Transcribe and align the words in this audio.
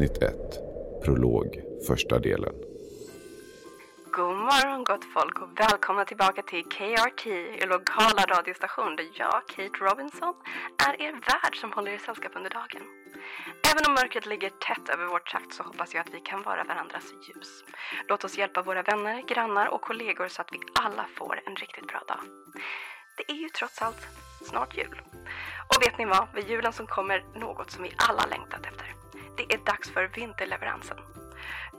Avsnitt 0.00 0.22
1, 0.22 0.34
prolog, 1.04 1.62
första 1.86 2.18
delen. 2.18 2.54
God 4.12 4.36
morgon 4.36 4.84
gott 4.84 5.04
folk 5.04 5.40
och 5.42 5.60
välkomna 5.60 6.04
tillbaka 6.04 6.42
till 6.42 6.64
KRT, 6.64 7.26
er 7.62 7.66
lokala 7.66 8.22
radiostation 8.22 8.96
där 8.96 9.06
jag, 9.14 9.42
Kate 9.48 9.84
Robinson, 9.84 10.34
är 10.88 11.02
er 11.02 11.12
värd 11.12 11.56
som 11.60 11.72
håller 11.72 11.92
er 11.92 11.98
sällskap 11.98 12.32
under 12.36 12.50
dagen. 12.50 12.82
Även 13.70 13.82
om 13.88 13.94
mörkret 13.94 14.26
ligger 14.26 14.50
tätt 14.50 14.88
över 14.88 15.06
vårt 15.06 15.30
trakt 15.30 15.54
så 15.54 15.62
hoppas 15.62 15.94
jag 15.94 16.00
att 16.00 16.14
vi 16.14 16.20
kan 16.20 16.42
vara 16.42 16.64
varandras 16.64 17.06
ljus. 17.26 17.64
Låt 18.08 18.24
oss 18.24 18.38
hjälpa 18.38 18.62
våra 18.62 18.82
vänner, 18.82 19.22
grannar 19.22 19.66
och 19.74 19.80
kollegor 19.80 20.28
så 20.28 20.42
att 20.42 20.52
vi 20.52 20.58
alla 20.84 21.04
får 21.16 21.40
en 21.46 21.56
riktigt 21.56 21.86
bra 21.86 22.02
dag. 22.08 22.20
Det 23.16 23.32
är 23.32 23.36
ju 23.36 23.48
trots 23.48 23.82
allt 23.82 24.02
snart 24.50 24.76
jul. 24.76 25.02
Och 25.70 25.82
vet 25.82 25.98
ni 25.98 26.04
vad? 26.04 26.26
Vid 26.34 26.48
julen 26.48 26.72
som 26.72 26.86
kommer 26.86 27.24
något 27.34 27.70
som 27.70 27.82
vi 27.82 27.92
alla 28.08 28.26
längtat 28.26 28.66
efter. 28.66 28.99
Det 29.48 29.54
är 29.54 29.58
dags 29.58 29.90
för 29.90 30.10
vinterleveransen. 30.14 30.96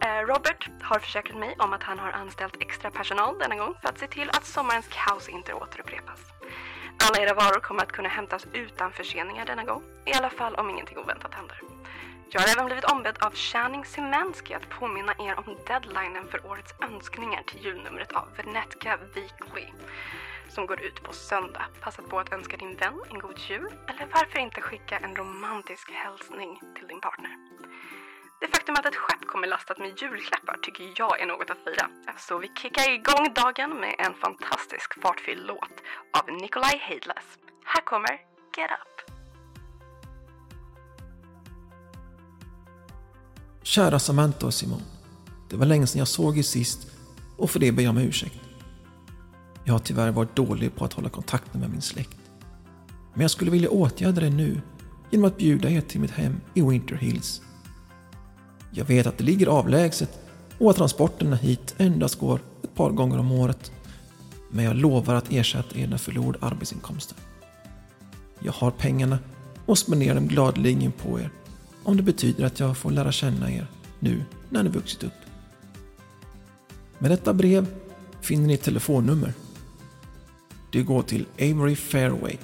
Eh, 0.03 0.25
Robert 0.27 0.69
har 0.81 0.99
försäkrat 0.99 1.37
mig 1.37 1.55
om 1.59 1.73
att 1.73 1.83
han 1.83 1.99
har 1.99 2.11
anställt 2.11 2.61
extra 2.61 2.91
personal 2.91 3.37
denna 3.39 3.55
gång 3.55 3.75
för 3.81 3.89
att 3.89 3.99
se 3.99 4.07
till 4.07 4.29
att 4.29 4.45
sommarens 4.45 4.87
kaos 4.89 5.29
inte 5.29 5.53
återupprepas. 5.53 6.19
Alla 7.03 7.23
era 7.23 7.33
varor 7.33 7.59
kommer 7.59 7.83
att 7.83 7.91
kunna 7.91 8.09
hämtas 8.09 8.47
utan 8.53 8.91
förseningar 8.91 9.45
denna 9.45 9.63
gång, 9.63 9.83
i 10.05 10.13
alla 10.13 10.29
fall 10.29 10.55
om 10.55 10.69
ingenting 10.69 10.97
oväntat 10.97 11.33
händer. 11.33 11.61
Jag 12.29 12.41
har 12.41 12.47
även 12.47 12.65
blivit 12.65 12.91
ombedd 12.91 13.17
av 13.19 13.35
Channing 13.35 13.85
Simensky 13.85 14.53
att 14.53 14.69
påminna 14.69 15.13
er 15.19 15.39
om 15.39 15.57
deadlinen 15.67 16.27
för 16.31 16.45
årets 16.45 16.73
önskningar 16.81 17.43
till 17.43 17.65
julnumret 17.65 18.11
av 18.11 18.27
Venetka 18.37 18.97
Weekly 19.13 19.67
som 20.55 20.65
går 20.65 20.81
ut 20.81 21.03
på 21.03 21.13
söndag. 21.13 21.65
Passa 21.81 22.01
på 22.01 22.19
att 22.19 22.33
önska 22.33 22.57
din 22.57 22.75
vän 22.75 22.97
en 23.09 23.19
god 23.19 23.39
jul 23.49 23.73
eller 23.89 24.05
varför 24.13 24.39
inte 24.39 24.61
skicka 24.61 24.97
en 24.97 25.15
romantisk 25.15 25.91
hälsning 25.91 26.59
till 26.75 26.87
din 26.87 27.01
partner. 27.01 27.31
Det 28.41 28.47
faktum 28.47 28.75
att 28.75 28.85
ett 28.85 28.95
skepp 28.95 29.23
kommer 29.27 29.47
lastat 29.47 29.77
med 29.79 29.87
julklappar 30.01 30.57
tycker 30.61 30.93
jag 30.97 31.21
är 31.21 31.25
något 31.25 31.49
att 31.49 31.63
fira. 31.65 31.87
Så 32.17 32.37
vi 32.37 32.47
kickar 32.61 32.87
igång 32.97 33.33
dagen 33.41 33.71
med 33.83 33.95
en 34.05 34.13
fantastisk 34.13 35.01
fartfylld 35.01 35.45
låt 35.47 35.75
av 36.17 36.25
Nikolaj 36.41 36.77
Heidless. 36.87 37.27
Här 37.65 37.81
kommer 37.81 38.11
Get 38.57 38.71
Up. 38.81 38.95
Kära 43.63 43.99
Samantha 43.99 44.47
och 44.47 44.53
Simon. 44.53 44.81
Det 45.49 45.55
var 45.57 45.65
länge 45.65 45.87
sedan 45.87 45.99
jag 45.99 46.07
såg 46.07 46.37
er 46.37 46.43
sist 46.43 46.87
och 47.37 47.49
för 47.51 47.59
det 47.59 47.71
ber 47.71 47.83
jag 47.83 47.89
om 47.89 47.97
ursäkt. 47.97 48.40
Jag 49.63 49.73
har 49.73 49.79
tyvärr 49.79 50.11
varit 50.11 50.35
dålig 50.35 50.75
på 50.75 50.85
att 50.85 50.93
hålla 50.93 51.09
kontakten 51.09 51.61
med 51.61 51.69
min 51.69 51.81
släkt. 51.81 52.17
Men 53.13 53.21
jag 53.21 53.31
skulle 53.31 53.51
vilja 53.51 53.69
åtgärda 53.69 54.21
det 54.21 54.29
nu 54.29 54.61
genom 55.11 55.25
att 55.25 55.37
bjuda 55.37 55.69
er 55.69 55.81
till 55.81 56.01
mitt 56.01 56.11
hem 56.11 56.41
i 56.53 56.61
Winter 56.61 56.95
Hills. 56.95 57.41
Jag 58.71 58.85
vet 58.85 59.07
att 59.07 59.17
det 59.17 59.23
ligger 59.23 59.47
avlägset 59.47 60.19
och 60.57 60.69
att 60.69 60.77
transporterna 60.77 61.35
hit 61.35 61.75
endast 61.77 62.19
går 62.19 62.39
ett 62.63 62.75
par 62.75 62.89
gånger 62.91 63.19
om 63.19 63.31
året. 63.31 63.71
Men 64.49 64.65
jag 64.65 64.75
lovar 64.75 65.15
att 65.15 65.31
ersätta 65.31 65.79
era 65.79 65.97
förlorade 65.97 66.45
arbetsinkomster. 66.45 67.17
Jag 68.39 68.53
har 68.53 68.71
pengarna 68.71 69.19
och 69.65 69.77
spenderar 69.77 70.15
dem 70.15 70.27
gladeligen 70.27 70.91
på 70.91 71.19
er 71.19 71.29
om 71.83 71.97
det 71.97 72.03
betyder 72.03 72.45
att 72.45 72.59
jag 72.59 72.77
får 72.77 72.91
lära 72.91 73.11
känna 73.11 73.51
er 73.51 73.67
nu 73.99 74.23
när 74.49 74.63
ni 74.63 74.69
vuxit 74.69 75.03
upp. 75.03 75.13
Med 76.99 77.11
detta 77.11 77.33
brev 77.33 77.67
finner 78.21 78.47
ni 78.47 78.53
ett 78.53 78.63
telefonnummer. 78.63 79.33
Du 80.71 80.83
går 80.83 81.01
till 81.01 81.25
Avery 81.33 81.75
Fairway, 81.75 82.37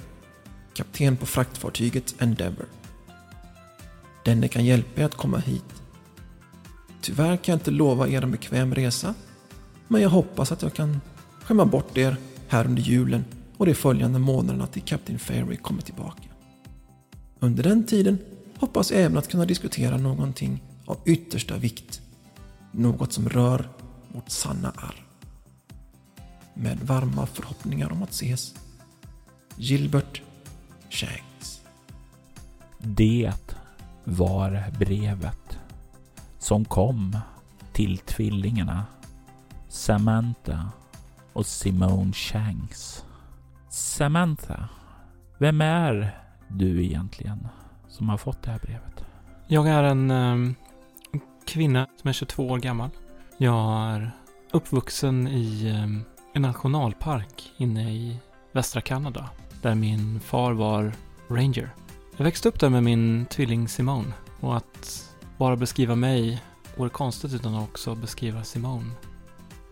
kapten 0.74 1.16
på 1.16 1.26
fraktfartyget 1.26 2.14
Endeavour. 2.18 2.66
Denne 4.24 4.48
kan 4.48 4.64
hjälpa 4.64 5.00
er 5.00 5.04
att 5.04 5.14
komma 5.14 5.38
hit. 5.38 5.82
Tyvärr 7.00 7.36
kan 7.36 7.52
jag 7.52 7.56
inte 7.56 7.70
lova 7.70 8.08
er 8.08 8.22
en 8.22 8.30
bekväm 8.30 8.74
resa, 8.74 9.14
men 9.88 10.02
jag 10.02 10.10
hoppas 10.10 10.52
att 10.52 10.62
jag 10.62 10.74
kan 10.74 11.00
skämma 11.42 11.64
bort 11.64 11.98
er 11.98 12.16
här 12.48 12.64
under 12.66 12.82
julen 12.82 13.24
och 13.56 13.66
de 13.66 13.74
följande 13.74 14.18
månaderna 14.18 14.66
till 14.66 14.82
Kapten 14.82 15.18
Fairway 15.18 15.56
kommer 15.56 15.82
tillbaka. 15.82 16.28
Under 17.40 17.62
den 17.62 17.86
tiden 17.86 18.18
hoppas 18.56 18.90
jag 18.90 19.00
även 19.00 19.18
att 19.18 19.28
kunna 19.28 19.44
diskutera 19.44 19.96
någonting 19.96 20.62
av 20.84 20.98
yttersta 21.04 21.56
vikt. 21.56 22.00
Något 22.72 23.12
som 23.12 23.28
rör 23.28 23.68
vårt 24.08 24.30
sanna 24.30 24.70
arv. 24.70 25.07
Med 26.60 26.78
varma 26.78 27.26
förhoppningar 27.26 27.92
om 27.92 28.02
att 28.02 28.10
ses. 28.10 28.54
Gilbert 29.56 30.22
Shanks. 30.90 31.60
Det 32.78 33.32
var 34.04 34.64
brevet 34.78 35.58
som 36.38 36.64
kom 36.64 37.18
till 37.72 37.98
tvillingarna 37.98 38.86
Samantha 39.68 40.70
och 41.32 41.46
Simone 41.46 42.12
Shanks. 42.12 43.04
Samantha, 43.70 44.68
vem 45.38 45.60
är 45.60 46.18
du 46.48 46.84
egentligen 46.84 47.48
som 47.88 48.08
har 48.08 48.18
fått 48.18 48.42
det 48.42 48.50
här 48.50 48.58
brevet? 48.58 49.04
Jag 49.46 49.68
är 49.68 49.82
en 49.82 50.10
eh, 50.10 50.54
kvinna 51.46 51.86
som 52.00 52.08
är 52.08 52.12
22 52.12 52.48
år 52.48 52.58
gammal. 52.58 52.90
Jag 53.36 53.90
är 53.90 54.10
uppvuxen 54.50 55.28
i 55.28 55.68
eh, 55.68 56.17
en 56.38 56.42
nationalpark 56.42 57.52
inne 57.56 57.92
i 57.92 58.16
västra 58.52 58.80
Kanada 58.80 59.30
där 59.62 59.74
min 59.74 60.20
far 60.20 60.52
var 60.52 60.92
ranger. 61.28 61.74
Jag 62.16 62.24
växte 62.24 62.48
upp 62.48 62.60
där 62.60 62.68
med 62.68 62.82
min 62.82 63.26
tvilling 63.26 63.68
Simone 63.68 64.12
och 64.40 64.56
att 64.56 65.10
bara 65.36 65.56
beskriva 65.56 65.94
mig 65.94 66.42
vore 66.76 66.90
konstigt 66.90 67.34
utan 67.34 67.54
att 67.54 67.68
också 67.68 67.94
beskriva 67.94 68.44
Simone. 68.44 68.90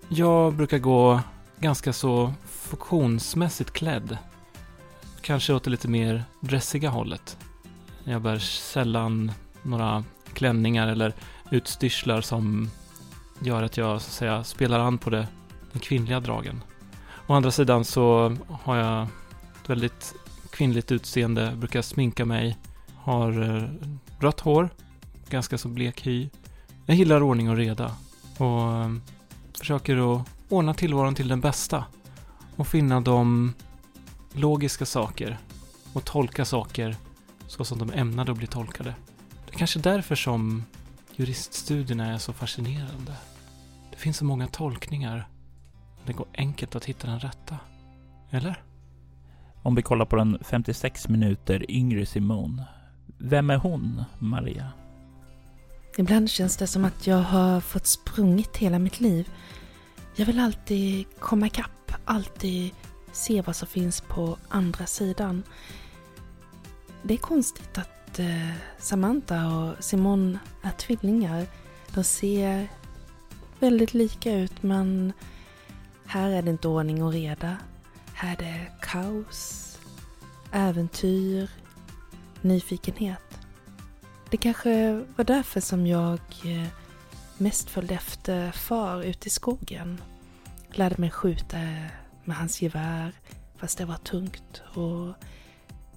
Jag 0.09 0.55
brukar 0.55 0.79
gå 0.79 1.21
ganska 1.59 1.93
så 1.93 2.33
funktionsmässigt 2.45 3.71
klädd. 3.71 4.19
Kanske 5.21 5.53
åt 5.53 5.65
det 5.65 5.71
lite 5.71 5.89
mer 5.89 6.25
dressiga 6.41 6.91
hållet. 6.91 7.39
Jag 8.05 8.23
bär 8.23 8.39
sällan 8.39 9.33
några 9.63 10.05
klänningar 10.33 10.89
eller 10.89 11.15
utstyrslar 11.51 12.21
som 12.21 12.71
gör 13.41 13.63
att 13.63 13.77
jag 13.77 14.03
så 14.03 14.09
att 14.09 14.13
säga 14.13 14.45
spelar 14.45 14.81
an 14.81 14.99
på 14.99 15.11
det, 15.11 15.27
de 15.77 15.81
kvinnliga 15.81 16.21
dragen. 16.21 16.63
Å 17.27 17.35
andra 17.35 17.51
sidan 17.51 17.85
så 17.85 18.37
har 18.49 18.77
jag 18.77 19.03
ett 19.03 19.71
väldigt 19.71 20.15
kvinnligt 20.51 20.93
utseende, 20.93 21.53
brukar 21.57 21.83
sminka 21.83 22.25
mig, 22.25 22.57
har 22.97 23.43
eh, 23.43 23.69
rött 24.21 24.41
hår, 24.41 24.69
ganska 25.29 25.59
så 25.59 25.69
blek 25.69 26.07
hy. 26.07 26.29
Jag 26.87 26.97
gillar 26.97 27.23
ordning 27.23 27.51
och 27.51 27.57
reda 27.57 27.97
och 28.39 28.73
eh, 28.73 28.93
försöker 29.59 30.15
att 30.17 30.29
ordna 30.49 30.75
tillvaron 30.75 31.15
till 31.15 31.29
den 31.29 31.41
bästa 31.41 31.85
och 32.57 32.69
finna 32.69 33.01
de 33.01 33.53
logiska 34.33 34.87
saker 34.87 35.39
och 35.93 36.05
tolka 36.05 36.45
saker 36.45 36.97
så 37.47 37.65
som 37.65 37.79
de 37.79 37.91
är 37.91 37.97
ämnade 37.97 38.33
att 38.33 38.39
bli 38.39 38.47
tolkade. 38.47 38.95
Det 39.47 39.55
är 39.55 39.59
kanske 39.59 39.79
därför 39.79 40.15
som 40.15 40.65
juriststudierna 41.17 42.15
är 42.15 42.19
så 42.19 42.33
fascinerande. 42.33 43.13
Det 43.91 43.97
finns 43.97 44.17
så 44.17 44.25
många 44.25 44.47
tolkningar. 44.47 45.29
Det 46.07 46.13
går 46.13 46.27
enkelt 46.35 46.77
att 46.77 46.85
hitta 46.85 47.07
den 47.07 47.21
rätta. 47.21 47.59
Eller? 48.31 48.63
Om 49.63 49.75
vi 49.75 49.83
kollar 49.83 50.05
på 50.05 50.17
den 50.17 50.39
56 50.43 51.09
minuter 51.09 51.71
yngre 51.71 52.07
Simone. 52.07 52.65
Vem 53.19 53.51
är 53.51 53.57
hon, 53.57 54.05
Maria? 54.19 54.73
Ibland 55.99 56.31
känns 56.31 56.57
det 56.57 56.67
som 56.67 56.85
att 56.85 57.07
jag 57.07 57.23
har 57.23 57.61
fått 57.61 57.87
sprungit 57.87 58.57
hela 58.57 58.79
mitt 58.79 59.01
liv. 59.01 59.31
Jag 60.17 60.27
vill 60.27 60.41
alltid 60.41 61.07
komma 61.19 61.47
ikapp, 61.47 61.93
alltid 62.05 62.71
se 63.13 63.43
vad 63.43 63.57
som 63.57 63.69
finns 63.69 64.01
på 64.01 64.39
andra 64.49 64.87
sidan. 64.87 65.43
det 67.03 67.15
är 67.15 67.19
konstigt 67.19 67.79
att 67.79 68.19
eh, 68.19 68.53
Samantha 68.79 69.57
och 69.57 69.85
Simon 69.85 70.39
är 70.63 70.71
tvillingar. 70.71 71.47
De 71.95 72.05
ser 72.05 72.69
väldigt 73.61 73.95
lika 73.95 74.35
ut 74.35 74.63
men 74.63 75.13
här 76.07 76.31
är 76.31 76.43
det 76.43 76.51
inte 76.51 76.69
ordning 76.69 77.03
och 77.03 77.13
reda. 77.13 77.57
Här 78.15 78.33
är 78.33 78.37
det 78.37 78.67
kaos, 78.81 79.79
äventyr, 80.53 81.51
nyfikenhet. 82.41 83.39
Det 84.31 84.37
kanske 84.37 85.05
var 85.17 85.25
därför 85.25 85.61
som 85.61 85.87
jag 85.87 86.21
eh, 86.45 86.69
mest 87.39 87.71
följde 87.71 87.95
efter 87.95 88.53
far 88.53 89.03
ute 89.03 89.27
i 89.27 89.31
skogen. 89.31 90.01
Lärde 90.73 90.95
mig 90.99 91.11
skjuta 91.11 91.57
med 92.25 92.37
hans 92.37 92.63
gevär 92.63 93.13
fast 93.57 93.79
det 93.79 93.85
var 93.85 93.97
tungt 93.97 94.63
och 94.75 95.15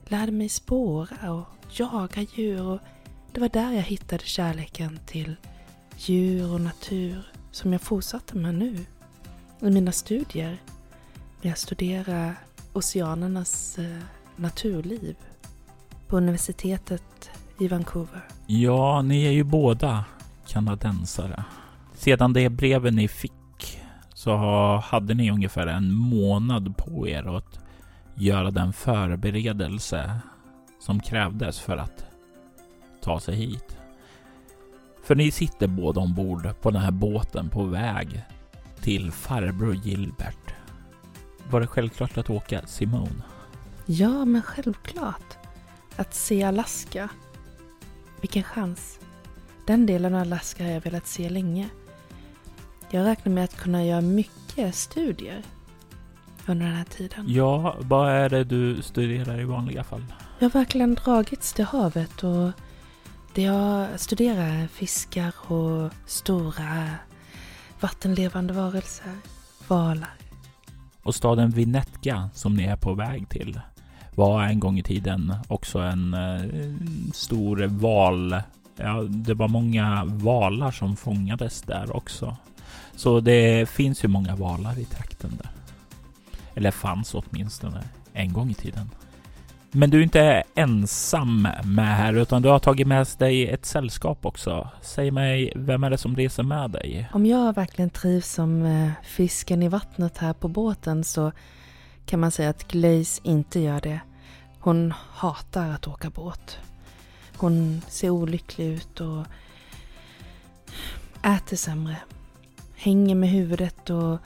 lärde 0.07 0.31
mig 0.31 0.49
spåra 0.49 1.33
och 1.33 1.45
jaga 1.71 2.21
djur 2.21 2.61
och 2.61 2.79
det 3.31 3.41
var 3.41 3.49
där 3.49 3.71
jag 3.71 3.81
hittade 3.81 4.23
kärleken 4.23 4.99
till 5.05 5.35
djur 5.97 6.53
och 6.53 6.61
natur 6.61 7.31
som 7.51 7.71
jag 7.71 7.81
fortsatte 7.81 8.37
med 8.37 8.55
nu 8.55 8.85
under 9.61 9.73
mina 9.73 9.91
studier. 9.91 10.57
När 11.41 11.51
jag 11.51 11.57
studerade 11.57 12.33
oceanernas 12.73 13.79
eh, 13.79 13.97
naturliv 14.35 15.15
på 16.07 16.17
universitetet 16.17 17.31
i 17.59 17.67
Vancouver. 17.67 18.21
Ja, 18.47 19.01
ni 19.01 19.25
är 19.25 19.31
ju 19.31 19.43
båda 19.43 20.05
kanadensare. 20.47 21.43
Sedan 21.93 22.33
det 22.33 22.49
brevet 22.49 22.93
ni 22.93 23.07
fick 23.07 23.33
så 24.13 24.37
hade 24.77 25.13
ni 25.13 25.31
ungefär 25.31 25.67
en 25.67 25.93
månad 25.93 26.77
på 26.77 27.07
er 27.07 27.37
att 27.37 27.59
göra 28.15 28.51
den 28.51 28.73
förberedelse 28.73 30.19
som 30.79 30.99
krävdes 30.99 31.59
för 31.59 31.77
att 31.77 32.05
ta 33.01 33.19
sig 33.19 33.35
hit. 33.35 33.77
För 35.03 35.15
ni 35.15 35.31
sitter 35.31 35.67
båda 35.67 36.01
ombord 36.01 36.61
på 36.61 36.71
den 36.71 36.81
här 36.81 36.91
båten 36.91 37.49
på 37.49 37.63
väg 37.63 38.25
till 38.81 39.11
farbror 39.11 39.75
Gilbert. 39.75 40.53
Var 41.49 41.61
det 41.61 41.67
självklart 41.67 42.17
att 42.17 42.29
åka 42.29 42.67
Simone? 42.67 43.23
Ja, 43.85 44.25
men 44.25 44.41
självklart. 44.41 45.37
Att 45.95 46.13
se 46.13 46.43
Alaska. 46.43 47.09
Vilken 48.21 48.43
chans. 48.43 48.99
Den 49.65 49.85
delen 49.85 50.15
av 50.15 50.21
Alaska 50.21 50.63
har 50.63 50.71
jag 50.71 50.81
velat 50.81 51.07
se 51.07 51.29
länge. 51.29 51.69
Jag 52.89 53.05
räknar 53.05 53.33
med 53.33 53.43
att 53.43 53.57
kunna 53.57 53.85
göra 53.85 54.01
mycket 54.01 54.75
studier 54.75 55.43
under 56.45 56.65
den 56.65 56.75
här 56.75 56.85
tiden. 56.85 57.25
Ja, 57.27 57.75
vad 57.79 58.11
är 58.11 58.29
det 58.29 58.43
du 58.43 58.81
studerar 58.81 59.39
i 59.41 59.43
vanliga 59.43 59.83
fall? 59.83 60.05
Jag 60.39 60.49
har 60.49 60.59
verkligen 60.59 60.95
dragits 60.95 61.53
till 61.53 61.65
havet 61.65 62.23
och 62.23 62.51
det 63.33 63.41
jag 63.41 63.99
studerar 63.99 64.63
är 64.63 64.67
fiskar 64.67 65.33
och 65.51 65.91
stora 66.05 66.87
vattenlevande 67.81 68.53
varelser, 68.53 69.13
valar. 69.67 70.13
Och 71.03 71.15
staden 71.15 71.49
Vinetka 71.49 72.29
som 72.33 72.55
ni 72.55 72.63
är 72.63 72.75
på 72.75 72.93
väg 72.93 73.29
till 73.29 73.59
var 74.15 74.43
en 74.43 74.59
gång 74.59 74.79
i 74.79 74.83
tiden 74.83 75.35
också 75.47 75.79
en 75.79 76.13
eh, 76.13 76.41
stor 77.13 77.67
val. 77.67 78.41
Ja, 78.75 79.01
det 79.09 79.33
var 79.33 79.47
många 79.47 80.03
valar 80.05 80.71
som 80.71 80.95
fångades 80.95 81.61
där 81.61 81.95
också. 81.95 82.37
Så 82.95 83.19
det 83.19 83.69
finns 83.69 84.03
ju 84.03 84.07
många 84.07 84.35
valar 84.35 84.79
i 84.79 84.85
trakten 84.85 85.31
där. 85.37 85.51
Eller 86.55 86.71
fanns 86.71 87.13
åtminstone 87.13 87.83
en 88.13 88.33
gång 88.33 88.49
i 88.49 88.53
tiden. 88.53 88.89
Men 89.71 89.89
du 89.89 89.99
är 89.99 90.03
inte 90.03 90.43
ensam 90.55 91.47
med 91.63 91.97
här 91.97 92.13
utan 92.13 92.41
du 92.41 92.49
har 92.49 92.59
tagit 92.59 92.87
med 92.87 93.07
dig 93.17 93.47
ett 93.47 93.65
sällskap 93.65 94.25
också. 94.25 94.69
Säg 94.81 95.11
mig, 95.11 95.53
vem 95.55 95.83
är 95.83 95.89
det 95.89 95.97
som 95.97 96.15
reser 96.15 96.43
med 96.43 96.71
dig? 96.71 97.09
Om 97.13 97.25
jag 97.25 97.55
verkligen 97.55 97.89
trivs 97.89 98.33
som 98.33 98.65
eh, 98.65 98.91
fisken 99.03 99.63
i 99.63 99.67
vattnet 99.67 100.17
här 100.17 100.33
på 100.33 100.47
båten 100.47 101.03
så 101.03 101.31
kan 102.05 102.19
man 102.19 102.31
säga 102.31 102.49
att 102.49 102.67
Glaze 102.67 103.21
inte 103.23 103.59
gör 103.59 103.81
det. 103.81 103.99
Hon 104.59 104.93
hatar 105.11 105.69
att 105.69 105.87
åka 105.87 106.09
båt. 106.09 106.57
Hon 107.37 107.81
ser 107.87 108.09
olycklig 108.09 108.67
ut 108.67 109.01
och 109.01 109.25
äter 111.23 111.57
sämre. 111.57 111.97
Hänger 112.75 113.15
med 113.15 113.29
huvudet 113.29 113.89
och 113.89 114.17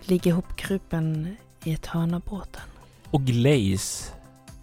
ligger 0.00 0.32
hopkrupen 0.32 1.36
i 1.64 1.72
ett 1.72 1.86
hörn 1.86 2.14
av 2.14 2.20
båten. 2.20 2.62
Och 3.10 3.22
Glaze 3.22 4.12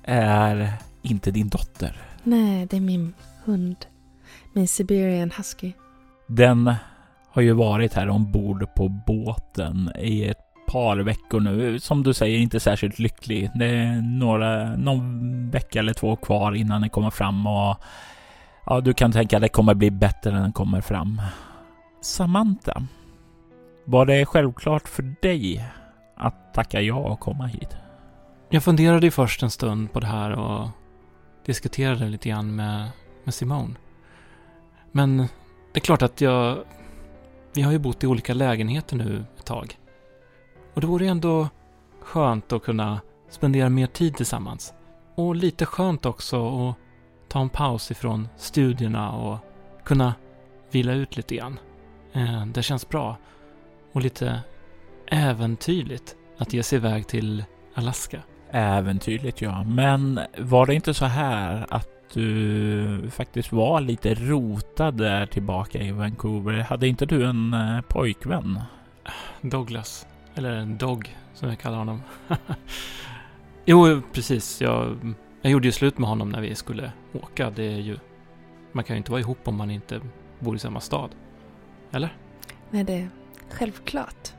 är 0.10 0.74
inte 1.02 1.32
din 1.32 1.50
dotter. 1.50 2.02
Nej, 2.24 2.66
det 2.66 2.78
är 2.78 2.82
min 2.82 3.14
hund. 3.46 3.76
Min 4.54 4.68
Siberian 4.68 5.32
Husky. 5.38 5.72
Den 6.28 6.74
har 7.30 7.42
ju 7.42 7.54
varit 7.54 7.94
här 7.94 8.10
ombord 8.10 8.76
på 8.76 8.90
båten 8.90 9.92
i 10.00 10.26
ett 10.26 10.50
par 10.68 10.98
veckor 10.98 11.40
nu. 11.40 11.80
Som 11.80 12.04
du 12.04 12.14
säger, 12.14 12.40
inte 12.40 12.60
särskilt 12.60 13.00
lycklig. 13.00 13.50
Det 13.56 13.66
är 13.66 14.02
några, 14.02 14.76
någon 14.76 15.50
vecka 15.50 15.80
eller 15.80 15.94
två 15.94 16.16
kvar 16.16 16.56
innan 16.56 16.82
den 16.82 16.90
kommer 16.90 17.10
fram 17.10 17.48
och 17.48 17.78
ja, 18.66 18.82
du 18.82 18.94
kan 18.94 19.12
tänka 19.12 19.38
att 19.38 19.42
det 19.42 19.50
kommer 19.50 19.74
bli 19.74 19.92
bättre 19.92 20.32
när 20.32 20.42
den 20.42 20.54
kommer 20.54 20.82
fram. 20.82 21.22
Samantha, 22.02 22.84
var 23.86 24.06
det 24.06 24.26
självklart 24.26 24.88
för 24.88 25.16
dig 25.22 25.66
att 26.18 26.54
tacka 26.54 26.82
ja 26.82 26.96
och 26.96 27.20
komma 27.20 27.46
hit? 27.46 27.78
Jag 28.52 28.64
funderade 28.64 29.08
ju 29.08 29.12
först 29.12 29.44
en 29.44 29.52
stund 29.52 29.94
på 29.94 30.00
det 30.00 30.08
här 30.08 30.32
och 30.32 30.68
diskuterade 31.46 32.10
lite 32.10 32.30
grann 32.30 32.56
med, 32.56 32.90
med 33.24 33.34
Simone. 33.34 33.76
Men 34.92 35.18
det 35.18 35.28
är 35.74 35.80
klart 35.80 36.02
att 36.02 36.22
jag... 36.22 36.64
Vi 37.54 37.62
har 37.62 37.72
ju 37.72 37.80
bott 37.80 38.04
i 38.04 38.08
olika 38.08 38.34
lägenheter 38.34 38.96
nu 38.96 39.26
ett 39.38 39.46
tag. 39.46 39.78
Och 40.74 40.82
det 40.82 40.88
vore 40.88 41.06
ju 41.06 41.12
ändå 41.12 41.50
skönt 42.02 42.54
att 42.54 42.64
kunna 42.64 43.02
spendera 43.30 43.70
mer 43.70 43.88
tid 43.88 44.16
tillsammans. 44.16 44.74
Och 45.16 45.36
lite 45.36 45.66
skönt 45.66 46.06
också 46.06 46.70
att 46.70 46.76
ta 47.28 47.42
en 47.42 47.50
paus 47.50 47.92
ifrån 47.92 48.28
studierna 48.38 49.12
och 49.12 49.38
kunna 49.84 50.14
vila 50.72 50.94
ut 50.94 51.18
lite 51.18 51.36
grann. 51.36 51.60
Eh, 52.14 52.46
det 52.46 52.64
känns 52.64 52.90
bra. 52.90 53.18
Och 53.92 54.02
lite 54.02 54.42
äventyrligt 55.08 56.16
att 56.38 56.54
ge 56.54 56.64
sig 56.64 56.78
iväg 56.78 57.08
till 57.08 57.44
Alaska. 57.74 58.22
Äventyrligt 58.52 59.42
ja, 59.42 59.64
men 59.64 60.20
var 60.38 60.66
det 60.66 60.74
inte 60.74 60.94
så 60.94 61.06
här 61.06 61.66
att 61.70 61.88
du 62.14 63.10
faktiskt 63.12 63.52
var 63.52 63.82
lite 63.82 64.14
rotad 64.14 64.94
där 64.98 65.26
tillbaka 65.26 65.82
i 65.82 65.92
Vancouver? 65.92 66.54
Hade 66.54 66.88
inte 66.88 67.06
du 67.06 67.26
en 67.26 67.54
eh, 67.54 67.82
pojkvän? 67.82 68.62
Douglas. 69.42 70.08
Eller 70.36 70.66
Dog, 70.66 71.16
som 71.34 71.50
jag 71.50 71.60
kallar 71.60 71.78
honom. 71.78 72.02
jo, 73.66 74.02
precis. 74.14 74.62
Jag, 74.62 74.98
jag 75.42 75.52
gjorde 75.52 75.68
ju 75.68 75.72
slut 75.72 75.98
med 75.98 76.10
honom 76.10 76.30
när 76.30 76.42
vi 76.42 76.56
skulle 76.56 76.92
åka. 77.14 77.50
Det 77.50 77.74
är 77.74 77.80
ju... 77.80 77.98
Man 78.72 78.84
kan 78.84 78.96
ju 78.96 78.98
inte 78.98 79.12
vara 79.12 79.22
ihop 79.22 79.48
om 79.48 79.56
man 79.56 79.72
inte 79.72 80.02
bor 80.40 80.56
i 80.56 80.60
samma 80.60 80.80
stad. 80.80 81.10
Eller? 81.92 82.16
Nej, 82.70 82.84
det 82.84 82.94
är 82.94 83.10
självklart. 83.50 84.34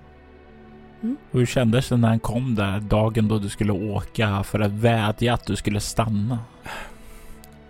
Hur 1.30 1.47
kändes 1.47 1.88
det 1.88 1.97
när 1.97 2.09
han 2.09 2.21
kom 2.21 2.54
där 2.54 2.80
dagen 2.80 3.28
då 3.28 3.38
du 3.38 3.49
skulle 3.49 3.73
åka 3.73 4.42
för 4.42 4.61
att 4.61 4.71
vädja 4.71 5.35
att 5.35 5.47
du 5.47 5.57
skulle 5.57 5.80
stanna? 5.80 6.38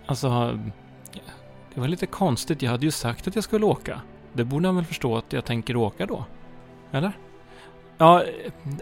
Alltså... 0.05 0.59
Det 1.73 1.79
var 1.79 1.87
lite 1.87 2.05
konstigt. 2.05 2.61
Jag 2.61 2.71
hade 2.71 2.85
ju 2.85 2.91
sagt 2.91 3.27
att 3.27 3.35
jag 3.35 3.43
skulle 3.43 3.65
åka. 3.65 4.01
Det 4.33 4.43
borde 4.43 4.67
han 4.67 4.75
väl 4.75 4.85
förstå 4.85 5.17
att 5.17 5.33
jag 5.33 5.45
tänker 5.45 5.75
åka 5.75 6.05
då? 6.05 6.25
Eller? 6.91 7.11
Ja, 7.97 8.23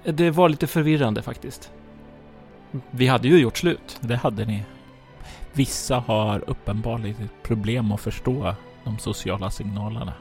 det 0.03 0.31
var 0.31 0.49
lite 0.49 0.67
förvirrande 0.67 1.21
faktiskt. 1.21 1.71
Vi 2.91 3.07
hade 3.07 3.27
ju 3.27 3.39
gjort 3.39 3.57
slut. 3.57 3.97
Det 4.01 4.15
hade 4.15 4.45
ni. 4.45 4.63
Vissa 5.53 5.99
har 5.99 6.43
uppenbarligen 6.47 7.29
problem 7.43 7.91
att 7.91 8.01
förstå 8.01 8.55
de 8.83 8.99
sociala 8.99 9.49
signalerna. 9.49 10.13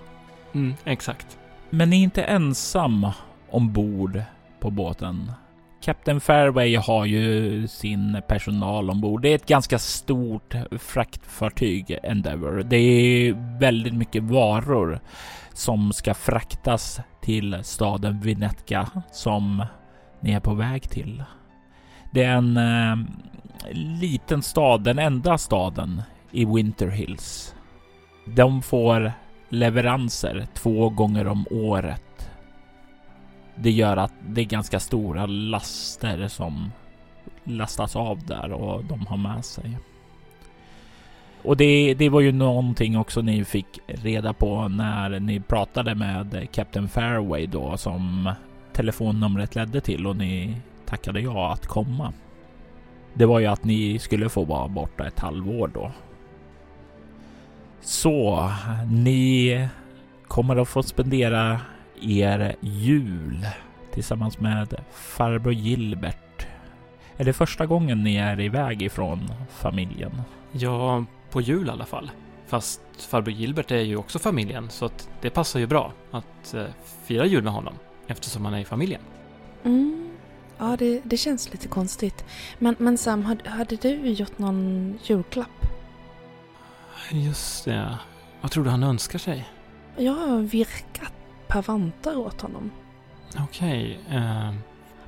Mm, 0.53 0.75
exakt. 0.85 1.39
Men 1.71 1.91
ni 1.91 1.99
är 1.99 2.05
inte 2.05 2.23
ensam 2.23 3.07
ombord 3.51 4.23
på 4.61 4.71
båten. 4.71 5.33
Captain 5.81 6.21
Fairway 6.21 6.77
har 6.77 7.05
ju 7.05 7.67
sin 7.69 8.23
personal 8.29 8.91
ombord. 8.91 9.23
Det 9.23 9.29
är 9.29 9.35
ett 9.35 9.47
ganska 9.47 9.79
stort 9.79 10.55
fraktfartyg, 10.79 11.99
Endeavour. 12.03 12.63
Det 12.63 12.77
är 12.77 13.59
väldigt 13.59 13.95
mycket 13.95 14.23
varor 14.23 15.01
som 15.53 15.93
ska 15.93 16.15
fraktas 16.15 17.01
till 17.23 17.59
staden 17.63 18.21
Vinetka 18.21 18.91
som 19.13 19.65
ni 20.21 20.33
är 20.33 20.41
på 20.41 20.55
väg 20.55 20.91
till. 20.91 21.25
Det 22.13 22.23
är 22.23 22.37
en 22.37 22.57
eh, 22.57 22.97
liten 23.73 24.43
stad, 24.43 24.85
den 24.85 24.99
enda 24.99 25.39
staden 25.39 26.03
i 26.31 26.45
Winter 26.45 26.89
Hills. 26.89 27.55
De 28.27 28.63
får 28.63 29.13
leveranser 29.49 30.47
två 30.55 30.89
gånger 30.89 31.27
om 31.27 31.47
året 31.51 32.08
det 33.63 33.71
gör 33.71 33.97
att 33.97 34.13
det 34.29 34.41
är 34.41 34.45
ganska 34.45 34.81
stora 34.81 35.27
laster 35.27 36.29
som 36.29 36.73
lastas 37.45 37.97
av 37.97 38.27
där 38.27 38.53
och 38.53 38.85
de 38.85 39.07
har 39.07 39.17
med 39.17 39.45
sig. 39.45 39.79
Och 41.43 41.57
det, 41.57 41.95
det 41.95 42.09
var 42.09 42.21
ju 42.21 42.33
någonting 42.33 42.99
också 42.99 43.23
ni 43.23 43.45
fick 43.45 43.81
reda 43.87 44.33
på 44.33 44.69
när 44.69 45.21
ni 45.21 45.41
pratade 45.41 45.95
med 45.95 46.49
Captain 46.53 46.89
Fairway 46.89 47.47
då 47.47 47.77
som 47.77 48.33
telefonnumret 48.73 49.55
ledde 49.55 49.81
till 49.81 50.07
och 50.07 50.17
ni 50.17 50.57
tackade 50.87 51.21
ja 51.21 51.53
att 51.53 51.67
komma. 51.67 52.13
Det 53.15 53.27
var 53.27 53.39
ju 53.39 53.47
att 53.47 53.65
ni 53.65 53.99
skulle 53.99 54.29
få 54.29 54.45
vara 54.45 54.69
borta 54.69 55.07
ett 55.07 55.21
halvår 55.21 55.71
då. 55.75 55.93
Så 57.81 58.51
ni 58.91 59.69
kommer 60.27 60.57
att 60.57 60.69
få 60.69 60.83
spendera 60.83 61.61
er 62.03 62.55
jul 62.61 63.47
tillsammans 63.95 64.41
med 64.41 64.75
farbror 64.93 65.53
Gilbert. 65.53 66.47
Är 67.17 67.25
det 67.25 67.33
första 67.33 67.67
gången 67.67 68.05
ni 68.05 68.17
är 68.17 68.41
iväg 68.41 68.83
ifrån 68.83 69.33
familjen? 69.51 70.23
Ja, 70.53 71.05
på 71.31 71.41
jul 71.41 71.67
i 71.67 71.71
alla 71.71 71.87
fall. 71.87 72.11
Fast 72.47 72.81
farbror 72.99 73.35
Gilbert 73.35 73.71
är 73.71 73.81
ju 73.81 73.97
också 73.97 74.19
familjen, 74.19 74.71
så 74.71 74.85
att 74.85 75.11
det 75.21 75.31
passar 75.31 75.61
ju 75.61 75.67
bra 75.67 75.93
att 76.11 76.55
eh, 76.55 76.65
fira 77.05 77.27
jul 77.27 77.43
med 77.43 77.53
honom 77.53 77.75
eftersom 78.07 78.45
han 78.45 78.55
är 78.55 78.59
i 78.59 78.65
familjen. 78.65 79.01
Mm. 79.65 80.11
Ja, 80.59 80.77
det, 80.79 81.01
det 81.05 81.17
känns 81.17 81.53
lite 81.53 81.69
konstigt. 81.69 82.25
Men, 82.59 82.75
men 82.79 82.99
Sam, 82.99 83.25
hade, 83.25 83.51
hade 83.51 83.77
du 83.77 84.09
gjort 84.09 84.39
någon 84.39 84.99
julklapp? 85.03 85.67
Just 87.11 87.65
det. 87.65 87.99
Vad 88.41 88.51
tror 88.51 88.65
du 88.65 88.71
han 88.71 88.83
önskar 88.83 89.19
sig? 89.19 89.49
Jag 89.97 90.13
har 90.13 90.41
virkat 90.41 91.13
ett 91.49 91.53
par 91.53 91.63
vantar 91.63 92.17
åt 92.17 92.41
honom. 92.41 92.71
Okej. 93.39 94.01
eh, 94.11 94.53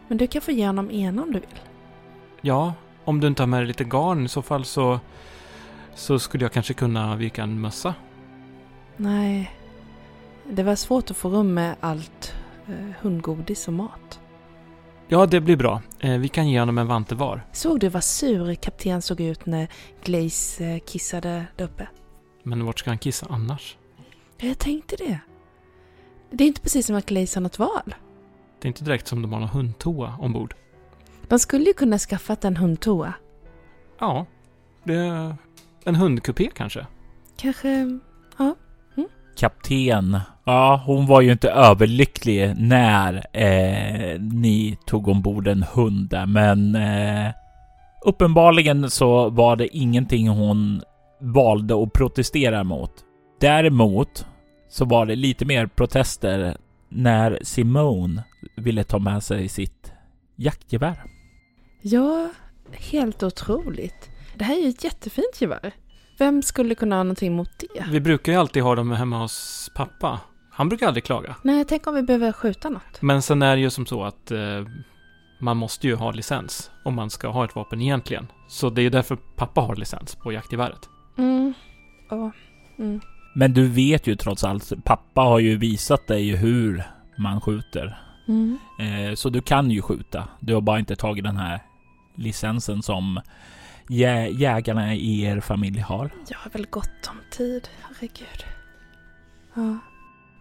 Men 0.08 0.18
du 0.18 0.26
kan 0.26 0.42
få 0.42 0.50
ge 0.52 0.66
honom 0.66 0.90
ena 0.90 1.22
om 1.22 1.32
du 1.32 1.38
vill. 1.40 1.60
ja, 2.40 2.74
om 3.04 3.20
du 3.20 3.26
inte 3.26 3.42
har 3.42 3.46
med 3.46 3.60
dig 3.60 3.66
lite 3.66 3.84
garn 3.84 4.24
i 4.24 4.28
så 4.28 4.42
fall 4.42 4.64
så, 4.64 5.00
så 5.94 6.18
skulle 6.18 6.44
jag 6.44 6.52
kanske 6.52 6.74
kunna 6.74 7.16
virka 7.16 7.42
en 7.42 7.60
mössa. 7.60 7.94
Nej. 8.96 9.50
Det 10.50 10.62
var 10.62 10.74
svårt 10.76 11.10
att 11.10 11.16
få 11.16 11.28
rum 11.28 11.54
med 11.54 11.74
allt 11.80 12.34
eh, 12.68 12.74
hundgodis 13.00 13.68
och 13.68 13.74
mat. 13.74 14.20
Ja, 15.08 15.26
det 15.26 15.40
blir 15.40 15.56
bra. 15.56 15.82
Eh, 16.00 16.18
vi 16.18 16.28
kan 16.28 16.48
ge 16.48 16.60
honom 16.60 16.78
en 16.78 16.86
vante 16.86 17.14
var. 17.14 17.46
Såg 17.52 17.80
du 17.80 17.88
vad 17.88 18.04
sur 18.04 18.54
kapten 18.54 19.02
såg 19.02 19.20
ut 19.20 19.46
när 19.46 19.68
Glaze 20.04 20.64
eh, 20.64 20.78
kissade 20.78 21.44
där 21.56 21.64
uppe? 21.64 21.88
Men 22.42 22.64
vart 22.66 22.78
ska 22.78 22.90
han 22.90 22.98
kissa 22.98 23.26
annars? 23.30 23.76
Ja, 24.38 24.46
Jag 24.48 24.58
tänkte 24.58 24.96
det. 24.96 25.20
Det 26.30 26.44
är 26.44 26.48
inte 26.48 26.60
precis 26.60 26.86
som 26.86 26.96
att 26.96 27.06
Glaze 27.06 27.36
har 27.38 27.42
något 27.42 27.58
val. 27.58 27.94
Det 28.60 28.66
är 28.66 28.68
inte 28.68 28.84
direkt 28.84 29.06
som 29.06 29.22
de 29.22 29.32
har 29.32 29.40
någon 29.40 29.48
hundtoa 29.48 30.14
ombord. 30.20 30.54
De 31.28 31.38
skulle 31.38 31.64
ju 31.64 31.72
kunna 31.72 31.98
skaffat 31.98 32.44
en 32.44 32.56
hundtoa. 32.56 33.14
Ja, 33.98 34.26
det 34.84 34.94
är 34.94 35.36
en 35.84 35.94
hundkupé 35.94 36.50
kanske. 36.54 36.86
Kanske... 37.36 37.98
Kapten. 39.40 40.20
Ja, 40.44 40.82
hon 40.86 41.06
var 41.06 41.20
ju 41.20 41.32
inte 41.32 41.50
överlycklig 41.50 42.54
när 42.56 43.14
eh, 43.32 44.20
ni 44.20 44.78
tog 44.86 45.08
ombord 45.08 45.48
en 45.48 45.62
hund 45.62 46.08
där, 46.10 46.26
men 46.26 46.74
eh, 46.74 47.32
uppenbarligen 48.04 48.90
så 48.90 49.30
var 49.30 49.56
det 49.56 49.76
ingenting 49.76 50.28
hon 50.28 50.82
valde 51.20 51.82
att 51.82 51.92
protestera 51.92 52.64
mot. 52.64 52.92
Däremot 53.40 54.26
så 54.70 54.84
var 54.84 55.06
det 55.06 55.16
lite 55.16 55.44
mer 55.44 55.66
protester 55.66 56.56
när 56.88 57.38
Simone 57.42 58.24
ville 58.56 58.84
ta 58.84 58.98
med 58.98 59.22
sig 59.22 59.48
sitt 59.48 59.92
jaktgevär. 60.36 61.02
Ja, 61.82 62.30
helt 62.72 63.22
otroligt. 63.22 64.10
Det 64.34 64.44
här 64.44 64.58
är 64.58 64.62
ju 64.62 64.68
ett 64.68 64.84
jättefint 64.84 65.40
gevär. 65.40 65.72
Vem 66.18 66.42
skulle 66.42 66.74
kunna 66.74 66.96
ha 66.96 67.02
någonting 67.02 67.36
mot 67.36 67.58
det? 67.58 67.84
Vi 67.90 68.00
brukar 68.00 68.32
ju 68.32 68.38
alltid 68.38 68.62
ha 68.62 68.74
dem 68.74 68.90
hemma 68.90 69.18
hos 69.18 69.70
pappa. 69.74 70.20
Han 70.50 70.68
brukar 70.68 70.86
aldrig 70.86 71.04
klaga. 71.04 71.36
Nej, 71.42 71.64
tänk 71.64 71.86
om 71.86 71.94
vi 71.94 72.02
behöver 72.02 72.32
skjuta 72.32 72.68
något. 72.68 73.02
Men 73.02 73.22
sen 73.22 73.42
är 73.42 73.56
det 73.56 73.62
ju 73.62 73.70
som 73.70 73.86
så 73.86 74.04
att 74.04 74.30
eh, 74.30 74.38
man 75.40 75.56
måste 75.56 75.86
ju 75.86 75.94
ha 75.94 76.10
licens 76.10 76.70
om 76.84 76.94
man 76.94 77.10
ska 77.10 77.28
ha 77.28 77.44
ett 77.44 77.54
vapen 77.54 77.80
egentligen. 77.80 78.26
Så 78.48 78.70
det 78.70 78.80
är 78.80 78.82
ju 78.82 78.90
därför 78.90 79.16
pappa 79.16 79.60
har 79.60 79.76
licens 79.76 80.14
på 80.14 80.32
jaktgeväret. 80.32 80.88
Mm. 81.18 81.54
Ja. 82.10 82.30
Mm. 82.78 83.00
Men 83.32 83.54
du 83.54 83.68
vet 83.68 84.06
ju 84.06 84.16
trots 84.16 84.44
allt, 84.44 84.72
pappa 84.84 85.20
har 85.20 85.38
ju 85.38 85.56
visat 85.56 86.06
dig 86.06 86.36
hur 86.36 86.84
man 87.16 87.40
skjuter. 87.40 87.98
Mm. 88.28 88.58
Eh, 88.78 89.14
så 89.14 89.28
du 89.28 89.40
kan 89.40 89.70
ju 89.70 89.82
skjuta. 89.82 90.28
Du 90.40 90.54
har 90.54 90.60
bara 90.60 90.78
inte 90.78 90.96
tagit 90.96 91.24
den 91.24 91.36
här 91.36 91.60
licensen 92.14 92.82
som 92.82 93.20
jä 93.88 94.28
jägarna 94.28 94.94
i 94.94 95.22
er 95.22 95.40
familj 95.40 95.80
har. 95.80 96.10
Jag 96.28 96.38
har 96.38 96.50
väl 96.50 96.66
gott 96.66 97.10
om 97.10 97.16
tid, 97.30 97.68
herregud. 97.82 98.44
Ja. 99.54 99.78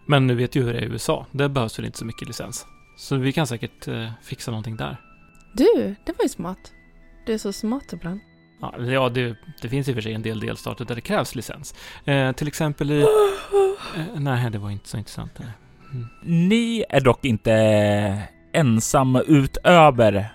Men 0.05 0.27
nu 0.27 0.35
vet 0.35 0.55
ju 0.55 0.63
hur 0.63 0.73
det 0.73 0.79
är 0.79 0.83
i 0.83 0.85
USA. 0.85 1.25
Där 1.31 1.49
behövs 1.49 1.79
väl 1.79 1.85
inte 1.85 1.97
så 1.97 2.05
mycket 2.05 2.27
licens. 2.27 2.65
Så 2.97 3.15
vi 3.15 3.33
kan 3.33 3.47
säkert 3.47 3.87
eh, 3.87 4.11
fixa 4.21 4.51
någonting 4.51 4.77
där. 4.77 4.97
Du, 5.53 5.95
det 6.05 6.17
var 6.17 6.23
ju 6.23 6.29
smart. 6.29 6.73
Du 7.25 7.33
är 7.33 7.37
så 7.37 7.53
smart 7.53 7.93
ibland. 7.93 8.19
Ja, 8.61 9.09
det, 9.09 9.35
det 9.61 9.69
finns 9.69 9.87
i 9.87 9.91
och 9.91 9.95
för 9.95 10.01
sig 10.01 10.13
en 10.13 10.21
del 10.21 10.39
delstater 10.39 10.85
där 10.85 10.95
det 10.95 11.01
krävs 11.01 11.35
licens. 11.35 11.75
Eh, 12.05 12.31
till 12.31 12.47
exempel 12.47 12.91
i... 12.91 13.05
Eh, 13.95 14.19
nej, 14.19 14.49
det 14.51 14.57
var 14.57 14.69
inte 14.69 14.89
så 14.89 14.97
intressant. 14.97 15.31
Nej. 15.39 15.49
Ni 16.23 16.85
är 16.89 17.01
dock 17.01 17.25
inte 17.25 17.53
ensamma 18.53 19.21
utöver 19.21 20.31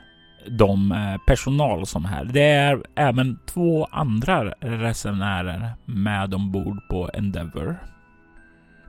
de 0.48 0.92
eh, 0.92 1.16
personal 1.26 1.86
som 1.86 2.04
är 2.04 2.08
här. 2.08 2.24
Det 2.24 2.50
är 2.50 2.82
även 2.94 3.38
två 3.46 3.84
andra 3.84 4.44
resenärer 4.60 5.72
med 5.84 6.34
ombord 6.34 6.88
på 6.88 7.10
Endeavour. 7.14 7.76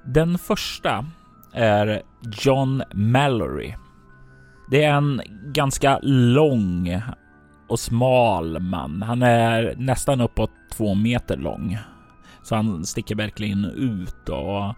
Den 0.05 0.37
första 0.37 1.05
är 1.53 2.01
John 2.41 2.83
Mallory. 2.93 3.73
Det 4.71 4.83
är 4.83 4.93
en 4.93 5.21
ganska 5.53 5.99
lång 6.01 7.01
och 7.67 7.79
smal 7.79 8.59
man. 8.59 9.01
Han 9.01 9.21
är 9.21 9.75
nästan 9.77 10.21
uppåt 10.21 10.51
två 10.71 10.93
meter 10.93 11.37
lång. 11.37 11.77
Så 12.43 12.55
han 12.55 12.85
sticker 12.85 13.15
verkligen 13.15 13.65
ut 13.65 14.29
och 14.29 14.75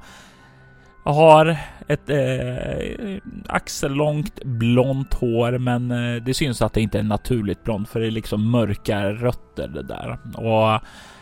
har 1.03 1.57
ett 1.87 2.09
eh, 2.09 3.17
axellångt 3.47 4.43
blont 4.43 5.13
hår, 5.13 5.57
men 5.57 5.91
eh, 5.91 6.23
det 6.23 6.33
syns 6.33 6.61
att 6.61 6.73
det 6.73 6.81
inte 6.81 6.99
är 6.99 7.03
naturligt 7.03 7.63
blont 7.63 7.89
för 7.89 7.99
det 7.99 8.07
är 8.07 8.11
liksom 8.11 8.51
mörka 8.51 9.09
rötter 9.09 9.67
det 9.67 9.83
där. 9.83 10.17
Och 10.37 10.81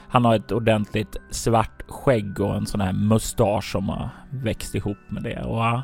han 0.10 0.26
har 0.26 0.36
ett 0.36 0.52
ordentligt 0.52 1.18
svart 1.32 1.84
skägg 1.88 2.40
och 2.40 2.56
en 2.56 2.66
sån 2.66 2.82
här 2.82 2.94
mustasch 2.94 3.72
som 3.72 3.90
har 3.90 4.10
växt 4.30 4.76
ihop 4.76 4.98
med 5.08 5.24
det. 5.24 5.42
Och 5.42 5.82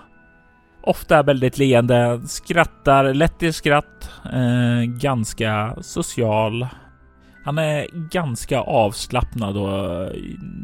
ofta 0.84 1.18
är 1.18 1.24
väldigt 1.24 1.58
leende, 1.58 2.22
skrattar 2.28 3.14
lätt 3.14 3.44
i 3.44 3.54
skratt, 3.54 4.10
eh, 4.34 4.84
ganska 4.84 5.76
social. 5.82 6.68
Han 7.44 7.58
är 7.58 7.88
ganska 8.12 8.60
avslappnad 8.60 9.58
och 9.58 10.10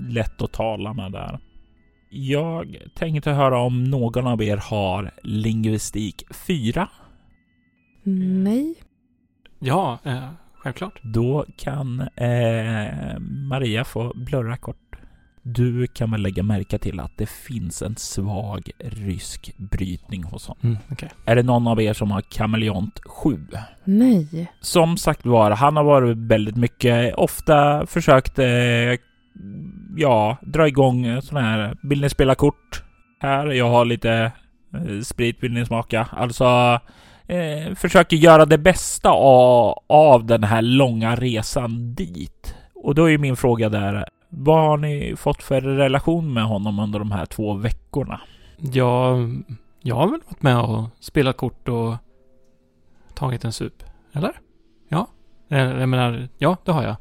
lätt 0.09 0.41
att 0.41 0.51
tala 0.51 0.93
med 0.93 1.11
där. 1.11 1.39
Jag 2.09 2.77
tänkte 2.95 3.31
höra 3.31 3.59
om 3.59 3.83
någon 3.83 4.27
av 4.27 4.43
er 4.43 4.57
har 4.57 5.11
lingvistik 5.23 6.23
4. 6.47 6.89
Nej. 8.43 8.75
Ja, 9.59 9.99
eh, 10.03 10.29
självklart. 10.55 10.99
Då 11.03 11.45
kan 11.57 12.01
eh, 12.01 13.19
Maria 13.49 13.83
få 13.83 14.13
blurra 14.15 14.57
kort. 14.57 14.86
Du 15.49 15.87
kan 15.87 16.11
väl 16.11 16.21
lägga 16.21 16.43
märke 16.43 16.77
till 16.77 16.99
att 16.99 17.11
det 17.17 17.29
finns 17.29 17.81
en 17.81 17.95
svag 17.95 18.71
rysk 18.79 19.53
brytning 19.57 20.23
hos 20.23 20.47
honom. 20.47 20.59
Mm, 20.63 20.77
okej. 20.91 21.09
Är 21.25 21.35
det 21.35 21.43
någon 21.43 21.67
av 21.67 21.81
er 21.81 21.93
som 21.93 22.11
har 22.11 22.21
kameleont 22.21 22.99
7? 23.05 23.47
Nej. 23.83 24.51
Som 24.59 24.97
sagt 24.97 25.25
var, 25.25 25.51
han 25.51 25.75
har 25.75 25.83
varit 25.83 26.17
väldigt 26.17 26.55
mycket, 26.55 27.15
ofta 27.15 27.85
försökt, 27.85 28.39
eh, 28.39 28.47
ja, 29.97 30.37
dra 30.41 30.67
igång 30.67 31.21
sådana 31.21 31.47
här, 31.47 31.77
vill 31.83 32.01
ni 32.01 32.09
spela 32.09 32.35
kort? 32.35 32.83
Här, 33.19 33.47
jag 33.47 33.69
har 33.69 33.85
lite 33.85 34.31
eh, 34.73 35.01
sprit, 35.03 35.43
vill 35.43 35.53
ni 35.53 35.65
smaka? 35.65 36.07
Alltså, 36.11 36.79
eh, 37.27 37.75
försöker 37.75 38.17
göra 38.17 38.45
det 38.45 38.57
bästa 38.57 39.09
av, 39.09 39.79
av 39.87 40.25
den 40.25 40.43
här 40.43 40.61
långa 40.61 41.15
resan 41.15 41.93
dit. 41.93 42.55
Och 42.75 42.95
då 42.95 43.09
är 43.09 43.17
min 43.17 43.35
fråga 43.35 43.69
där, 43.69 44.05
vad 44.29 44.65
har 44.67 44.77
ni 44.77 45.15
fått 45.17 45.43
för 45.43 45.61
relation 45.61 46.33
med 46.33 46.43
honom 46.43 46.79
under 46.79 46.99
de 46.99 47.11
här 47.11 47.25
två 47.25 47.53
veckorna? 47.53 48.21
Jag, 48.57 49.35
jag 49.81 49.95
har 49.95 50.07
väl 50.11 50.21
varit 50.27 50.41
med 50.43 50.59
och 50.59 50.89
spelat 50.99 51.37
kort 51.37 51.67
och 51.67 51.95
tagit 53.13 53.45
en 53.45 53.53
sup. 53.53 53.83
Eller? 54.13 54.39
Ja. 54.89 55.07
Eh, 55.49 55.59
Jag 55.59 55.89
menar, 55.89 56.27
ja, 56.37 56.57
det 56.65 56.71
har 56.71 56.83
jag. 56.83 56.95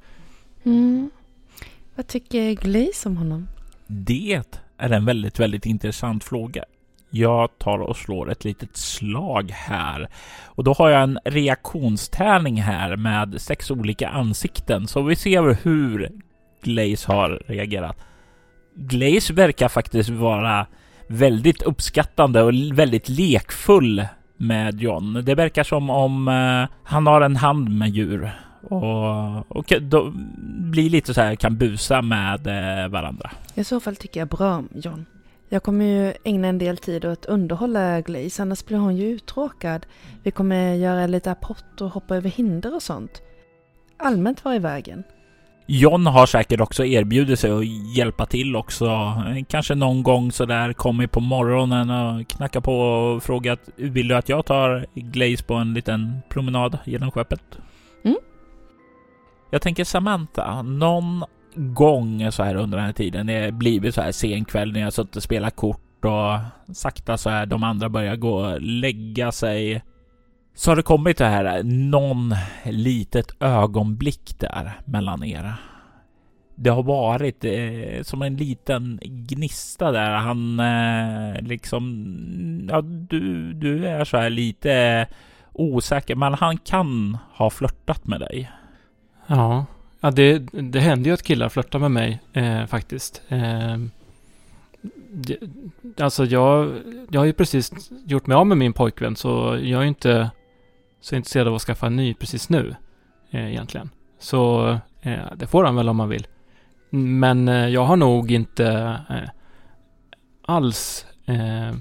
Mm. 0.64 1.10
Vad 1.94 2.06
tycker 2.06 2.52
Glaze 2.52 3.08
om 3.08 3.16
honom? 3.16 3.48
Det 3.86 4.42
är 4.78 4.90
en 4.90 5.04
väldigt, 5.04 5.40
väldigt 5.40 5.66
intressant 5.66 6.24
fråga. 6.24 6.64
Jag 7.10 7.58
tar 7.58 7.78
och 7.78 7.96
slår 7.96 8.30
ett 8.30 8.44
litet 8.44 8.76
slag 8.76 9.50
här 9.50 10.08
och 10.44 10.64
då 10.64 10.72
har 10.72 10.90
jag 10.90 11.02
en 11.02 11.18
reaktionstärning 11.24 12.62
här 12.62 12.96
med 12.96 13.40
sex 13.40 13.70
olika 13.70 14.08
ansikten 14.08 14.86
så 14.86 15.02
vi 15.02 15.16
ser 15.16 15.58
hur 15.64 16.12
Glaze 16.66 17.12
har 17.12 17.42
reagerat. 17.46 17.96
Glaze 18.74 19.32
verkar 19.32 19.68
faktiskt 19.68 20.10
vara 20.10 20.66
väldigt 21.08 21.62
uppskattande 21.62 22.42
och 22.42 22.52
väldigt 22.72 23.08
lekfull 23.08 24.06
med 24.36 24.80
John. 24.80 25.22
Det 25.24 25.34
verkar 25.34 25.64
som 25.64 25.90
om 25.90 26.28
eh, 26.28 26.76
han 26.82 27.06
har 27.06 27.20
en 27.20 27.36
hand 27.36 27.78
med 27.78 27.88
djur 27.88 28.30
och, 28.62 29.56
och 29.56 29.72
då 29.80 30.12
blir 30.58 30.90
lite 30.90 31.14
så 31.14 31.20
här, 31.20 31.34
kan 31.34 31.56
busa 31.56 32.02
med 32.02 32.46
eh, 32.46 32.88
varandra. 32.88 33.30
I 33.54 33.64
så 33.64 33.80
fall 33.80 33.96
tycker 33.96 34.20
jag 34.20 34.28
bra 34.28 34.54
om 34.54 34.68
John. 34.74 35.06
Jag 35.48 35.62
kommer 35.62 35.84
ju 35.84 36.12
ägna 36.24 36.48
en 36.48 36.58
del 36.58 36.76
tid 36.76 37.04
åt 37.04 37.18
att 37.18 37.26
underhålla 37.26 38.00
Glaze, 38.00 38.42
annars 38.42 38.64
blir 38.64 38.78
hon 38.78 38.96
ju 38.96 39.06
uttråkad. 39.06 39.86
Vi 40.22 40.30
kommer 40.30 40.74
göra 40.74 41.06
lite 41.06 41.30
apport 41.30 41.80
och 41.80 41.90
hoppa 41.90 42.16
över 42.16 42.30
hinder 42.30 42.74
och 42.74 42.82
sånt. 42.82 43.22
Allmänt 43.96 44.44
vara 44.44 44.56
i 44.56 44.58
vägen. 44.58 45.04
John 45.66 46.06
har 46.06 46.26
säkert 46.26 46.60
också 46.60 46.84
erbjudit 46.84 47.38
sig 47.38 47.50
att 47.50 47.66
hjälpa 47.96 48.26
till 48.26 48.56
också. 48.56 49.14
Kanske 49.48 49.74
någon 49.74 50.02
gång 50.02 50.32
sådär 50.32 50.72
kommit 50.72 51.12
på 51.12 51.20
morgonen 51.20 51.90
och 51.90 52.28
knackat 52.28 52.64
på 52.64 52.78
och 52.78 53.22
frågat 53.22 53.60
vill 53.76 54.08
du 54.08 54.14
att 54.14 54.28
jag 54.28 54.46
tar 54.46 54.86
Glaze 54.94 55.44
på 55.44 55.54
en 55.54 55.74
liten 55.74 56.20
promenad 56.28 56.78
genom 56.84 57.10
skeppet? 57.10 57.58
Mm. 58.04 58.16
Jag 59.50 59.62
tänker 59.62 59.84
Samantha, 59.84 60.62
någon 60.62 61.24
gång 61.54 62.32
så 62.32 62.42
här 62.42 62.54
under 62.54 62.78
den 62.78 62.86
här 62.86 62.92
tiden, 62.92 63.26
det 63.26 63.52
blivit 63.52 63.94
så 63.94 64.00
här 64.00 64.12
sen 64.12 64.44
kväll 64.44 64.72
när 64.72 64.80
jag 64.80 64.92
suttit 64.92 65.16
och 65.16 65.22
spelat 65.22 65.56
kort 65.56 66.04
och 66.04 66.76
sakta 66.76 67.18
så 67.18 67.30
här 67.30 67.46
de 67.46 67.62
andra 67.62 67.88
börjar 67.88 68.16
gå 68.16 68.34
och 68.34 68.60
lägga 68.60 69.32
sig 69.32 69.82
så 70.56 70.70
har 70.70 70.76
det 70.76 70.82
kommit 70.82 71.18
det 71.18 71.26
här 71.26 71.62
någon 71.62 72.34
litet 72.64 73.42
ögonblick 73.42 74.38
där 74.38 74.72
mellan 74.84 75.24
er. 75.24 75.54
Det 76.54 76.70
har 76.70 76.82
varit 76.82 77.44
eh, 77.44 78.02
som 78.02 78.22
en 78.22 78.36
liten 78.36 78.98
gnista 79.02 79.92
där. 79.92 80.10
Han 80.10 80.60
eh, 80.60 81.42
liksom, 81.42 82.68
ja, 82.70 82.80
du, 82.82 83.52
du 83.52 83.86
är 83.86 84.04
så 84.04 84.16
här 84.16 84.30
lite 84.30 85.06
osäker, 85.52 86.14
men 86.14 86.34
han 86.34 86.58
kan 86.58 87.18
ha 87.32 87.50
flörtat 87.50 88.06
med 88.06 88.20
dig. 88.20 88.50
Ja, 89.26 89.66
ja 90.00 90.10
det, 90.10 90.38
det 90.52 90.80
händer 90.80 91.10
ju 91.10 91.14
att 91.14 91.22
killar 91.22 91.48
flörtar 91.48 91.78
med 91.78 91.90
mig 91.90 92.20
eh, 92.32 92.66
faktiskt. 92.66 93.22
Eh, 93.28 93.76
det, 95.12 95.38
alltså 95.98 96.24
jag, 96.24 96.72
jag 97.10 97.20
har 97.20 97.26
ju 97.26 97.32
precis 97.32 97.90
gjort 98.06 98.26
mig 98.26 98.34
av 98.34 98.46
med 98.46 98.58
min 98.58 98.72
pojkvän 98.72 99.16
så 99.16 99.58
jag 99.62 99.82
är 99.82 99.86
inte 99.86 100.30
så 101.00 101.16
intresserad 101.16 101.48
av 101.48 101.54
att 101.54 101.62
skaffa 101.62 101.86
en 101.86 101.96
ny 101.96 102.14
precis 102.14 102.48
nu 102.48 102.76
eh, 103.30 103.50
egentligen. 103.50 103.90
Så 104.18 104.68
eh, 105.00 105.34
det 105.36 105.46
får 105.46 105.64
han 105.64 105.76
väl 105.76 105.88
om 105.88 106.00
han 106.00 106.08
vill. 106.08 106.26
Men 106.90 107.48
eh, 107.48 107.68
jag 107.68 107.84
har 107.84 107.96
nog 107.96 108.30
inte 108.30 108.66
eh, 109.08 109.28
alls 110.42 111.06
eh, 111.26 111.68
eh, 111.68 111.74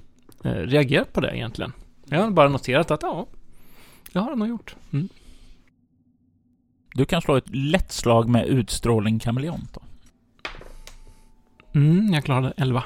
reagerat 0.44 1.14
på 1.14 1.22
det 1.22 1.38
egentligen. 1.38 1.74
Jag 2.06 2.22
har 2.22 2.32
bara 2.32 2.50
noterat 2.50 2.92
att 2.92 3.02
ja, 3.04 3.26
det 4.12 4.20
har 4.20 4.30
han 4.30 4.40
nog 4.40 4.48
gjort. 4.48 4.76
Mm. 4.94 5.10
Du 6.94 7.06
kan 7.06 7.22
slå 7.22 7.36
ett 7.36 7.56
lätt 7.56 7.92
slag 7.92 8.30
med 8.30 8.46
utstrålning 8.46 9.20
kameleont 9.20 9.74
då. 9.74 9.82
Mm, 11.80 12.14
jag 12.14 12.24
klarade 12.24 12.54
11. 12.58 12.84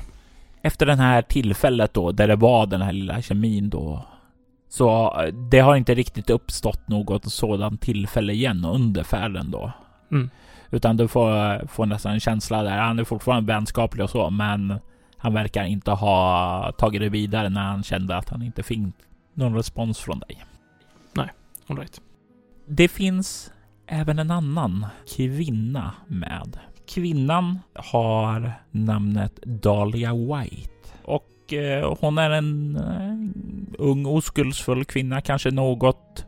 Efter 0.61 0.85
det 0.85 0.95
här 0.95 1.21
tillfället 1.21 1.93
då, 1.93 2.11
där 2.11 2.27
det 2.27 2.35
var 2.35 2.65
den 2.65 2.81
här 2.81 2.91
lilla 2.91 3.21
kemin 3.21 3.69
då, 3.69 4.05
så 4.69 5.13
det 5.51 5.59
har 5.59 5.75
inte 5.75 5.95
riktigt 5.95 6.29
uppstått 6.29 6.87
något 6.87 7.31
sådant 7.31 7.81
tillfälle 7.81 8.33
igen 8.33 8.65
under 8.65 9.03
färden 9.03 9.51
då. 9.51 9.71
Mm. 10.11 10.29
Utan 10.71 10.97
du 10.97 11.07
får, 11.07 11.67
får 11.67 11.85
nästan 11.85 12.13
en 12.13 12.19
känsla 12.19 12.63
där. 12.63 12.77
Han 12.77 12.99
är 12.99 13.03
fortfarande 13.03 13.53
vänskaplig 13.53 14.03
och 14.03 14.09
så, 14.09 14.29
men 14.29 14.79
han 15.17 15.33
verkar 15.33 15.63
inte 15.63 15.91
ha 15.91 16.71
tagit 16.77 17.01
det 17.01 17.09
vidare 17.09 17.49
när 17.49 17.63
han 17.63 17.83
kände 17.83 18.17
att 18.17 18.29
han 18.29 18.41
inte 18.41 18.63
fick 18.63 18.79
någon 19.33 19.55
respons 19.55 19.99
från 19.99 20.19
dig. 20.19 20.43
Nej, 21.13 21.29
alright. 21.67 22.01
Det 22.67 22.87
finns 22.87 23.51
även 23.87 24.19
en 24.19 24.31
annan 24.31 24.85
kvinna 25.15 25.91
med. 26.07 26.59
Kvinnan 26.87 27.59
har 27.75 28.53
namnet 28.71 29.35
Dahlia 29.43 30.13
White 30.13 30.69
och 31.49 31.53
eh, 31.53 31.97
hon 31.99 32.17
är 32.17 32.29
en 32.29 32.75
eh, 32.75 33.81
ung 33.81 34.05
oskuldsfull 34.05 34.85
kvinna, 34.85 35.21
kanske 35.21 35.51
något 35.51 36.25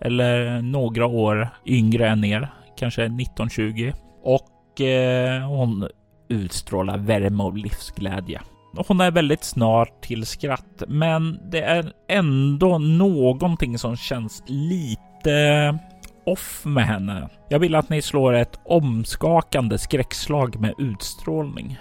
eller 0.00 0.62
några 0.62 1.06
år 1.06 1.48
yngre 1.66 2.08
än 2.08 2.24
er, 2.24 2.48
kanske 2.76 3.06
19-20 3.06 3.94
och 4.22 4.80
eh, 4.80 5.48
hon 5.48 5.88
utstrålar 6.28 6.98
värme 6.98 7.42
och 7.42 7.56
livsglädje. 7.56 8.40
Hon 8.88 9.00
är 9.00 9.10
väldigt 9.10 9.44
snart 9.44 10.02
till 10.02 10.26
skratt, 10.26 10.82
men 10.88 11.38
det 11.50 11.62
är 11.62 11.92
ändå 12.08 12.78
någonting 12.78 13.78
som 13.78 13.96
känns 13.96 14.42
lite 14.46 15.78
off 16.26 16.64
med 16.64 16.86
henne. 16.86 17.28
Jag 17.48 17.58
vill 17.58 17.74
att 17.74 17.88
ni 17.88 18.02
slår 18.02 18.32
ett 18.32 18.60
omskakande 18.64 19.78
skräckslag 19.78 20.60
med 20.60 20.74
utstrålning. 20.78 21.78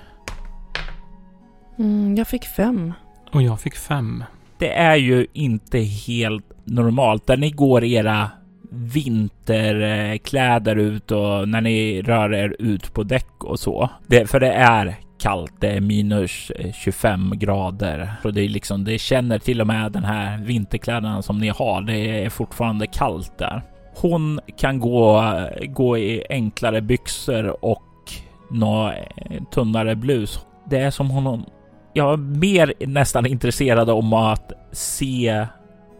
Mm, 1.81 2.15
jag 2.15 2.27
fick 2.27 2.45
fem. 2.45 2.93
Och 3.31 3.41
jag 3.41 3.61
fick 3.61 3.75
fem. 3.75 4.23
Det 4.57 4.73
är 4.73 4.95
ju 4.95 5.27
inte 5.33 5.79
helt 5.79 6.45
normalt 6.63 7.27
där 7.27 7.37
ni 7.37 7.51
går 7.51 7.83
era 7.83 8.29
vinterkläder 8.69 10.75
ut 10.75 11.11
och 11.11 11.49
när 11.49 11.61
ni 11.61 12.01
rör 12.01 12.33
er 12.33 12.55
ut 12.59 12.93
på 12.93 13.03
däck 13.03 13.43
och 13.43 13.59
så. 13.59 13.89
Det, 14.07 14.29
för 14.29 14.39
det 14.39 14.51
är 14.51 14.95
kallt. 15.19 15.53
Det 15.59 15.67
är 15.67 15.81
minus 15.81 16.51
25 16.73 17.33
grader. 17.35 18.13
Så 18.21 18.31
det 18.31 18.41
är 18.41 18.49
liksom, 18.49 18.83
det 18.83 18.97
känner 18.97 19.39
till 19.39 19.61
och 19.61 19.67
med 19.67 19.91
den 19.91 20.03
här 20.03 20.37
vinterkläderna 20.37 21.21
som 21.21 21.37
ni 21.37 21.49
har. 21.49 21.81
Det 21.81 22.25
är 22.25 22.29
fortfarande 22.29 22.87
kallt 22.87 23.37
där. 23.37 23.63
Hon 23.95 24.39
kan 24.57 24.79
gå, 24.79 25.23
gå 25.67 25.97
i 25.97 26.23
enklare 26.29 26.81
byxor 26.81 27.65
och 27.65 27.83
nå 28.51 28.93
tunnare 29.53 29.95
blus. 29.95 30.45
Det 30.69 30.77
är 30.77 30.91
som 30.91 31.09
hon 31.09 31.45
jag 31.93 32.13
är 32.13 32.17
mer 32.17 32.73
nästan 32.79 33.25
intresserad 33.25 33.89
om 33.89 34.13
att 34.13 34.51
se 34.71 35.45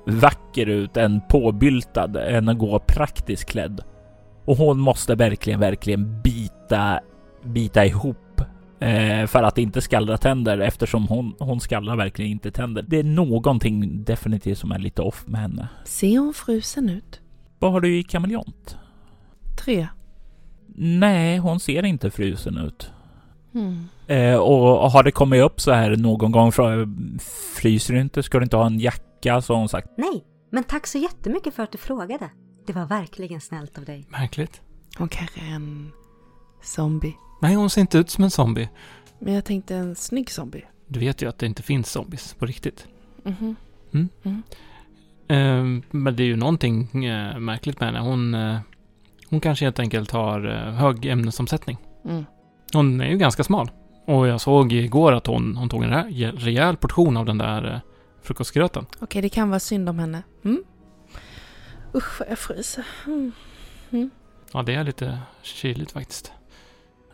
vacker 0.05 0.65
ut 0.65 0.97
än 0.97 1.21
påbyltad 1.29 2.15
än 2.15 2.49
att 2.49 2.57
gå 2.57 2.79
praktiskt 2.79 3.45
klädd. 3.45 3.81
Och 4.45 4.57
hon 4.57 4.79
måste 4.79 5.15
verkligen, 5.15 5.59
verkligen 5.59 6.21
bita, 6.21 6.99
bita 7.43 7.85
ihop 7.85 8.41
eh, 8.79 9.27
för 9.27 9.43
att 9.43 9.57
inte 9.57 9.81
skallra 9.81 10.17
tänder 10.17 10.57
eftersom 10.57 11.07
hon, 11.07 11.35
hon 11.39 11.59
skallrar 11.59 11.95
verkligen 11.95 12.31
inte 12.31 12.51
tänder. 12.51 12.85
Det 12.87 12.99
är 12.99 13.03
någonting 13.03 14.03
definitivt 14.03 14.57
som 14.57 14.71
är 14.71 14.79
lite 14.79 15.01
off 15.01 15.27
med 15.27 15.41
henne. 15.41 15.67
Ser 15.85 16.19
hon 16.19 16.33
frusen 16.33 16.89
ut? 16.89 17.21
Vad 17.59 17.71
har 17.71 17.81
du 17.81 17.97
i 17.97 18.03
kameleont? 18.03 18.77
Tre. 19.65 19.87
Nej, 20.75 21.37
hon 21.37 21.59
ser 21.59 21.85
inte 21.85 22.11
frusen 22.11 22.57
ut. 22.57 22.91
Mm. 23.53 23.89
Eh, 24.07 24.35
och 24.35 24.91
har 24.91 25.03
det 25.03 25.11
kommit 25.11 25.41
upp 25.41 25.61
så 25.61 25.71
här 25.71 25.95
någon 25.95 26.31
gång, 26.31 26.51
fryser 27.55 27.93
du 27.93 28.01
inte? 28.01 28.23
Ska 28.23 28.39
du 28.39 28.43
inte 28.43 28.57
ha 28.57 28.65
en 28.65 28.79
jacka? 28.79 29.41
Så 29.41 29.53
har 29.53 29.59
hon 29.59 29.69
sagt. 29.69 29.87
Nej, 29.97 30.23
men 30.51 30.63
tack 30.63 30.87
så 30.87 30.97
jättemycket 30.97 31.53
för 31.53 31.63
att 31.63 31.71
du 31.71 31.77
frågade. 31.77 32.29
Det 32.67 32.73
var 32.73 32.85
verkligen 32.85 33.41
snällt 33.41 33.77
av 33.77 33.85
dig. 33.85 34.05
Märkligt. 34.09 34.61
Hon 34.97 35.09
kanske 35.09 35.41
är 35.41 35.55
en 35.55 35.91
zombie. 36.61 37.13
Nej, 37.41 37.55
hon 37.55 37.69
ser 37.69 37.81
inte 37.81 37.97
ut 37.97 38.09
som 38.09 38.23
en 38.23 38.31
zombie. 38.31 38.69
Men 39.19 39.33
jag 39.33 39.45
tänkte 39.45 39.75
en 39.75 39.95
snygg 39.95 40.31
zombie. 40.31 40.65
Du 40.87 40.99
vet 40.99 41.21
ju 41.21 41.29
att 41.29 41.39
det 41.39 41.45
inte 41.45 41.63
finns 41.63 41.91
zombies 41.91 42.33
på 42.33 42.45
riktigt. 42.45 42.87
Mhm. 43.23 43.55
Mm. 43.93 44.09
Mm. 44.23 44.43
Eh, 45.27 45.83
men 45.91 46.15
det 46.15 46.23
är 46.23 46.27
ju 46.27 46.35
någonting 46.35 47.05
eh, 47.05 47.39
märkligt 47.39 47.79
med 47.79 47.89
henne. 47.89 48.09
Hon, 48.09 48.33
eh, 48.33 48.59
hon 49.29 49.39
kanske 49.39 49.65
helt 49.65 49.79
enkelt 49.79 50.11
har 50.11 50.45
eh, 50.47 50.73
hög 50.73 51.05
ämnesomsättning. 51.05 51.77
Mm. 52.05 52.25
Hon 52.73 53.01
är 53.01 53.09
ju 53.09 53.17
ganska 53.17 53.43
smal. 53.43 53.71
Och 54.05 54.27
jag 54.27 54.41
såg 54.41 54.73
igår 54.73 55.11
att 55.11 55.27
hon, 55.27 55.57
hon 55.57 55.69
tog 55.69 55.83
en 55.83 55.89
rejäl, 55.89 56.37
rejäl 56.37 56.77
portion 56.77 57.17
av 57.17 57.25
den 57.25 57.37
där 57.37 57.73
eh, 57.73 57.79
frukostgröten. 58.23 58.85
Okej, 58.99 59.21
det 59.21 59.29
kan 59.29 59.49
vara 59.49 59.59
synd 59.59 59.89
om 59.89 59.99
henne. 59.99 60.23
Mm. 60.45 60.63
Usch, 61.95 62.19
vad 62.19 62.29
jag 62.29 62.39
fryser. 62.39 62.85
Mm. 63.05 63.31
Mm. 63.91 64.09
Ja, 64.53 64.63
det 64.63 64.73
är 64.75 64.83
lite 64.83 65.19
kyligt 65.41 65.91
faktiskt. 65.91 66.31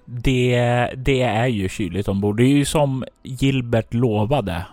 Det, 0.05 0.59
det 0.95 1.21
är 1.21 1.47
ju 1.47 1.69
kyligt 1.69 2.07
ombord. 2.07 2.37
Det 2.37 2.43
är 2.43 2.57
ju 2.57 2.65
som 2.65 3.05
Gilbert 3.23 3.93
lovade. 3.93 4.65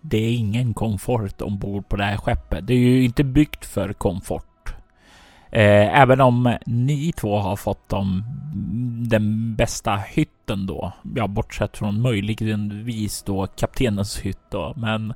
Det 0.00 0.18
är 0.18 0.32
ingen 0.32 0.74
komfort 0.74 1.42
ombord 1.42 1.88
på 1.88 1.96
det 1.96 2.04
här 2.04 2.16
skeppet. 2.16 2.66
Det 2.66 2.74
är 2.74 2.78
ju 2.78 3.04
inte 3.04 3.24
byggt 3.24 3.64
för 3.64 3.92
komfort. 3.92 4.74
Eh, 5.52 6.00
även 6.00 6.20
om 6.20 6.56
ni 6.66 7.12
två 7.12 7.38
har 7.38 7.56
fått 7.56 7.88
dem, 7.88 8.24
den 9.08 9.54
bästa 9.56 9.96
hytten 9.96 10.66
då, 10.66 10.92
ja 11.16 11.26
bortsett 11.26 11.76
från 11.76 12.00
möjligtvis 12.02 13.22
då 13.22 13.46
kaptenens 13.46 14.18
hytt 14.18 14.50
då, 14.50 14.74
men 14.76 15.14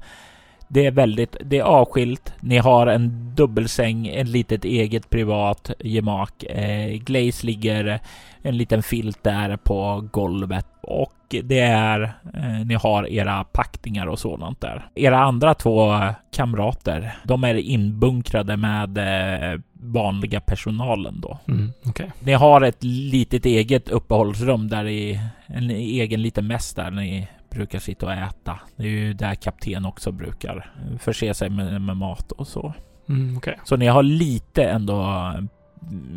det 0.69 0.87
är 0.87 0.91
väldigt, 0.91 1.37
det 1.45 1.59
är 1.59 1.63
avskilt. 1.63 2.33
Ni 2.41 2.59
har 2.59 2.87
en 2.87 3.35
dubbelsäng, 3.35 4.07
en 4.09 4.31
litet 4.31 4.65
eget 4.65 5.11
privat 5.11 5.71
gemak. 5.81 6.43
Eh, 6.43 6.99
Glaze 6.99 7.47
ligger 7.47 8.01
en 8.43 8.57
liten 8.57 8.83
filt 8.83 9.25
där 9.25 9.57
på 9.57 10.09
golvet 10.13 10.67
och 10.83 11.15
det 11.43 11.61
är, 11.61 12.03
eh, 12.35 12.67
ni 12.67 12.75
har 12.75 13.09
era 13.09 13.45
packningar 13.45 14.07
och 14.07 14.19
sådant 14.19 14.61
där. 14.61 14.89
Era 14.95 15.19
andra 15.19 15.55
två 15.55 16.01
kamrater, 16.37 17.17
de 17.25 17.45
är 17.45 17.55
inbunkrade 17.55 18.57
med 18.57 18.99
eh, 18.99 19.61
vanliga 19.73 20.41
personalen 20.41 21.21
då. 21.21 21.39
Mm, 21.49 21.73
okay. 21.85 22.07
Ni 22.21 22.33
har 22.33 22.61
ett 22.61 22.85
litet 22.85 23.47
eget 23.47 23.89
uppehållsrum 23.89 24.69
där 24.69 24.87
i 24.87 25.21
en 25.47 25.71
egen 25.71 26.23
liten 26.23 26.47
mäss 26.47 26.75
där 26.75 26.91
ni 26.91 27.29
brukar 27.55 27.79
sitta 27.79 28.07
och 28.07 28.13
äta. 28.13 28.59
Det 28.77 28.83
är 28.83 28.89
ju 28.91 29.13
där 29.13 29.35
kapten 29.35 29.85
också 29.85 30.13
brukar 30.13 30.73
förse 30.99 31.35
sig 31.35 31.51
med, 31.51 31.83
med 31.83 31.97
mat 31.97 32.33
och 32.33 32.47
så. 32.47 32.75
Mm, 33.09 33.37
okay. 33.37 33.55
Så 33.65 33.77
ni 33.77 33.87
har 33.87 34.03
lite 34.03 34.65
ändå 34.65 35.03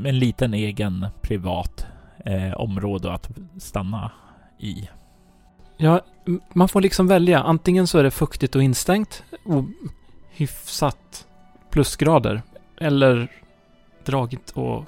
en 0.06 0.20
liten 0.20 0.54
egen 0.54 1.08
privat 1.22 1.86
eh, 2.26 2.54
område 2.54 3.14
att 3.14 3.30
stanna 3.58 4.12
i. 4.60 4.90
Ja, 5.78 6.02
man 6.54 6.70
får 6.70 6.82
liksom 6.82 7.08
välja. 7.08 7.40
Antingen 7.40 7.88
så 7.88 7.98
är 7.98 8.04
det 8.04 8.12
fuktigt 8.12 8.56
och 8.56 8.64
instängt 8.64 9.24
och 9.46 9.64
hyfsat 10.30 11.28
plusgrader. 11.70 12.42
Eller 12.78 13.32
dragigt 14.06 14.52
och 14.52 14.86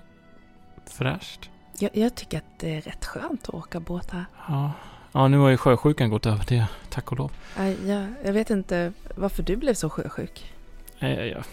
fräscht. 0.86 1.50
Jag, 1.80 1.98
jag 1.98 2.16
tycker 2.16 2.38
att 2.38 2.60
det 2.60 2.76
är 2.76 2.82
rätt 2.82 3.06
skönt 3.06 3.50
att 3.50 3.56
åka 3.56 3.80
båt 3.80 4.12
här. 4.12 4.26
Ja, 4.48 4.72
ja 5.12 5.28
nu 5.28 5.38
har 5.38 5.50
ju 5.50 5.58
sjösjukan 5.58 6.10
gått 6.10 6.26
över 6.26 6.46
det, 6.48 6.68
tack 6.90 7.12
och 7.12 7.18
lov. 7.18 7.32
Ja, 7.58 8.06
jag 8.26 8.34
vet 8.34 8.50
inte 8.50 8.94
varför 9.16 9.44
du 9.44 9.56
blev 9.56 9.74
så 9.74 9.90
sjösjuk. 9.90 10.54
Ja, 11.00 11.08
ja. 11.08 11.44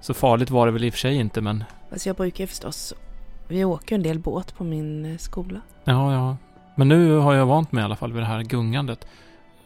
Så 0.00 0.14
farligt 0.14 0.50
var 0.50 0.66
det 0.66 0.72
väl 0.72 0.84
i 0.84 0.88
och 0.88 0.92
för 0.92 0.98
sig 0.98 1.14
inte, 1.14 1.40
men... 1.40 1.64
Alltså 1.92 2.08
jag 2.08 2.16
brukar 2.16 2.44
ju 2.44 2.48
förstås... 2.48 2.94
Vi 3.48 3.64
åker 3.64 3.94
en 3.94 4.02
del 4.02 4.18
båt 4.18 4.54
på 4.54 4.64
min 4.64 5.04
eh, 5.04 5.16
skola. 5.16 5.60
Ja, 5.84 6.12
ja. 6.12 6.36
Men 6.74 6.88
nu 6.88 7.16
har 7.16 7.34
jag 7.34 7.46
vant 7.46 7.72
mig 7.72 7.82
i 7.82 7.84
alla 7.84 7.96
fall 7.96 8.12
vid 8.12 8.22
det 8.22 8.26
här 8.26 8.42
gungandet. 8.42 9.06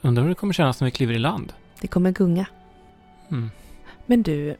Undrar 0.00 0.22
hur 0.22 0.28
det 0.28 0.34
kommer 0.34 0.52
kännas 0.52 0.80
när 0.80 0.84
vi 0.84 0.90
kliver 0.90 1.14
i 1.14 1.18
land? 1.18 1.52
Det 1.80 1.88
kommer 1.88 2.10
gunga. 2.10 2.46
Mm. 3.30 3.50
Men 4.06 4.22
du, 4.22 4.56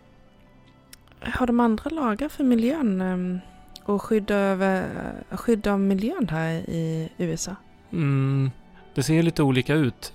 har 1.21 1.47
de 1.47 1.61
andra 1.61 1.91
lagar 1.91 2.29
för 2.29 2.45
miljön 2.45 3.01
ehm, 3.01 3.39
och 3.85 4.03
skydd 4.03 4.31
av, 4.31 4.83
skydd 5.31 5.67
av 5.67 5.81
miljön 5.81 6.29
här 6.29 6.53
i 6.53 7.09
USA? 7.19 7.57
Mm, 7.93 8.51
det 8.95 9.03
ser 9.03 9.23
lite 9.23 9.43
olika 9.43 9.75
ut 9.75 10.13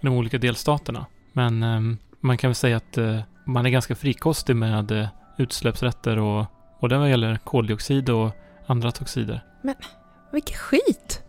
i 0.00 0.06
de 0.06 0.08
olika 0.08 0.38
delstaterna. 0.38 1.06
Men 1.32 1.62
um, 1.62 1.98
man 2.20 2.38
kan 2.38 2.50
väl 2.50 2.54
säga 2.54 2.76
att 2.76 2.98
uh, 2.98 3.20
man 3.44 3.66
är 3.66 3.70
ganska 3.70 3.94
frikostig 3.94 4.56
med 4.56 4.92
uh, 4.92 5.06
utsläppsrätter 5.38 6.18
och 6.18 6.46
både 6.80 6.98
vad 6.98 7.10
gäller 7.10 7.36
koldioxid 7.36 8.10
och 8.10 8.30
andra 8.66 8.92
toxider. 8.92 9.44
Men 9.62 9.74
vilken 10.32 10.56
skit! 10.56 11.22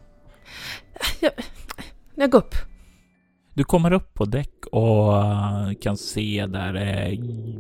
Jag, 1.19 1.31
jag 2.15 2.31
går 2.31 2.39
upp. 2.39 2.55
Du 3.53 3.63
kommer 3.63 3.93
upp 3.93 4.13
på 4.13 4.25
däck 4.25 4.65
och 4.71 5.13
kan 5.81 5.97
se 5.97 6.45
där 6.47 6.73
det 6.73 7.17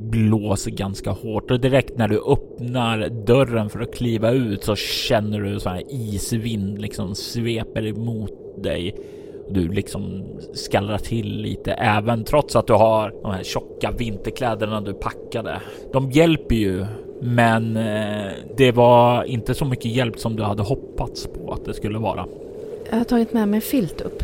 blåser 0.09 0.71
ganska 0.71 1.11
hårt 1.11 1.51
och 1.51 1.59
direkt 1.59 1.97
när 1.97 2.07
du 2.07 2.21
öppnar 2.27 3.09
dörren 3.09 3.69
för 3.69 3.79
att 3.79 3.95
kliva 3.95 4.31
ut 4.31 4.63
så 4.63 4.75
känner 4.75 5.41
du 5.41 5.59
så 5.59 5.69
här 5.69 5.83
isvind 5.89 6.81
liksom 6.81 7.15
sveper 7.15 7.85
emot 7.85 8.46
dig. 8.57 8.95
Du 9.49 9.67
liksom 9.67 10.23
skallrar 10.53 10.97
till 10.97 11.41
lite 11.41 11.71
även 11.71 12.23
trots 12.23 12.55
att 12.55 12.67
du 12.67 12.73
har 12.73 13.13
de 13.21 13.31
här 13.31 13.43
tjocka 13.43 13.91
vinterkläderna 13.91 14.81
du 14.81 14.93
packade. 14.93 15.61
De 15.93 16.11
hjälper 16.11 16.55
ju, 16.55 16.85
men 17.21 17.77
eh, 17.77 18.31
det 18.57 18.71
var 18.71 19.23
inte 19.23 19.53
så 19.53 19.65
mycket 19.65 19.91
hjälp 19.91 20.19
som 20.19 20.35
du 20.35 20.43
hade 20.43 20.63
hoppats 20.63 21.27
på 21.27 21.53
att 21.53 21.65
det 21.65 21.73
skulle 21.73 21.99
vara. 21.99 22.25
Jag 22.89 22.97
har 22.97 23.03
tagit 23.03 23.33
med 23.33 23.47
mig 23.47 23.57
en 23.57 23.61
filt 23.61 24.01
upp 24.01 24.23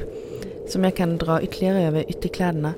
som 0.68 0.84
jag 0.84 0.96
kan 0.96 1.18
dra 1.18 1.42
ytterligare 1.42 1.84
över 1.84 2.10
ytterkläderna 2.10 2.74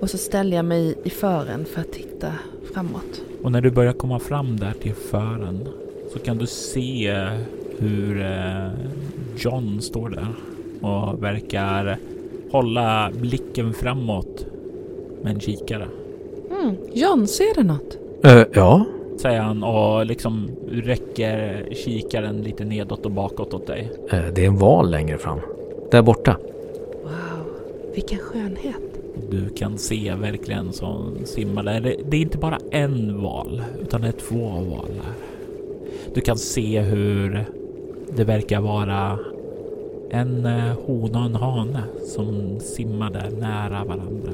och 0.00 0.10
så 0.10 0.18
ställer 0.18 0.56
jag 0.56 0.64
mig 0.64 0.94
i 1.04 1.10
fören 1.10 1.64
för 1.64 1.80
att 1.80 1.92
titta 1.92 2.32
framåt. 2.74 3.22
Och 3.42 3.52
när 3.52 3.60
du 3.60 3.70
börjar 3.70 3.92
komma 3.92 4.18
fram 4.18 4.56
där 4.56 4.72
till 4.82 4.94
fören 4.94 5.68
så 6.12 6.18
kan 6.18 6.38
du 6.38 6.46
se 6.46 7.26
hur 7.78 8.20
eh, 8.20 8.70
John 9.36 9.80
står 9.80 10.08
där 10.08 10.26
och 10.80 11.22
verkar 11.22 11.98
hålla 12.52 13.10
blicken 13.20 13.72
framåt 13.72 14.46
med 15.22 15.34
en 15.34 15.40
kikare. 15.40 15.86
Mm, 16.50 16.76
John, 16.92 17.26
ser 17.26 17.54
du 17.54 17.62
något? 17.62 17.98
Uh, 18.26 18.42
ja. 18.52 18.84
Säger 19.18 19.40
han 19.40 19.62
och 19.62 20.06
liksom 20.06 20.50
räcker 20.70 21.68
kikaren 21.74 22.42
lite 22.42 22.64
nedåt 22.64 23.04
och 23.06 23.12
bakåt 23.12 23.54
åt 23.54 23.66
dig. 23.66 23.92
Uh, 24.12 24.34
det 24.34 24.42
är 24.42 24.46
en 24.46 24.58
val 24.58 24.90
längre 24.90 25.18
fram. 25.18 25.38
Där 25.90 26.02
borta. 26.02 26.36
Vilken 27.94 28.18
skönhet. 28.18 28.76
Du 29.30 29.48
kan 29.48 29.78
se 29.78 30.14
verkligen 30.20 30.72
som 30.72 31.16
simmar 31.24 31.62
där. 31.62 31.80
Det 31.80 32.16
är 32.16 32.20
inte 32.20 32.38
bara 32.38 32.58
en 32.70 33.22
val 33.22 33.62
utan 33.82 34.00
det 34.00 34.08
är 34.08 34.12
två 34.12 34.48
valar. 34.48 35.12
Du 36.14 36.20
kan 36.20 36.36
se 36.36 36.80
hur 36.80 37.44
det 38.16 38.24
verkar 38.24 38.60
vara 38.60 39.18
en 40.10 40.46
eh, 40.46 40.74
hona 40.86 41.18
och 41.18 41.26
en 41.26 41.34
hane 41.34 41.82
som 42.06 42.60
simmar 42.60 43.10
där 43.10 43.30
nära 43.30 43.84
varandra. 43.84 44.32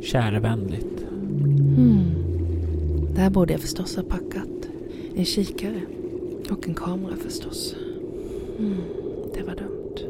Kärvänligt. 0.00 1.06
Hmm. 1.76 2.10
Där 3.14 3.30
borde 3.30 3.52
jag 3.52 3.60
förstås 3.60 3.96
ha 3.96 4.02
packat 4.02 4.68
en 5.16 5.24
kikare 5.24 5.80
och 6.50 6.68
en 6.68 6.74
kamera 6.74 7.16
förstås. 7.16 7.76
Hmm. 8.58 8.76
Det 9.34 9.42
var 9.42 9.54
dumt. 9.54 10.08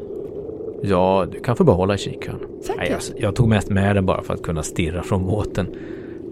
Ja, 0.83 1.27
du 1.31 1.39
kan 1.39 1.55
få 1.55 1.63
behålla 1.63 1.97
kikaren. 1.97 2.39
Nej, 2.77 2.93
alltså, 2.93 3.13
jag 3.17 3.35
tog 3.35 3.47
mest 3.47 3.69
med 3.69 3.95
den 3.95 4.05
bara 4.05 4.21
för 4.21 4.33
att 4.33 4.41
kunna 4.41 4.63
stirra 4.63 5.03
från 5.03 5.27
båten. 5.27 5.67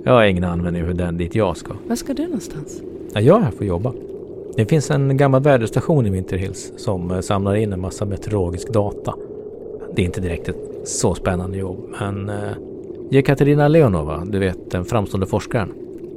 Jag 0.04 0.14
har 0.14 0.24
ingen 0.26 0.44
användning 0.44 0.86
för 0.86 0.94
den 0.94 1.18
dit 1.18 1.36
jag 1.36 1.58
ska. 1.58 1.74
Var 1.88 1.96
ska 1.96 2.14
du 2.14 2.24
någonstans? 2.24 2.82
Ja, 3.14 3.22
jag 3.22 3.38
är 3.38 3.42
här 3.42 3.52
för 3.52 3.64
att 3.64 3.68
jobba. 3.68 3.94
Det 4.58 4.65
finns 4.65 4.91
en 4.91 5.17
gammal 5.17 5.41
väderstation 5.41 6.06
i 6.06 6.10
Winter 6.10 6.38
Hills 6.38 6.74
som 6.78 7.12
eh, 7.12 7.20
samlar 7.20 7.56
in 7.56 7.74
en 7.74 7.82
massa 7.82 8.06
meteorologisk 8.06 8.74
data. 8.74 9.13
Det 9.96 10.02
är 10.02 10.06
inte 10.06 10.22
direkt 10.22 10.50
ett 10.50 10.88
så 10.88 11.15
spännande 11.15 11.58
jobb, 11.58 11.78
men 12.00 12.30
eh, 12.30 12.36
Jekaterina 13.10 13.67
Leonova, 13.67 14.26
du 14.26 14.39
vet 14.39 14.72
den 14.72 14.86
framstående 14.86 15.28
forskaren. 15.28 15.74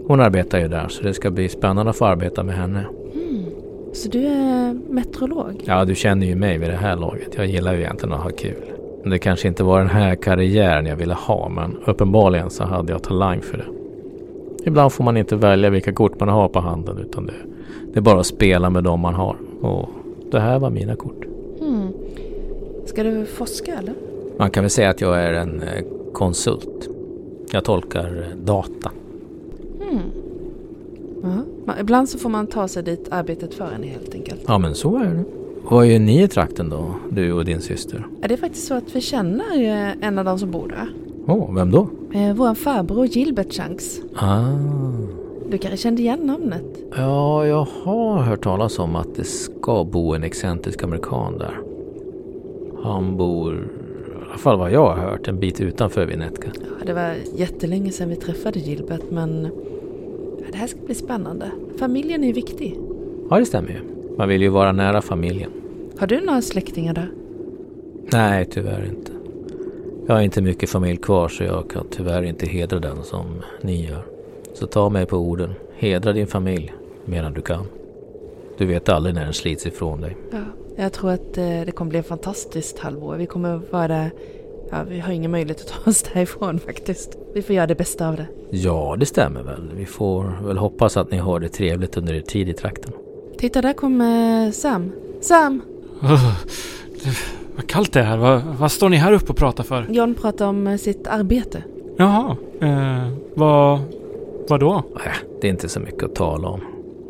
Hon 0.06 0.20
arbetar 0.20 0.58
ju 0.58 0.68
där 0.68 0.88
så 0.88 1.02
det 1.02 1.14
ska 1.14 1.30
bli 1.30 1.48
spännande 1.48 1.90
att 1.90 1.96
få 1.96 2.04
arbeta 2.04 2.42
med 2.42 2.54
henne. 2.54 2.84
Mm. 3.14 3.44
Så 3.92 4.08
du 4.08 4.26
är 4.26 4.74
meteorolog? 4.88 5.62
Ja, 5.64 5.84
du 5.84 5.94
känner 5.94 6.26
ju 6.26 6.34
mig 6.34 6.58
vid 6.58 6.70
det 6.70 6.76
här 6.76 6.96
laget. 6.96 7.34
Jag 7.36 7.46
gillar 7.46 7.74
ju 7.74 7.80
egentligen 7.80 8.14
att 8.14 8.22
ha 8.22 8.30
kul. 8.30 8.64
Det 9.04 9.18
kanske 9.18 9.48
inte 9.48 9.64
var 9.64 9.78
den 9.78 9.88
här 9.88 10.14
karriären 10.14 10.86
jag 10.86 10.96
ville 10.96 11.14
ha, 11.14 11.48
men 11.48 11.76
uppenbarligen 11.86 12.50
så 12.50 12.64
hade 12.64 12.92
jag 12.92 13.02
talang 13.02 13.40
för 13.40 13.58
det. 13.58 13.66
Ibland 14.64 14.92
får 14.92 15.04
man 15.04 15.16
inte 15.16 15.36
välja 15.36 15.70
vilka 15.70 15.92
kort 15.92 16.20
man 16.20 16.28
har 16.28 16.48
på 16.48 16.60
handen, 16.60 16.98
utan 16.98 17.26
det, 17.26 17.32
det 17.92 17.98
är 17.98 18.00
bara 18.00 18.20
att 18.20 18.26
spela 18.26 18.70
med 18.70 18.84
dem 18.84 19.00
man 19.00 19.14
har. 19.14 19.36
Och 19.60 19.88
det 20.30 20.40
här 20.40 20.58
var 20.58 20.70
mina 20.70 20.96
kort. 20.96 21.24
Mm. 21.60 21.88
Ska 22.86 23.02
du 23.02 23.26
forska 23.26 23.78
eller? 23.78 23.94
Man 24.38 24.50
kan 24.50 24.62
väl 24.62 24.70
säga 24.70 24.90
att 24.90 25.00
jag 25.00 25.18
är 25.18 25.32
en 25.32 25.62
eh, 25.62 25.84
konsult. 26.12 26.88
Jag 27.52 27.64
tolkar 27.64 28.26
eh, 28.30 28.36
data. 28.44 28.90
Mm. 29.90 30.02
Ja. 31.22 31.74
Ibland 31.80 32.08
så 32.08 32.18
får 32.18 32.28
man 32.28 32.46
ta 32.46 32.68
sig 32.68 32.82
dit 32.82 33.08
arbetet 33.10 33.54
för 33.54 33.72
en 33.72 33.82
helt 33.82 34.14
enkelt. 34.14 34.40
Ja 34.46 34.58
men 34.58 34.74
så 34.74 34.96
är 34.96 35.04
det. 35.04 35.24
Vad 35.62 35.86
gör 35.86 35.98
ni 35.98 36.22
i 36.22 36.28
trakten 36.28 36.68
då, 36.68 36.94
du 37.10 37.32
och 37.32 37.44
din 37.44 37.60
syster? 37.60 38.06
Det 38.20 38.34
är 38.34 38.36
faktiskt 38.38 38.66
så 38.66 38.74
att 38.74 38.96
vi 38.96 39.00
känner 39.00 39.94
en 40.00 40.18
av 40.18 40.24
de 40.24 40.38
som 40.38 40.50
bor 40.50 40.68
där. 40.68 40.88
Åh, 41.26 41.36
oh, 41.36 41.54
vem 41.54 41.70
då? 41.70 41.88
Eh, 42.14 42.34
vår 42.34 42.54
farbror 42.54 43.06
Gilbert 43.06 43.54
Shanks. 43.54 44.00
Ah. 44.16 44.46
Du 45.50 45.58
kanske 45.58 45.76
kände 45.76 46.02
igen 46.02 46.18
namnet? 46.18 46.64
Ja, 46.96 47.46
jag 47.46 47.66
har 47.82 48.18
hört 48.18 48.42
talas 48.42 48.78
om 48.78 48.96
att 48.96 49.14
det 49.14 49.24
ska 49.24 49.84
bo 49.84 50.14
en 50.14 50.22
excentrisk 50.22 50.82
amerikan 50.82 51.38
där. 51.38 51.60
Han 52.82 53.16
bor, 53.16 53.54
i 53.54 54.28
alla 54.28 54.38
fall 54.38 54.58
vad 54.58 54.72
jag 54.72 54.94
har 54.94 55.10
hört, 55.10 55.28
en 55.28 55.40
bit 55.40 55.60
utanför 55.60 56.06
Vinetka. 56.06 56.50
Ja, 56.54 56.86
det 56.86 56.92
var 56.92 57.14
jättelänge 57.36 57.92
sedan 57.92 58.08
vi 58.08 58.16
träffade 58.16 58.58
Gilbert 58.58 59.10
men 59.10 59.42
det 60.50 60.56
här 60.56 60.66
ska 60.66 60.80
bli 60.80 60.94
spännande. 60.94 61.50
Familjen 61.78 62.22
är 62.22 62.26
ju 62.26 62.32
viktig. 62.32 62.78
Ja, 63.30 63.38
det 63.38 63.46
stämmer 63.46 63.70
ju. 63.70 63.80
Man 64.16 64.28
vill 64.28 64.42
ju 64.42 64.48
vara 64.48 64.72
nära 64.72 65.02
familjen. 65.02 65.50
Har 65.98 66.06
du 66.06 66.20
några 66.20 66.42
släktingar 66.42 66.94
där? 66.94 67.10
Nej, 68.12 68.48
tyvärr 68.50 68.84
inte. 68.84 69.12
Jag 70.06 70.14
har 70.14 70.22
inte 70.22 70.42
mycket 70.42 70.70
familj 70.70 70.96
kvar 70.96 71.28
så 71.28 71.44
jag 71.44 71.70
kan 71.70 71.84
tyvärr 71.90 72.22
inte 72.22 72.46
hedra 72.46 72.78
den 72.78 73.02
som 73.02 73.24
ni 73.62 73.86
gör. 73.86 74.09
Så 74.54 74.66
ta 74.66 74.88
mig 74.88 75.06
på 75.06 75.16
orden. 75.16 75.54
Hedra 75.76 76.12
din 76.12 76.26
familj 76.26 76.72
medan 77.04 77.32
du 77.32 77.40
kan. 77.40 77.64
Du 78.58 78.66
vet 78.66 78.88
aldrig 78.88 79.14
när 79.14 79.24
den 79.24 79.32
slits 79.32 79.66
ifrån 79.66 80.00
dig. 80.00 80.16
Ja, 80.30 80.38
jag 80.76 80.92
tror 80.92 81.10
att 81.10 81.38
eh, 81.38 81.60
det 81.66 81.72
kommer 81.74 81.90
bli 81.90 81.98
ett 81.98 82.06
fantastiskt 82.06 82.78
halvår. 82.78 83.16
Vi 83.16 83.26
kommer 83.26 83.60
vara 83.70 84.10
Ja, 84.70 84.82
vi 84.88 85.00
har 85.00 85.12
ingen 85.12 85.30
möjlighet 85.30 85.60
att 85.60 85.84
ta 85.84 85.90
oss 85.90 86.02
därifrån 86.02 86.58
faktiskt. 86.58 87.18
Vi 87.34 87.42
får 87.42 87.56
göra 87.56 87.66
det 87.66 87.74
bästa 87.74 88.08
av 88.08 88.16
det. 88.16 88.26
Ja, 88.50 88.96
det 88.98 89.06
stämmer 89.06 89.42
väl. 89.42 89.70
Vi 89.74 89.86
får 89.86 90.32
väl 90.46 90.58
hoppas 90.58 90.96
att 90.96 91.10
ni 91.10 91.18
har 91.18 91.40
det 91.40 91.48
trevligt 91.48 91.96
under 91.96 92.14
er 92.14 92.20
tid 92.20 92.48
i 92.48 92.52
trakten. 92.52 92.92
Titta, 93.38 93.62
där 93.62 93.72
kommer 93.72 94.50
Sam. 94.50 94.92
Sam! 95.20 95.62
Det, 97.04 97.10
vad 97.56 97.66
kallt 97.66 97.92
det 97.92 98.00
är 98.00 98.04
här. 98.04 98.16
Vad, 98.16 98.42
vad 98.58 98.72
står 98.72 98.88
ni 98.88 98.96
här 98.96 99.12
uppe 99.12 99.32
och 99.32 99.36
pratar 99.36 99.64
för? 99.64 99.86
John 99.90 100.14
pratar 100.14 100.46
om 100.46 100.66
eh, 100.66 100.76
sitt 100.76 101.06
arbete. 101.06 101.62
Jaha. 101.96 102.36
Eh, 102.60 103.08
vad... 103.34 103.80
Vad 104.48 104.60
då? 104.60 104.82
Nej, 104.94 105.14
det 105.40 105.46
är 105.46 105.50
inte 105.50 105.68
så 105.68 105.80
mycket 105.80 106.02
att 106.02 106.14
tala 106.14 106.48
om. 106.48 106.60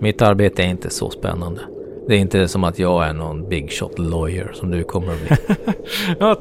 Mitt 0.00 0.22
arbete 0.22 0.62
är 0.62 0.66
inte 0.66 0.90
så 0.90 1.10
spännande. 1.10 1.60
Det 2.08 2.14
är 2.14 2.18
inte 2.18 2.48
som 2.48 2.64
att 2.64 2.78
jag 2.78 3.06
är 3.06 3.12
någon 3.12 3.48
big 3.48 3.72
shot 3.72 3.98
lawyer 3.98 4.50
som 4.54 4.70
du 4.70 4.82
kommer 4.84 5.12
att 5.12 5.20
bli. 5.20 5.56
ja, 6.18 6.36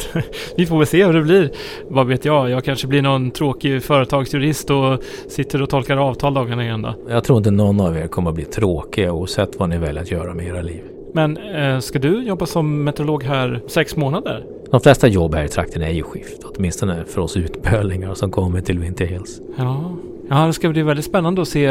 vi 0.58 0.66
får 0.66 0.78
väl 0.78 0.88
se 0.88 1.06
hur 1.06 1.14
det 1.14 1.22
blir. 1.22 1.52
Vad 1.88 2.08
vet 2.08 2.26
jag? 2.26 2.50
Jag 2.50 2.64
kanske 2.64 2.88
blir 2.88 3.02
någon 3.02 3.32
tråkig 3.32 3.84
företagsjurist 3.84 4.70
och 4.70 5.04
sitter 5.28 5.62
och 5.62 5.70
tolkar 5.70 5.98
avtal 5.98 6.34
dagarna 6.34 6.66
i 6.66 6.68
ända. 6.68 6.96
Jag 7.10 7.24
tror 7.24 7.38
inte 7.38 7.52
någon 7.52 7.82
av 7.82 7.98
er 7.98 8.08
kommer 8.08 8.30
att 8.30 8.36
bli 8.36 8.46
tråkiga 8.46 9.14
oavsett 9.14 9.60
vad 9.60 9.70
ni 9.70 9.78
väljer 9.78 10.02
att 10.02 10.12
göra 10.12 10.34
med 10.34 10.48
era 10.48 10.62
liv. 10.62 10.82
Men 11.14 11.38
eh, 11.38 11.80
ska 11.80 12.00
du 12.00 12.24
jobba 12.24 12.46
som 12.46 12.84
meteorolog 12.84 13.24
här 13.24 13.62
sex 13.68 13.96
månader? 13.96 14.46
De 14.72 14.82
flesta 14.82 15.08
jobb 15.08 15.36
här 15.36 15.44
i 15.44 15.48
trakten 15.48 15.82
är 15.82 15.92
ju 15.92 16.04
skift, 16.04 16.44
åtminstone 16.44 17.06
för 17.06 17.22
oss 17.22 17.38
utbölingar 17.38 18.14
som 18.14 18.32
kommer 18.32 18.62
till 18.62 18.80
Winter 18.80 19.06
Hills. 19.06 19.42
Ja. 19.58 19.92
Ja, 20.30 20.48
det 20.48 20.54
ska 20.54 20.70
bli 20.70 20.82
väldigt 20.82 21.06
spännande 21.06 21.42
att 21.42 21.48
se 21.48 21.68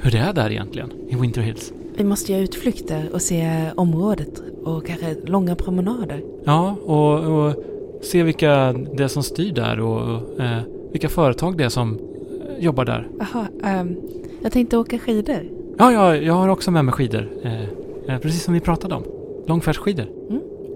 hur 0.00 0.10
det 0.10 0.18
är 0.18 0.32
där 0.32 0.50
egentligen 0.50 0.92
i 1.08 1.16
Winter 1.16 1.40
Hills. 1.40 1.72
Vi 1.96 2.04
måste 2.04 2.32
göra 2.32 2.42
utflykter 2.42 3.08
och 3.12 3.22
se 3.22 3.70
området 3.76 4.42
och 4.64 4.86
kanske 4.86 5.16
långa 5.26 5.54
promenader. 5.54 6.22
Ja, 6.44 6.76
och, 6.84 7.18
och 7.18 7.54
se 8.02 8.22
vilka 8.22 8.72
det 8.72 9.02
är 9.02 9.08
som 9.08 9.22
styr 9.22 9.52
där 9.52 9.80
och 9.80 10.40
eh, 10.40 10.58
vilka 10.92 11.08
företag 11.08 11.58
det 11.58 11.64
är 11.64 11.68
som 11.68 11.94
eh, 11.94 12.64
jobbar 12.64 12.84
där. 12.84 13.08
Jaha, 13.18 13.46
ehm, 13.64 13.96
jag 14.42 14.52
tänkte 14.52 14.76
åka 14.76 14.98
skidor. 14.98 15.42
Ja, 15.78 15.92
ja, 15.92 16.16
jag 16.16 16.34
har 16.34 16.48
också 16.48 16.70
med 16.70 16.84
mig 16.84 16.94
skidor. 16.94 17.28
Eh, 17.42 17.62
eh, 18.08 18.18
precis 18.22 18.42
som 18.42 18.54
vi 18.54 18.60
pratade 18.60 18.94
om. 18.94 19.04
Långfärdsskidor. 19.46 20.06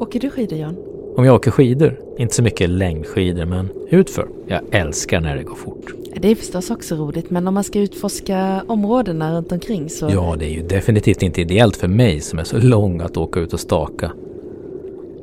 Åker 0.01 0.21
du 0.21 0.31
skidor 0.31 0.59
John? 0.59 0.77
Om 1.17 1.25
jag 1.25 1.35
åker 1.35 1.51
skidor, 1.51 2.01
inte 2.19 2.35
så 2.35 2.43
mycket 2.43 2.71
längdskidor 2.71 3.45
men 3.45 3.69
utför. 3.91 4.29
Jag 4.47 4.61
älskar 4.71 5.21
när 5.21 5.37
det 5.37 5.43
går 5.43 5.55
fort. 5.55 5.95
Det 6.23 6.29
är 6.29 6.35
förstås 6.35 6.71
också 6.71 6.95
roligt, 6.95 7.31
men 7.31 7.49
om 7.49 7.55
man 7.55 7.65
ska 7.65 7.79
utforska 7.79 8.65
områdena 8.67 9.37
runt 9.37 9.53
omkring 9.53 9.89
så... 9.89 10.11
Ja, 10.11 10.37
det 10.39 10.45
är 10.45 10.51
ju 10.51 10.63
definitivt 10.63 11.23
inte 11.23 11.41
ideellt 11.41 11.77
för 11.77 11.89
mig 11.89 12.21
som 12.21 12.39
är 12.39 12.45
så 12.45 12.59
lång 12.59 13.01
att 13.01 13.17
åka 13.17 13.41
ut 13.41 13.53
och 13.53 13.61
staka. 13.61 14.13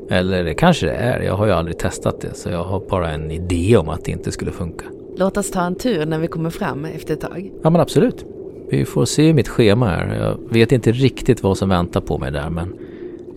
Eller 0.10 0.44
det 0.44 0.54
kanske 0.54 0.86
det 0.86 0.94
är, 0.94 1.22
jag 1.22 1.34
har 1.34 1.46
ju 1.46 1.52
aldrig 1.52 1.78
testat 1.78 2.22
det 2.22 2.34
så 2.34 2.50
jag 2.50 2.64
har 2.64 2.80
bara 2.80 3.12
en 3.12 3.32
idé 3.32 3.78
om 3.78 3.90
att 3.90 4.06
det 4.06 4.12
inte 4.12 4.32
skulle 4.32 4.52
funka. 4.52 4.86
Låt 5.18 5.38
oss 5.38 5.52
ta 5.52 5.62
en 5.62 5.76
tur 5.76 6.06
när 6.06 6.20
vi 6.20 6.28
kommer 6.28 6.50
fram 6.50 6.86
efter 6.86 7.14
ett 7.14 7.22
tag. 7.22 7.52
Ja 7.64 7.70
men 7.70 7.82
absolut. 7.82 8.26
Vi 8.70 8.86
får 8.86 9.06
se 9.06 9.34
mitt 9.34 9.48
schema 9.48 9.88
här. 9.88 10.16
Jag 10.16 10.54
vet 10.54 10.72
inte 10.72 10.92
riktigt 10.92 11.44
vad 11.44 11.58
som 11.58 11.70
väntar 11.70 12.02
på 12.02 12.18
mig 12.18 12.32
där 12.32 12.50
men 12.50 12.74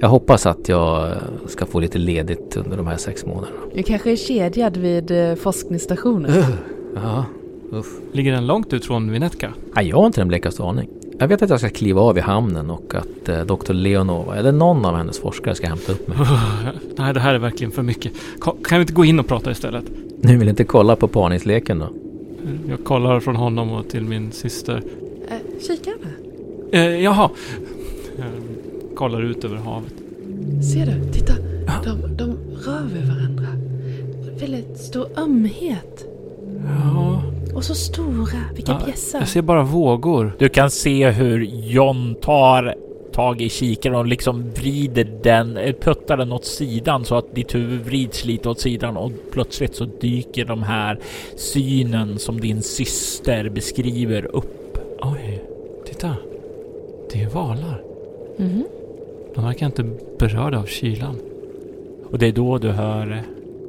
jag 0.01 0.09
hoppas 0.09 0.47
att 0.47 0.69
jag 0.69 1.13
ska 1.47 1.67
få 1.67 1.81
lite 1.81 1.99
ledigt 1.99 2.57
under 2.57 2.77
de 2.77 2.87
här 2.87 2.97
sex 2.97 3.27
månaderna. 3.27 3.57
Du 3.75 3.83
kanske 3.83 4.13
är 4.13 4.17
kedjad 4.17 4.77
vid 4.77 5.11
eh, 5.11 5.35
forskningsstationen. 5.35 6.43
Ja, 6.95 7.25
uff. 7.73 7.87
Ligger 8.13 8.33
den 8.33 8.47
långt 8.47 8.73
ut 8.73 8.85
från 8.85 9.11
Vinetka? 9.13 9.53
Nej, 9.75 9.89
jag 9.89 9.97
har 9.97 10.07
inte 10.07 10.21
den 10.21 10.29
blekaste 10.29 10.63
aning. 10.63 10.89
Jag 11.19 11.29
vet 11.29 11.43
att 11.43 11.51
jag 11.51 11.59
ska 11.61 11.69
kliva 11.69 12.01
av 12.01 12.19
i 12.19 12.21
hamnen 12.21 12.71
och 12.71 12.95
att 12.95 13.29
eh, 13.29 13.41
Dr. 13.41 13.73
Leonova 13.73 14.37
eller 14.37 14.53
någon 14.53 14.85
av 14.85 14.97
hennes 14.97 15.19
forskare 15.19 15.55
ska 15.55 15.67
hämta 15.69 15.93
upp 15.93 16.09
mig. 16.09 16.19
Nej, 16.97 17.15
det 17.15 17.21
här 17.21 17.35
är 17.35 17.39
verkligen 17.39 17.71
för 17.71 17.83
mycket. 17.83 18.13
Ka- 18.41 18.65
Kan 18.65 18.79
vi 18.79 18.83
inte 18.83 18.93
gå 18.93 19.05
in 19.05 19.21
och 19.21 19.27
prata 19.27 19.51
istället? 19.51 19.85
Ni 20.21 20.37
vill 20.37 20.49
inte 20.49 20.65
kolla 20.65 20.97
på 20.97 21.09
parningsleken 21.09 21.79
då? 21.79 21.89
Jag 22.69 22.85
kollar 22.85 23.21
från 23.21 23.37
honom 23.37 23.73
och 23.73 23.89
till 23.89 24.03
min 24.03 24.33
syster. 24.33 24.83
Eh, 25.29 25.37
kika 25.67 25.91
där. 26.71 26.79
Eh, 26.81 27.01
jaha. 27.03 27.31
Jag 28.17 28.27
kollar 28.97 29.23
ut 29.23 29.45
över 29.45 29.57
havet. 29.57 29.93
Ser 30.73 30.87
du? 30.87 31.13
Titta. 31.13 31.33
De, 31.85 32.17
de 32.17 32.31
rör 32.67 32.87
vid 32.95 33.09
varandra. 33.09 33.47
Väldigt 34.41 34.79
stor 34.79 35.07
ömhet. 35.17 36.05
Ja, 36.69 37.23
Och 37.55 37.65
så 37.65 37.75
stora. 37.75 38.39
Vilka 38.55 38.73
Ja, 38.73 38.87
bjässar. 38.87 39.19
jag 39.19 39.29
ser 39.29 39.43
bara 39.43 39.63
vågor. 39.63 40.33
Du 40.39 40.49
kan 40.49 40.71
se 40.71 41.11
hur 41.11 41.41
John 41.45 42.15
tar 42.23 42.75
tag 43.13 43.41
i 43.43 43.49
kikaren 43.49 43.97
och 43.97 44.07
liksom 44.07 44.51
vrider 44.51 45.21
den, 45.23 45.57
eh, 45.57 45.75
puttar 45.81 46.17
den 46.17 46.33
åt 46.33 46.45
sidan 46.45 47.05
så 47.05 47.15
att 47.15 47.35
ditt 47.35 47.55
huvud 47.55 47.81
vrids 47.81 48.25
lite 48.25 48.49
åt 48.49 48.61
sidan 48.61 48.97
och 48.97 49.13
plötsligt 49.33 49.75
så 49.75 49.85
dyker 50.01 50.45
de 50.45 50.63
här 50.63 50.99
synen 51.37 52.19
som 52.19 52.41
din 52.41 52.63
syster 52.63 53.49
beskriver 53.49 54.25
upp. 54.37 54.79
Oj, 55.03 55.45
titta. 55.87 56.17
Det 57.13 57.23
är 57.23 57.29
valar. 57.31 57.83
Mhm. 58.37 58.65
De 59.35 59.45
verkar 59.45 59.67
inte 59.67 59.85
berörda 60.19 60.59
av 60.59 60.65
kylan. 60.67 61.17
Och 62.11 62.19
det 62.19 62.27
är 62.27 62.33
då 62.33 62.59
du 62.59 62.69
hör 62.69 63.23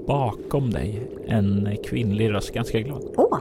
bakom 0.08 0.70
dig 0.70 1.02
en 1.28 1.70
kvinnlig 1.86 2.32
röst, 2.34 2.54
ganska 2.54 2.80
glad. 2.80 3.04
Åh, 3.18 3.38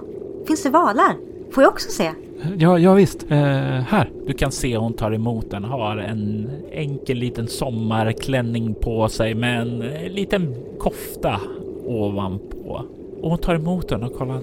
finns 0.46 0.62
det 0.62 0.70
valar? 0.70 1.16
Får 1.50 1.62
jag 1.62 1.72
också 1.72 1.90
se? 1.90 2.10
Ja, 2.58 2.78
ja 2.78 2.94
visst. 2.94 3.22
Eh, 3.30 3.38
här. 3.38 4.10
Du 4.26 4.32
kan 4.32 4.52
se 4.52 4.76
hon 4.76 4.92
tar 4.92 5.12
emot 5.12 5.50
den, 5.50 5.64
har 5.64 5.96
en 5.96 6.50
enkel 6.72 7.16
liten 7.16 7.48
sommarklänning 7.48 8.74
på 8.74 9.08
sig 9.08 9.34
med 9.34 9.60
en 9.60 9.82
eh, 9.82 10.10
liten 10.10 10.54
kofta 10.78 11.40
ovanpå. 11.86 12.82
Och 13.22 13.30
hon 13.30 13.38
tar 13.38 13.54
emot 13.54 13.88
den 13.88 14.02
och 14.02 14.14
kollar. 14.14 14.40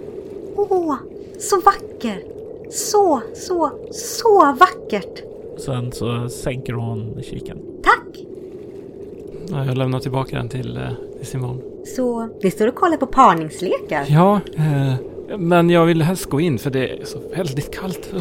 Åh, 0.55 0.95
så 1.39 1.61
vacker! 1.61 2.23
Så, 2.71 3.21
så, 3.35 3.71
så 3.91 4.55
vackert! 4.59 5.23
Sen 5.57 5.91
så 5.91 6.29
sänker 6.29 6.73
hon 6.73 7.23
kikaren. 7.23 7.59
Tack! 7.83 8.25
Ja, 9.49 9.65
jag 9.65 9.77
lämnar 9.77 9.99
tillbaka 9.99 10.37
den 10.37 10.49
till, 10.49 10.77
eh, 10.77 10.83
till 11.17 11.27
Simon. 11.27 11.61
Så 11.95 12.29
ni 12.43 12.51
står 12.51 12.67
och 12.67 12.75
kollar 12.75 12.97
på 12.97 13.05
parningslekar? 13.05 14.05
Ja, 14.09 14.39
eh, 14.55 14.93
men 15.37 15.69
jag 15.69 15.85
vill 15.85 16.01
helst 16.01 16.25
gå 16.25 16.39
in 16.39 16.57
för 16.57 16.69
det 16.69 16.87
är 16.87 17.05
så 17.05 17.19
väldigt 17.35 17.79
kallt. 17.79 18.13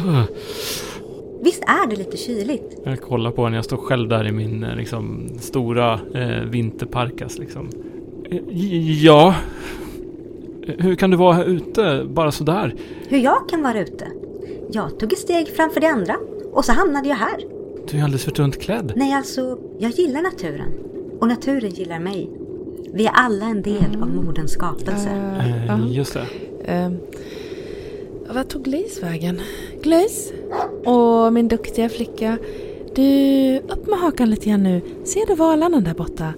Visst 1.41 1.63
är 1.63 1.89
det 1.89 1.95
lite 1.95 2.17
kyligt? 2.17 2.77
Jag 2.83 3.01
kollar 3.01 3.31
på 3.31 3.43
den. 3.43 3.53
Jag 3.53 3.65
står 3.65 3.77
själv 3.77 4.09
där 4.09 4.27
i 4.27 4.31
min 4.31 4.63
eh, 4.63 4.75
liksom, 4.75 5.29
stora 5.39 5.99
eh, 6.13 6.43
vinterparkas. 6.49 7.37
Liksom. 7.37 7.69
Eh, 8.31 8.39
ja. 9.03 9.35
Hur 10.77 10.95
kan 10.95 11.11
du 11.11 11.17
vara 11.17 11.33
här 11.33 11.45
ute 11.45 12.05
bara 12.09 12.31
sådär? 12.31 12.75
Hur 13.07 13.17
jag 13.17 13.49
kan 13.49 13.63
vara 13.63 13.81
ute? 13.81 14.07
Jag 14.71 14.99
tog 14.99 15.13
ett 15.13 15.19
steg 15.19 15.47
framför 15.47 15.81
de 15.81 15.87
andra 15.87 16.15
och 16.51 16.65
så 16.65 16.71
hamnade 16.71 17.09
jag 17.09 17.15
här. 17.15 17.39
Du 17.91 17.97
är 17.97 18.03
alldeles 18.03 18.23
för 18.23 18.31
tunt 18.31 18.61
klädd. 18.61 18.93
Nej, 18.95 19.13
alltså, 19.13 19.57
jag 19.79 19.91
gillar 19.91 20.21
naturen. 20.21 20.71
Och 21.19 21.27
naturen 21.27 21.71
gillar 21.71 21.99
mig. 21.99 22.29
Vi 22.93 23.05
är 23.05 23.11
alla 23.13 23.45
en 23.45 23.61
del 23.61 24.01
av 24.01 24.09
moderns 24.09 24.51
skapelse. 24.51 25.09
Eh, 25.39 25.65
ja. 25.65 25.73
Eh, 25.73 25.91
just 25.91 26.13
det. 26.13 26.25
Eh, 26.69 26.89
vad 28.33 28.49
tog 28.49 28.63
Glaze 28.63 29.01
vägen? 29.01 29.41
Glaze? 29.83 30.33
Och 30.85 31.33
min 31.33 31.47
duktiga 31.47 31.89
flicka. 31.89 32.37
Du, 32.95 33.59
upp 33.59 33.87
med 33.87 33.99
hakan 33.99 34.29
lite 34.29 34.49
grann 34.49 34.63
nu. 34.63 34.81
Ser 35.03 35.25
du 35.27 35.35
valarna 35.35 35.79
där 35.79 35.93
borta? 35.93 36.33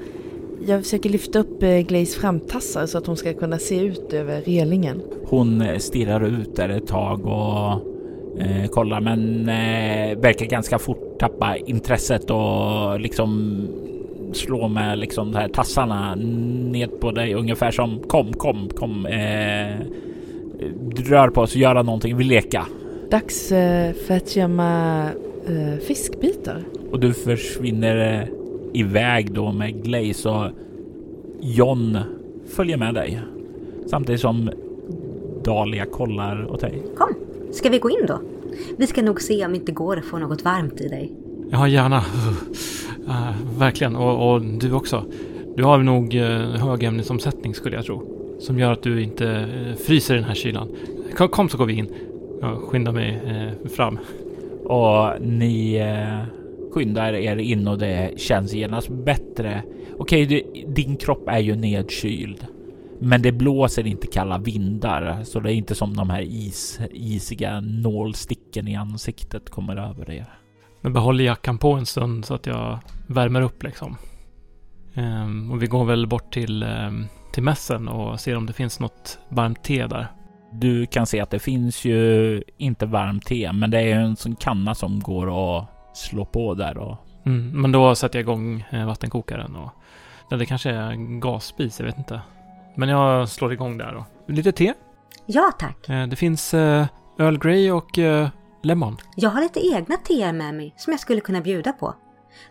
Jag 0.67 0.83
försöker 0.83 1.09
lyfta 1.09 1.39
upp 1.39 1.63
eh, 1.63 1.79
Glaze 1.79 2.19
framtassar 2.19 2.85
så 2.85 2.97
att 2.97 3.07
hon 3.07 3.17
ska 3.17 3.33
kunna 3.33 3.57
se 3.57 3.79
ut 3.79 4.13
över 4.13 4.41
relingen. 4.41 5.01
Hon 5.25 5.61
eh, 5.61 5.77
stirrar 5.77 6.25
ut 6.25 6.55
där 6.55 6.69
ett 6.69 6.87
tag 6.87 7.25
och 7.25 7.71
eh, 8.41 8.67
kollar 8.69 9.01
men 9.01 9.39
eh, 9.49 10.17
verkar 10.19 10.45
ganska 10.45 10.79
fort 10.79 11.19
tappa 11.19 11.57
intresset 11.57 12.29
och 12.29 12.99
liksom 12.99 13.61
slå 14.33 14.67
med 14.67 14.99
liksom 14.99 15.31
de 15.31 15.37
här 15.37 15.47
tassarna 15.47 16.15
ned 16.15 16.99
på 16.99 17.11
dig 17.11 17.33
ungefär 17.33 17.71
som 17.71 17.99
kom, 17.99 18.33
kom, 18.33 18.69
kom. 18.69 19.05
Eh, 19.05 19.75
rör 20.95 21.29
på 21.29 21.41
oss, 21.41 21.55
göra 21.55 21.83
någonting, 21.83 22.17
vi 22.17 22.23
leka. 22.23 22.65
Dags 23.11 23.51
eh, 23.51 23.93
för 23.93 24.17
att 24.17 24.35
gömma 24.35 25.03
eh, 25.47 25.79
fiskbitar. 25.87 26.63
Och 26.91 26.99
du 26.99 27.13
försvinner 27.13 28.21
eh, 28.21 28.27
iväg 28.73 29.31
då 29.33 29.51
med 29.51 29.83
Glaze 29.83 30.29
och 30.29 30.51
John 31.41 31.97
följer 32.55 32.77
med 32.77 32.93
dig. 32.93 33.21
Samtidigt 33.87 34.21
som 34.21 34.51
Dahlia 35.43 35.85
kollar 35.85 36.51
åt 36.51 36.61
dig. 36.61 36.83
Kom, 36.97 37.15
ska 37.51 37.69
vi 37.69 37.79
gå 37.79 37.89
in 37.89 38.05
då? 38.07 38.21
Vi 38.77 38.87
ska 38.87 39.01
nog 39.01 39.21
se 39.21 39.45
om 39.45 39.51
det 39.51 39.57
inte 39.57 39.71
går 39.71 39.97
att 39.97 40.05
få 40.05 40.17
något 40.17 40.45
varmt 40.45 40.81
i 40.81 40.87
dig. 40.87 41.11
Ja, 41.51 41.67
gärna. 41.67 41.97
Uh, 43.07 43.57
verkligen. 43.57 43.95
Och, 43.95 44.33
och 44.33 44.41
du 44.41 44.73
också. 44.73 45.05
Du 45.55 45.63
har 45.63 45.77
nog 45.77 46.15
uh, 46.15 46.23
hög 46.39 46.83
ämnesomsättning 46.83 47.55
skulle 47.55 47.75
jag 47.75 47.85
tro. 47.85 48.20
Som 48.41 48.59
gör 48.59 48.71
att 48.71 48.83
du 48.83 49.03
inte 49.03 49.25
uh, 49.25 49.75
fryser 49.75 50.13
i 50.13 50.17
den 50.17 50.27
här 50.27 50.35
kylan. 50.35 50.69
Kom, 51.17 51.27
kom 51.27 51.49
så 51.49 51.57
går 51.57 51.65
vi 51.65 51.73
in. 51.73 51.93
Jag 52.41 52.57
skyndar 52.57 52.91
mig 52.91 53.21
uh, 53.25 53.67
fram. 53.69 53.99
Och 54.65 55.21
ni 55.21 55.75
eh, 55.75 56.23
skyndar 56.71 57.13
er 57.13 57.37
in 57.37 57.67
och 57.67 57.77
det 57.77 58.19
känns 58.19 58.53
genast 58.53 58.89
bättre. 58.89 59.63
Okej, 59.97 60.25
du, 60.25 60.43
din 60.67 60.97
kropp 60.97 61.27
är 61.27 61.39
ju 61.39 61.55
nedkyld. 61.55 62.45
Men 62.99 63.21
det 63.21 63.31
blåser 63.31 63.87
inte 63.87 64.07
kalla 64.07 64.37
vindar, 64.37 65.23
så 65.23 65.39
det 65.39 65.53
är 65.53 65.53
inte 65.53 65.75
som 65.75 65.97
de 65.97 66.09
här 66.09 66.21
is, 66.21 66.79
isiga 66.91 67.59
nålsticken 67.59 68.67
i 68.67 68.75
ansiktet 68.75 69.49
kommer 69.49 69.75
över 69.89 70.11
er. 70.11 70.25
Men 70.81 70.93
behåller 70.93 71.23
jackan 71.23 71.57
på 71.57 71.73
en 71.73 71.85
stund 71.85 72.25
så 72.25 72.33
att 72.33 72.45
jag 72.45 72.79
värmer 73.07 73.41
upp 73.41 73.63
liksom. 73.63 73.95
Ehm, 74.93 75.51
och 75.51 75.63
vi 75.63 75.67
går 75.67 75.85
väl 75.85 76.07
bort 76.07 76.33
till, 76.33 76.63
ehm, 76.63 77.05
till 77.31 77.43
mässen 77.43 77.87
och 77.87 78.19
ser 78.19 78.37
om 78.37 78.45
det 78.45 78.53
finns 78.53 78.79
något 78.79 79.19
varmt 79.29 79.63
te 79.63 79.87
där. 79.87 80.07
Du 80.53 80.85
kan 80.85 81.05
se 81.05 81.19
att 81.19 81.29
det 81.29 81.39
finns 81.39 81.85
ju 81.85 82.43
inte 82.57 82.85
varmt 82.85 83.25
te, 83.25 83.51
men 83.53 83.71
det 83.71 83.79
är 83.79 83.95
en 83.99 84.15
sån 84.15 84.35
kanna 84.35 84.75
som 84.75 84.99
går 84.99 85.57
att 85.59 85.67
slå 85.93 86.25
på 86.25 86.53
där 86.53 86.77
och 86.77 86.97
Mm, 87.25 87.61
men 87.61 87.71
då 87.71 87.95
sätter 87.95 88.19
jag 88.19 88.23
igång 88.23 88.65
eh, 88.69 88.85
vattenkokaren 88.87 89.55
och... 89.55 89.69
Eller 90.29 90.39
det 90.39 90.45
kanske 90.45 90.69
är 90.69 90.91
en 90.91 91.19
gasspis, 91.19 91.79
jag 91.79 91.85
vet 91.85 91.97
inte. 91.97 92.21
Men 92.75 92.89
jag 92.89 93.29
slår 93.29 93.53
igång 93.53 93.77
där 93.77 93.95
och... 93.95 94.03
Lite 94.27 94.51
te. 94.51 94.73
Ja 95.25 95.51
tack. 95.59 95.89
Eh, 95.89 96.07
Det 96.07 96.15
finns 96.15 96.53
eh, 96.53 96.85
Earl 97.19 97.37
Grey 97.37 97.71
och 97.71 97.99
Lemon. 98.63 98.97
Jag 99.15 99.29
har 99.29 99.41
lite 99.41 99.59
egna 99.75 99.97
teer 99.97 100.33
med 100.33 100.53
mig 100.55 100.73
som 100.77 100.93
jag 100.93 100.99
skulle 100.99 101.21
kunna 101.21 101.41
bjuda 101.41 101.73
på. 101.73 101.95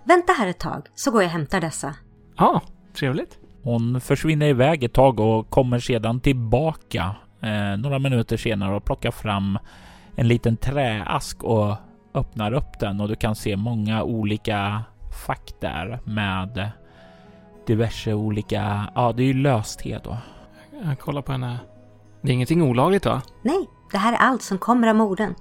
Vänta 0.04 0.32
här 0.32 0.48
ett 0.48 0.58
tag 0.58 0.86
så 0.94 1.10
går 1.10 1.22
jag 1.22 1.28
och 1.28 1.32
hämtar 1.32 1.60
dessa. 1.60 1.94
Ja, 2.36 2.44
ah, 2.46 2.60
trevligt. 2.94 3.38
Hon 3.62 4.00
försvinner 4.00 4.46
iväg 4.46 4.84
ett 4.84 4.92
tag 4.92 5.20
och 5.20 5.50
kommer 5.50 5.78
sedan 5.78 6.20
tillbaka 6.20 7.14
eh, 7.40 7.76
några 7.78 7.98
minuter 7.98 8.36
senare 8.36 8.76
och 8.76 8.84
plockar 8.84 9.10
fram 9.10 9.58
en 10.16 10.28
liten 10.28 10.56
träask 10.56 11.44
och 11.44 11.76
öppnar 12.14 12.52
upp 12.52 12.78
den 12.80 13.00
och 13.00 13.08
du 13.08 13.16
kan 13.16 13.34
se 13.34 13.56
många 13.56 14.02
olika 14.02 14.84
fack 15.26 15.52
där 15.60 16.00
med 16.04 16.70
diverse 17.66 18.14
olika, 18.14 18.86
ja 18.94 19.12
det 19.12 19.22
är 19.22 19.26
ju 19.26 19.34
löste 19.34 20.00
då. 20.04 20.16
Jag 20.84 20.98
kollar 20.98 21.22
på 21.22 21.32
henne. 21.32 21.58
Det 22.22 22.28
är 22.28 22.34
ingenting 22.34 22.62
olagligt 22.62 23.06
va? 23.06 23.22
Nej, 23.42 23.68
det 23.92 23.98
här 23.98 24.12
är 24.12 24.16
allt 24.16 24.42
som 24.42 24.58
kommer 24.58 24.88
av 24.88 24.96
morden. 24.96 25.34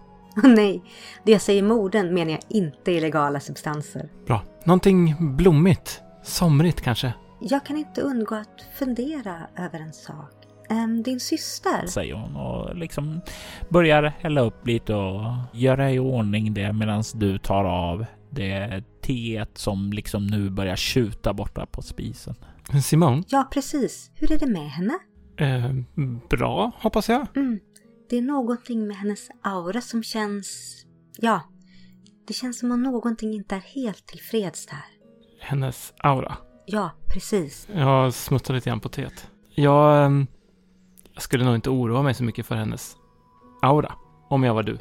Och 0.43 0.49
nej, 0.49 0.83
det 1.23 1.31
jag 1.31 1.41
säger 1.41 1.63
morden 1.63 2.13
menar 2.13 2.31
jag 2.31 2.41
inte 2.49 2.91
illegala 2.91 3.39
substanser. 3.39 4.09
Bra. 4.25 4.41
Någonting 4.63 5.15
blommigt. 5.35 6.01
Somrigt 6.23 6.81
kanske. 6.81 7.13
Jag 7.41 7.65
kan 7.65 7.77
inte 7.77 8.01
undgå 8.01 8.35
att 8.35 8.61
fundera 8.73 9.47
över 9.57 9.79
en 9.79 9.93
sak. 9.93 10.31
Ehm, 10.69 11.03
din 11.03 11.19
syster? 11.19 11.87
Säger 11.87 12.13
hon 12.13 12.35
och 12.35 12.75
liksom 12.75 13.21
börjar 13.69 14.03
hälla 14.03 14.41
upp 14.41 14.67
lite 14.67 14.95
och 14.95 15.23
göra 15.53 15.91
i 15.91 15.99
ordning 15.99 16.53
det 16.53 16.73
medan 16.73 17.03
du 17.15 17.37
tar 17.37 17.65
av 17.65 18.05
det 18.29 18.83
teet 19.01 19.57
som 19.57 19.93
liksom 19.93 20.27
nu 20.27 20.49
börjar 20.49 20.75
tjuta 20.75 21.33
borta 21.33 21.65
på 21.65 21.81
spisen. 21.81 22.35
Simon? 22.83 23.23
Ja, 23.27 23.47
precis. 23.51 24.11
Hur 24.15 24.31
är 24.31 24.39
det 24.39 24.47
med 24.47 24.69
henne? 24.69 24.93
Eh, 25.37 25.73
bra, 26.29 26.71
hoppas 26.75 27.09
jag. 27.09 27.27
Mm. 27.37 27.59
Det 28.09 28.17
är 28.17 28.21
någonting 28.21 28.87
med 28.87 28.97
hennes 28.97 29.29
aura 29.43 29.81
som 29.81 30.03
känns... 30.03 30.75
Ja, 31.17 31.41
det 32.27 32.33
känns 32.33 32.59
som 32.59 32.71
om 32.71 32.83
någonting 32.83 33.33
inte 33.33 33.55
är 33.55 33.59
helt 33.59 34.07
tillfreds 34.07 34.65
där. 34.65 34.85
Hennes 35.41 35.93
aura. 35.97 36.37
Ja, 36.71 36.91
precis. 37.07 37.67
Jag 37.73 38.13
smuttar 38.13 38.53
lite 38.53 38.69
grann 38.69 38.79
på 38.79 38.89
teet. 38.89 39.27
Jag, 39.55 40.05
ehm, 40.05 40.27
jag 41.13 41.23
skulle 41.23 41.45
nog 41.45 41.55
inte 41.55 41.69
oroa 41.69 42.01
mig 42.01 42.13
så 42.13 42.23
mycket 42.23 42.45
för 42.45 42.55
hennes 42.55 42.95
aura, 43.61 43.93
om 44.29 44.43
jag 44.43 44.53
var 44.53 44.63
du. 44.63 44.77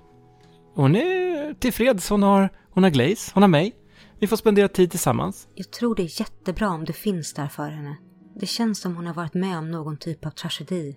Hon 0.74 0.96
är 0.96 1.54
tillfreds. 1.54 2.10
Hon 2.10 2.22
har, 2.22 2.48
hon 2.70 2.82
har 2.82 2.90
Glaze, 2.90 3.30
hon 3.34 3.42
har 3.42 3.48
mig. 3.48 3.74
Vi 4.18 4.26
får 4.26 4.36
spendera 4.36 4.68
tid 4.68 4.90
tillsammans. 4.90 5.48
Jag 5.54 5.70
tror 5.70 5.94
det 5.94 6.02
är 6.02 6.20
jättebra 6.20 6.68
om 6.68 6.84
du 6.84 6.92
finns 6.92 7.34
där 7.34 7.48
för 7.48 7.68
henne. 7.68 7.96
Det 8.40 8.46
känns 8.46 8.80
som 8.80 8.96
hon 8.96 9.06
har 9.06 9.14
varit 9.14 9.34
med 9.34 9.58
om 9.58 9.70
någon 9.70 9.96
typ 9.96 10.26
av 10.26 10.30
tragedi. 10.30 10.96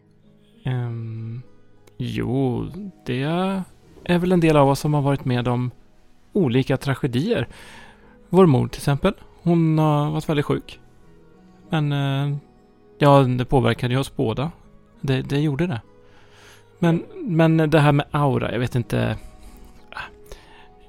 Um, 0.66 1.42
jo, 1.98 2.68
det 3.06 3.22
är 4.04 4.20
väl 4.20 4.32
en 4.32 4.40
del 4.40 4.58
av 4.58 4.70
oss 4.70 4.80
som 4.80 4.94
har 4.94 5.02
varit 5.02 5.26
med 5.26 5.48
om 5.48 5.72
olika 6.34 6.78
tragedier. 6.78 7.48
Vår 8.30 8.46
mor 8.46 8.68
till 8.68 8.80
exempel. 8.80 9.14
Hon 9.42 9.78
har 9.78 10.12
varit 10.12 10.30
väldigt 10.30 10.46
sjuk. 10.46 10.81
Men 11.72 11.92
eh, 11.92 12.38
ja, 12.98 13.20
det 13.20 13.46
påverkade 13.46 13.94
ju 13.94 14.00
oss 14.00 14.16
båda. 14.16 14.52
Det, 15.02 15.22
det 15.22 15.40
gjorde 15.40 15.68
det. 15.68 15.82
Men, 16.80 17.04
men 17.24 17.58
det 17.58 17.80
här 17.80 17.92
med 17.92 18.06
aura, 18.12 18.52
jag 18.52 18.60
vet 18.60 18.76
inte. 18.76 19.18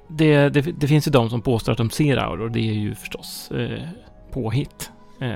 Det, 0.07 0.49
det, 0.49 0.61
det 0.61 0.87
finns 0.87 1.07
ju 1.07 1.11
de 1.11 1.29
som 1.29 1.41
påstår 1.41 1.71
att 1.71 1.77
de 1.77 1.89
ser 1.89 2.17
auror. 2.17 2.49
Det 2.49 2.59
är 2.59 2.73
ju 2.73 2.95
förstås 2.95 3.51
eh, 3.51 3.87
påhitt. 4.31 4.91
Eh, 5.19 5.35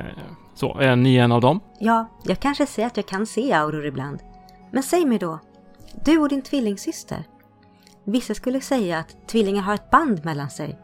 så, 0.56 0.80
är 0.80 0.96
ni 0.96 1.16
en 1.16 1.32
av 1.32 1.42
dem? 1.42 1.60
Ja, 1.80 2.08
jag 2.24 2.40
kanske 2.40 2.66
säger 2.66 2.88
att 2.88 2.98
jag 2.98 3.08
kan 3.08 3.26
se 3.26 3.54
auror 3.54 3.86
ibland. 3.86 4.20
Men 4.72 4.84
säg 4.84 5.06
mig 5.06 5.18
då, 5.18 5.40
du 6.06 6.18
och 6.18 6.30
din 6.30 6.42
tvillingsyster. 6.42 7.24
Vissa 8.04 8.34
skulle 8.34 8.62
säga 8.62 9.00
att 9.00 9.28
tvillingar 9.28 9.62
har 9.62 9.74
ett 9.74 9.90
band 9.90 10.26
mellan 10.26 10.50
sig. 10.50 10.80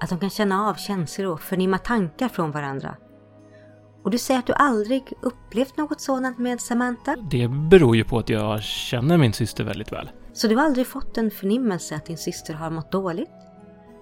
Att 0.00 0.08
de 0.08 0.18
kan 0.18 0.30
känna 0.30 0.68
av 0.68 0.74
känslor 0.74 1.32
och 1.32 1.40
förnimma 1.40 1.78
tankar 1.78 2.28
från 2.28 2.50
varandra. 2.50 2.96
Och 4.04 4.10
du 4.10 4.18
säger 4.18 4.40
att 4.40 4.46
du 4.46 4.52
aldrig 4.52 5.12
upplevt 5.20 5.76
något 5.76 6.00
sådant 6.00 6.38
med 6.38 6.60
Samantha? 6.60 7.16
Det 7.30 7.48
beror 7.48 7.96
ju 7.96 8.04
på 8.04 8.18
att 8.18 8.28
jag 8.28 8.62
känner 8.62 9.18
min 9.18 9.32
syster 9.32 9.64
väldigt 9.64 9.92
väl. 9.92 10.10
Så 10.32 10.48
du 10.48 10.56
har 10.56 10.64
aldrig 10.64 10.86
fått 10.86 11.18
en 11.18 11.30
förnimmelse 11.30 11.96
att 11.96 12.06
din 12.06 12.18
syster 12.18 12.54
har 12.54 12.70
mått 12.70 12.92
dåligt? 12.92 13.30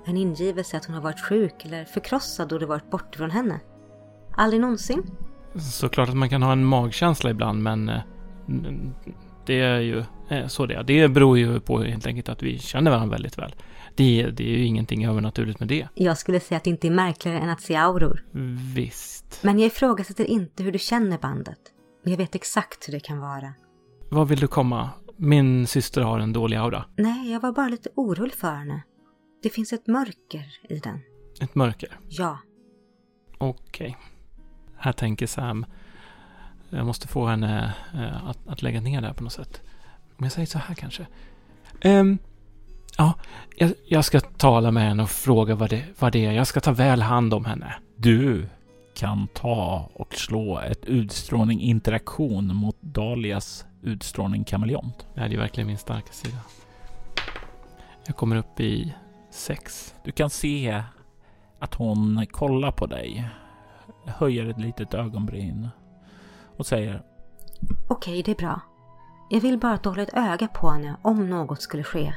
En 0.05 0.17
ingivelse 0.17 0.77
att 0.77 0.85
hon 0.85 0.95
har 0.95 1.03
varit 1.03 1.21
sjuk 1.21 1.65
eller 1.65 1.85
förkrossad 1.85 2.49
då 2.49 2.59
du 2.59 2.67
varit 2.67 2.91
bort 2.91 3.17
från 3.17 3.31
henne? 3.31 3.61
Aldrig 4.37 4.61
någonsin? 4.61 5.03
Såklart 5.55 6.09
att 6.09 6.17
man 6.17 6.29
kan 6.29 6.43
ha 6.43 6.53
en 6.53 6.65
magkänsla 6.65 7.31
ibland, 7.31 7.63
men 7.63 7.89
eh, 7.89 8.01
det 9.47 9.61
är 9.61 9.81
ju 9.81 10.05
eh, 10.29 10.47
så 10.47 10.67
det 10.67 10.75
är. 10.75 10.83
Det 10.83 11.09
beror 11.09 11.39
ju 11.39 11.61
på 11.61 11.83
helt 11.83 12.07
enkelt 12.07 12.29
att 12.29 12.43
vi 12.43 12.59
känner 12.59 12.91
varandra 12.91 13.13
väldigt 13.13 13.39
väl. 13.39 13.55
Det, 13.95 14.31
det 14.31 14.45
är 14.45 14.59
ju 14.59 14.65
ingenting 14.65 15.05
övernaturligt 15.05 15.61
med 15.61 15.69
det. 15.69 15.89
Jag 15.95 16.19
skulle 16.19 16.41
säga 16.41 16.57
att 16.57 16.65
det 16.65 16.71
inte 16.71 16.87
är 16.87 16.91
märkligare 16.91 17.39
än 17.39 17.49
att 17.49 17.61
se 17.61 17.77
auror. 17.77 18.25
Visst. 18.75 19.39
Men 19.43 19.59
jag 19.59 19.67
ifrågasätter 19.67 20.25
inte 20.25 20.63
hur 20.63 20.73
du 20.73 20.79
känner 20.79 21.19
bandet. 21.19 21.59
Men 22.03 22.11
jag 22.11 22.19
vet 22.19 22.35
exakt 22.35 22.89
hur 22.89 22.93
det 22.93 23.01
kan 23.01 23.19
vara. 23.19 23.55
Vad 24.11 24.29
vill 24.29 24.41
du 24.41 24.47
komma? 24.47 24.91
Min 25.17 25.67
syster 25.67 26.01
har 26.01 26.19
en 26.19 26.33
dålig 26.33 26.57
aura. 26.57 26.85
Nej, 26.97 27.33
jag 27.33 27.41
var 27.41 27.53
bara 27.53 27.69
lite 27.69 27.89
orolig 27.95 28.35
för 28.35 28.55
henne. 28.55 28.83
Det 29.43 29.49
finns 29.49 29.73
ett 29.73 29.87
mörker 29.87 30.45
i 30.69 30.79
den. 30.79 31.01
Ett 31.41 31.55
mörker? 31.55 31.99
Ja. 32.09 32.39
Okej. 33.39 33.97
Här 34.77 34.93
tänker 34.93 35.27
Sam. 35.27 35.67
Jag 36.71 36.87
måste 36.87 37.09
få 37.09 37.27
henne 37.27 37.75
eh, 37.95 38.29
att, 38.29 38.49
att 38.49 38.63
lägga 38.63 38.81
ner 38.81 39.01
det 39.01 39.07
här 39.07 39.15
på 39.15 39.25
något 39.25 39.33
sätt. 39.33 39.63
Om 40.17 40.25
jag 40.25 40.33
säger 40.33 40.47
så 40.47 40.59
här 40.59 40.75
kanske. 40.75 41.07
Ehm, 41.81 42.19
ja, 42.99 43.15
jag, 43.57 43.73
jag 43.87 44.05
ska 44.05 44.21
tala 44.21 44.71
med 44.71 44.83
henne 44.83 45.03
och 45.03 45.11
fråga 45.11 45.55
vad 45.55 45.71
det, 45.71 45.85
vad 45.99 46.13
det 46.13 46.27
är. 46.27 46.33
Jag 46.33 46.47
ska 46.47 46.61
ta 46.61 46.73
väl 46.73 47.03
hand 47.03 47.35
om 47.35 47.45
henne. 47.45 47.75
Du 47.97 48.49
kan 48.95 49.29
ta 49.35 49.91
och 49.95 50.15
slå 50.15 50.59
ett 50.59 50.85
utstrålning 50.85 51.61
interaktion 51.61 52.57
mot 52.57 52.77
Dalias 52.81 53.65
utstrålning 53.83 54.45
kameleont. 54.45 55.07
Det 55.15 55.21
här 55.21 55.27
är 55.27 55.31
ju 55.31 55.39
verkligen 55.39 55.67
min 55.67 55.79
starka 55.79 56.13
sida. 56.13 56.39
Jag 58.07 58.17
kommer 58.17 58.37
upp 58.37 58.61
i 58.61 58.95
sex. 59.31 59.95
Du 60.05 60.13
kan 60.13 60.31
se 60.31 60.83
att 61.59 61.75
hon 61.75 62.27
kollar 62.31 62.73
på 62.73 62.87
dig, 62.87 63.29
höjer 64.05 64.51
ett 64.51 64.59
litet 64.59 64.95
ögonbryn 64.95 65.69
och 66.57 66.67
säger 66.67 67.03
Okej, 67.89 68.23
det 68.23 68.31
är 68.31 68.37
bra. 68.37 68.61
Jag 69.31 69.41
vill 69.41 69.59
bara 69.59 69.73
att 69.73 69.83
du 69.83 69.89
håller 69.89 70.03
ett 70.03 70.15
öga 70.15 70.49
på 70.49 70.71
henne 70.71 70.97
om 71.03 71.31
något 71.31 71.63
skulle 71.63 71.85
ske. 71.85 72.13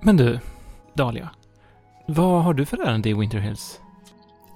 Men 0.00 0.16
du, 0.16 0.40
Dahlia. 0.94 1.30
Vad 2.06 2.44
har 2.44 2.54
du 2.54 2.66
för 2.66 2.76
ärende 2.76 3.08
i 3.08 3.14
Winter 3.14 3.38
Hills? 3.38 3.80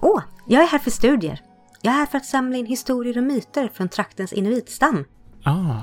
Åh, 0.01 0.21
jag 0.47 0.63
är 0.63 0.67
här 0.67 0.79
för 0.79 0.91
studier. 0.91 1.41
Jag 1.81 1.93
är 1.93 1.97
här 1.97 2.05
för 2.05 2.17
att 2.17 2.25
samla 2.25 2.57
in 2.57 2.65
historier 2.65 3.17
och 3.17 3.23
myter 3.23 3.69
från 3.73 3.89
traktens 3.89 4.33
inuitstam. 4.33 5.05
Ah, 5.43 5.81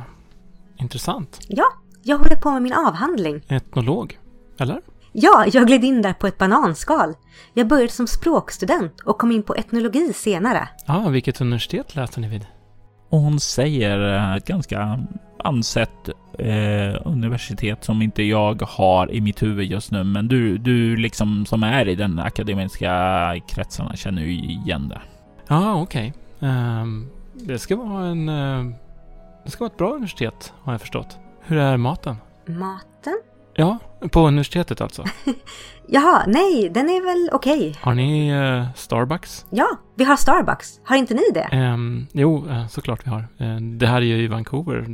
intressant. 0.77 1.39
Ja, 1.49 1.65
jag 2.03 2.19
håller 2.19 2.37
på 2.37 2.51
med 2.51 2.63
min 2.63 2.73
avhandling. 2.73 3.43
Etnolog, 3.49 4.19
eller? 4.59 4.81
Ja, 5.13 5.47
jag 5.53 5.67
gled 5.67 5.85
in 5.85 6.03
där 6.03 6.13
på 6.13 6.27
ett 6.27 6.39
bananskal. 6.39 7.15
Jag 7.55 7.69
började 7.69 7.93
som 7.93 8.07
språkstudent 8.07 9.01
och 9.01 9.19
kom 9.19 9.33
in 9.33 9.43
på 9.43 9.55
etnologi 9.55 10.13
senare. 10.13 10.69
Ah, 10.87 11.09
vilket 11.09 11.41
universitet 11.41 11.95
läste 11.95 12.21
ni 12.21 12.29
vid? 12.29 12.47
Och 13.09 13.19
hon 13.19 13.41
säger 13.41 14.15
eh, 14.15 14.37
ett 14.37 14.47
ganska 14.47 15.01
ansett 15.45 16.09
eh, 16.39 17.01
universitet 17.05 17.85
som 17.85 18.03
inte 18.03 18.23
jag 18.23 18.63
har 18.63 19.13
i 19.13 19.21
mitt 19.21 19.43
huvud 19.43 19.67
just 19.67 19.91
nu. 19.91 20.05
Men 20.05 20.29
du, 20.29 20.59
du 20.59 20.97
liksom 20.97 21.47
som 21.47 21.63
är 21.63 21.89
i 21.89 21.95
den 21.95 22.19
akademiska 22.19 23.35
kretsarna 23.49 23.97
känner 23.97 24.23
ju 24.23 24.33
igen 24.33 24.89
det. 24.89 25.01
Ja, 25.49 25.57
ah, 25.57 25.83
okej. 25.83 26.13
Okay. 26.39 26.51
Um, 26.51 27.11
det 27.35 27.59
ska 27.59 27.77
vara 27.77 28.07
en... 28.07 28.29
Uh, 28.29 28.73
det 29.45 29.51
ska 29.51 29.65
vara 29.65 29.73
ett 29.73 29.79
bra 29.79 29.91
universitet, 29.91 30.53
har 30.63 30.73
jag 30.73 30.81
förstått. 30.81 31.19
Hur 31.41 31.59
är 31.59 31.77
maten? 31.77 32.17
Maten? 32.47 33.21
Ja, 33.61 33.79
på 34.11 34.29
universitetet 34.29 34.81
alltså. 34.81 35.05
Jaha, 35.87 36.25
nej, 36.27 36.71
den 36.75 36.91
är 36.91 37.03
väl 37.03 37.31
okej. 37.33 37.77
Har 37.81 37.95
ni 37.95 38.29
eh, 38.29 38.75
Starbucks? 38.75 39.47
Ja, 39.51 39.79
vi 39.97 40.05
har 40.05 40.17
Starbucks. 40.17 40.81
Har 40.85 40.97
inte 40.97 41.15
ni 41.15 41.23
det? 41.35 41.41
Ehm, 41.41 42.07
jo, 42.13 42.49
eh, 42.49 42.69
såklart 42.69 43.07
vi 43.07 43.11
har. 43.11 43.29
Eh, 43.39 43.57
det 43.57 43.87
här 43.87 43.97
är 43.97 44.07
ju 44.07 44.23
i 44.23 44.27
Vancouver. 44.27 44.87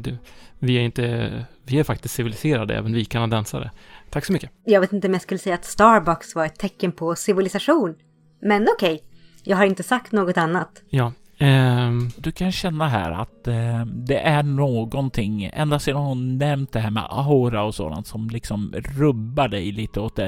Vi 0.59 0.77
är 0.77 0.81
inte, 0.81 1.31
vi 1.67 1.79
är 1.79 1.85
faktiskt 1.85 2.15
civiliserade, 2.15 2.75
även 2.77 2.93
vi 2.93 3.05
kanadensare. 3.05 3.71
Tack 4.11 4.25
så 4.25 4.33
mycket. 4.33 4.51
Jag 4.65 4.81
vet 4.81 4.93
inte 4.93 5.07
om 5.07 5.13
jag 5.13 5.23
skulle 5.23 5.39
säga 5.39 5.55
att 5.55 5.65
Starbucks 5.65 6.35
var 6.35 6.45
ett 6.45 6.59
tecken 6.59 6.93
på 6.93 7.17
civilisation. 7.17 7.95
Men 8.43 8.69
okej, 8.77 9.03
jag 9.45 9.57
har 9.57 9.65
inte 9.65 9.83
sagt 9.83 10.13
något 10.13 10.37
annat. 10.37 10.83
Ja. 10.91 11.13
Ehm. 11.39 12.09
Du 12.17 12.33
kan 12.33 12.53
känna 12.53 12.89
här 12.89 13.13
att 13.13 13.49
eh, 13.49 13.87
det 13.87 14.19
är 14.19 14.43
någonting, 14.43 15.51
ända 15.53 15.79
sedan 15.79 15.97
hon 15.97 16.39
nämnt 16.39 16.73
det 16.73 16.81
här 16.81 16.91
med 16.91 17.07
aura 17.11 17.63
och 17.63 17.75
sådant, 17.75 18.07
som 18.07 18.29
liksom 18.29 18.75
rubbar 18.99 19.49
dig 19.49 19.73
lite 19.73 20.01
åt 20.01 20.19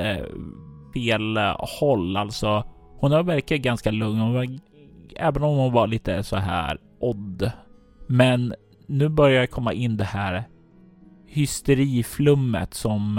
fel 0.94 1.36
håll. 1.80 2.16
Alltså, 2.16 2.64
hon 2.98 3.12
har 3.12 3.22
verkat 3.22 3.60
ganska 3.60 3.90
lugn, 3.90 4.20
hon 4.20 4.34
var, 4.34 4.46
även 5.16 5.42
om 5.42 5.56
hon 5.56 5.72
var 5.72 5.86
lite 5.86 6.22
så 6.22 6.36
här 6.36 6.78
odd. 7.00 7.50
Men 8.06 8.54
nu 8.86 9.08
börjar 9.08 9.40
det 9.40 9.46
komma 9.46 9.72
in 9.72 9.96
det 9.96 10.04
här 10.04 10.44
hysteriflummet 11.26 12.74
som 12.74 13.18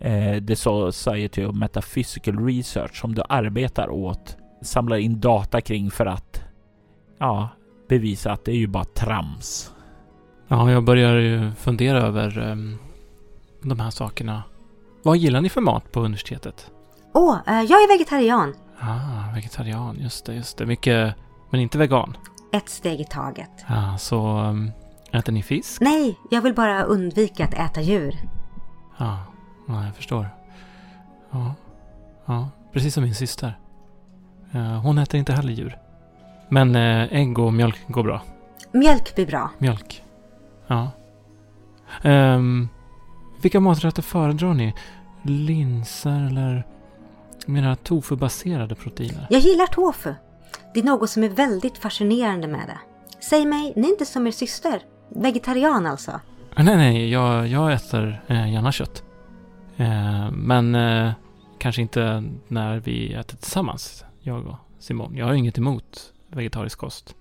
eh, 0.00 0.44
The 0.44 0.56
Society 0.56 1.44
of 1.44 1.56
Metaphysical 1.56 2.46
Research 2.46 3.00
som 3.00 3.14
du 3.14 3.22
arbetar 3.28 3.88
åt 3.90 4.36
samlar 4.62 4.96
in 4.96 5.20
data 5.20 5.60
kring 5.60 5.90
för 5.90 6.06
att 6.06 6.43
ja, 7.24 7.48
bevisa 7.88 8.32
att 8.32 8.44
det 8.44 8.52
är 8.52 8.56
ju 8.56 8.66
bara 8.66 8.84
trams. 8.84 9.72
ja, 10.48 10.70
jag 10.70 10.84
börjar 10.84 11.14
ju 11.14 11.52
fundera 11.52 11.98
över 11.98 12.38
ehm, 12.38 12.78
de 13.62 13.80
här 13.80 13.90
sakerna. 13.90 14.42
Vad 15.02 15.16
gillar 15.16 15.40
ni 15.40 15.48
för 15.48 15.60
mat 15.60 15.92
på 15.92 16.00
universitetet? 16.00 16.70
Åh, 17.14 17.36
eh, 17.46 17.54
jag 17.62 17.82
är 17.82 17.88
vegetarian. 17.88 18.54
Ah, 18.80 19.34
vegetarian. 19.34 19.96
Just 20.00 20.26
det, 20.26 20.34
just 20.34 20.58
det. 20.58 20.66
Mycket, 20.66 21.14
men 21.50 21.60
inte 21.60 21.78
vegan. 21.78 22.16
Ett 22.52 22.68
steg 22.68 23.00
i 23.00 23.04
taget. 23.04 23.50
Ah, 23.66 23.98
så 23.98 24.26
ehm, 24.26 24.70
äter 25.12 25.32
ni 25.32 25.42
fisk? 25.42 25.80
Nej, 25.80 26.18
jag 26.30 26.42
vill 26.42 26.54
bara 26.54 26.82
undvika 26.82 27.44
att 27.44 27.54
äta 27.54 27.80
djur. 27.80 28.14
Ja, 28.98 29.18
ja 29.68 29.84
jag 29.84 29.96
förstår. 29.96 30.28
Ja, 31.30 31.54
ja, 32.26 32.48
precis 32.72 32.94
som 32.94 33.02
min 33.02 33.14
syster. 33.14 33.58
Eh, 34.52 34.80
hon 34.80 34.98
äter 34.98 35.18
inte 35.18 35.32
heller 35.32 35.52
djur. 35.52 35.78
Men 36.48 36.76
eh, 36.76 37.12
ägg 37.12 37.38
och 37.38 37.52
mjölk 37.52 37.88
går 37.88 38.02
bra. 38.02 38.22
Mjölk 38.72 39.14
blir 39.14 39.26
bra. 39.26 39.50
Mjölk. 39.58 40.02
Ja. 40.66 40.90
Ehm, 42.02 42.68
vilka 43.42 43.60
maträtter 43.60 44.02
föredrar 44.02 44.54
ni? 44.54 44.74
Linser 45.22 46.26
eller 46.26 46.66
mera 47.46 47.76
tofu-baserade 47.76 48.74
proteiner? 48.74 49.26
Jag 49.30 49.40
gillar 49.40 49.66
tofu. 49.66 50.14
Det 50.74 50.80
är 50.80 50.84
något 50.84 51.10
som 51.10 51.22
är 51.22 51.28
väldigt 51.28 51.78
fascinerande 51.78 52.48
med 52.48 52.66
det. 52.66 52.78
Säg 53.20 53.46
mig, 53.46 53.72
ni 53.76 53.86
är 53.86 53.90
inte 53.90 54.06
som 54.06 54.26
er 54.26 54.30
syster. 54.30 54.82
Vegetarian 55.08 55.86
alltså. 55.86 56.20
Nej, 56.56 56.76
nej, 56.76 57.10
jag, 57.10 57.46
jag 57.48 57.72
äter 57.72 58.22
eh, 58.26 58.52
gärna 58.52 58.72
kött. 58.72 59.02
Eh, 59.76 60.30
men 60.30 60.74
eh, 60.74 61.12
kanske 61.58 61.82
inte 61.82 62.24
när 62.48 62.78
vi 62.78 63.14
äter 63.14 63.36
tillsammans, 63.36 64.04
jag 64.20 64.46
och 64.46 64.56
Simon. 64.78 65.16
Jag 65.16 65.26
har 65.26 65.34
inget 65.34 65.58
emot 65.58 66.12
vegetarisk 66.34 66.78
kost. 66.78 67.14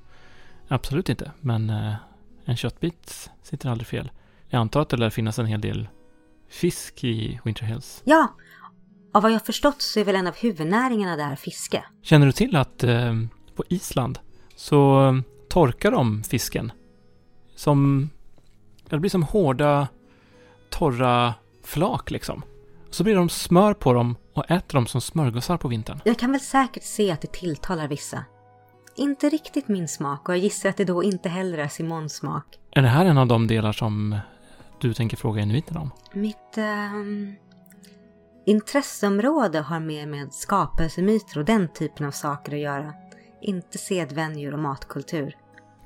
Absolut 0.68 1.10
inte, 1.10 1.32
men 1.40 1.70
eh, 1.70 1.94
en 2.46 2.58
köttbit 2.58 3.32
sitter 3.44 3.70
aldrig 3.70 3.88
fel. 3.88 4.12
Jag 4.50 4.60
antar 4.60 4.82
att 4.82 4.90
det 4.90 4.98
lär 4.98 5.10
finnas 5.10 5.40
en 5.40 5.46
hel 5.46 5.62
del 5.62 5.88
fisk 6.50 7.04
i 7.04 7.40
Winter 7.44 7.66
Hills. 7.66 8.02
Ja, 8.06 8.28
av 9.14 9.22
vad 9.22 9.32
jag 9.32 9.46
förstått 9.46 9.82
så 9.82 10.00
är 10.00 10.04
väl 10.04 10.16
en 10.16 10.28
av 10.28 10.36
huvudnäringarna 10.36 11.16
där 11.16 11.36
fiske. 11.36 11.84
Känner 12.02 12.26
du 12.26 12.32
till 12.32 12.56
att 12.56 12.84
eh, 12.84 13.14
på 13.56 13.64
Island 13.70 14.20
så 14.56 15.08
eh, 15.08 15.22
torkar 15.50 15.92
de 15.92 16.24
fisken 16.24 16.72
som... 17.56 18.10
Det 18.90 19.00
blir 19.00 19.10
som 19.10 19.24
hårda, 19.24 19.88
torra 20.70 21.34
flak 21.64 22.12
liksom. 22.12 22.42
Så 22.90 23.04
blir 23.04 23.16
de 23.16 23.30
smör 23.30 23.74
på 23.74 23.94
dem 23.94 24.16
och 24.34 24.52
äter 24.52 24.74
dem 24.78 24.88
som 24.88 25.02
smörgåsar 25.02 25.58
på 25.58 25.68
vintern. 25.68 26.00
Jag 26.06 26.20
kan 26.20 26.32
väl 26.32 26.42
säkert 26.42 26.84
se 26.84 27.12
att 27.12 27.22
det 27.22 27.32
tilltalar 27.32 27.88
vissa. 27.88 28.26
Inte 28.96 29.30
riktigt 29.30 29.68
min 29.68 29.88
smak 29.88 30.30
och 30.30 30.36
jag 30.36 30.40
gissar 30.40 30.70
att 30.70 30.78
det 30.78 30.86
då 30.86 31.04
inte 31.04 31.30
heller 31.30 31.58
är 31.58 31.68
Simons 31.68 32.14
smak. 32.14 32.46
Är 32.72 32.82
det 32.82 32.88
här 32.88 33.06
en 33.06 33.18
av 33.18 33.28
de 33.28 33.48
delar 33.48 33.72
som 33.72 34.20
du 34.80 34.94
tänker 34.94 35.18
fråga 35.18 35.42
inuiten 35.42 35.78
om? 35.78 35.92
Mitt 36.14 36.58
ehm, 36.58 37.36
intresseområde 38.46 39.60
har 39.60 39.80
mer 39.80 40.08
med 40.08 40.34
skapelsemyter 40.34 41.40
och 41.40 41.46
den 41.46 41.68
typen 41.68 42.06
av 42.06 42.12
saker 42.12 42.54
att 42.54 42.60
göra. 42.60 42.94
Inte 43.42 43.78
sedvänjor 43.78 44.54
och 44.54 44.60
matkultur. 44.60 45.38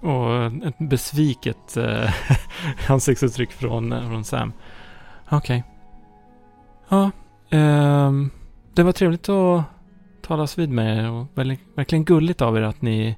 Och 0.01 0.45
ett 0.67 0.77
besviket 0.89 1.77
eh, 1.77 2.13
ansiktsuttryck 2.89 3.51
från, 3.51 3.91
eh, 3.93 4.09
från 4.09 4.23
Sam. 4.23 4.53
Okej. 5.29 5.63
Ja, 6.89 7.11
ehm, 7.49 8.29
det 8.73 8.83
var 8.83 8.91
trevligt 8.91 9.29
att 9.29 9.63
talas 10.27 10.57
vid 10.57 10.69
med 10.69 10.97
er 10.97 11.11
och 11.11 11.25
väldigt, 11.35 11.59
verkligen 11.75 12.05
gulligt 12.05 12.41
av 12.41 12.57
er 12.57 12.61
att 12.61 12.81
ni 12.81 13.17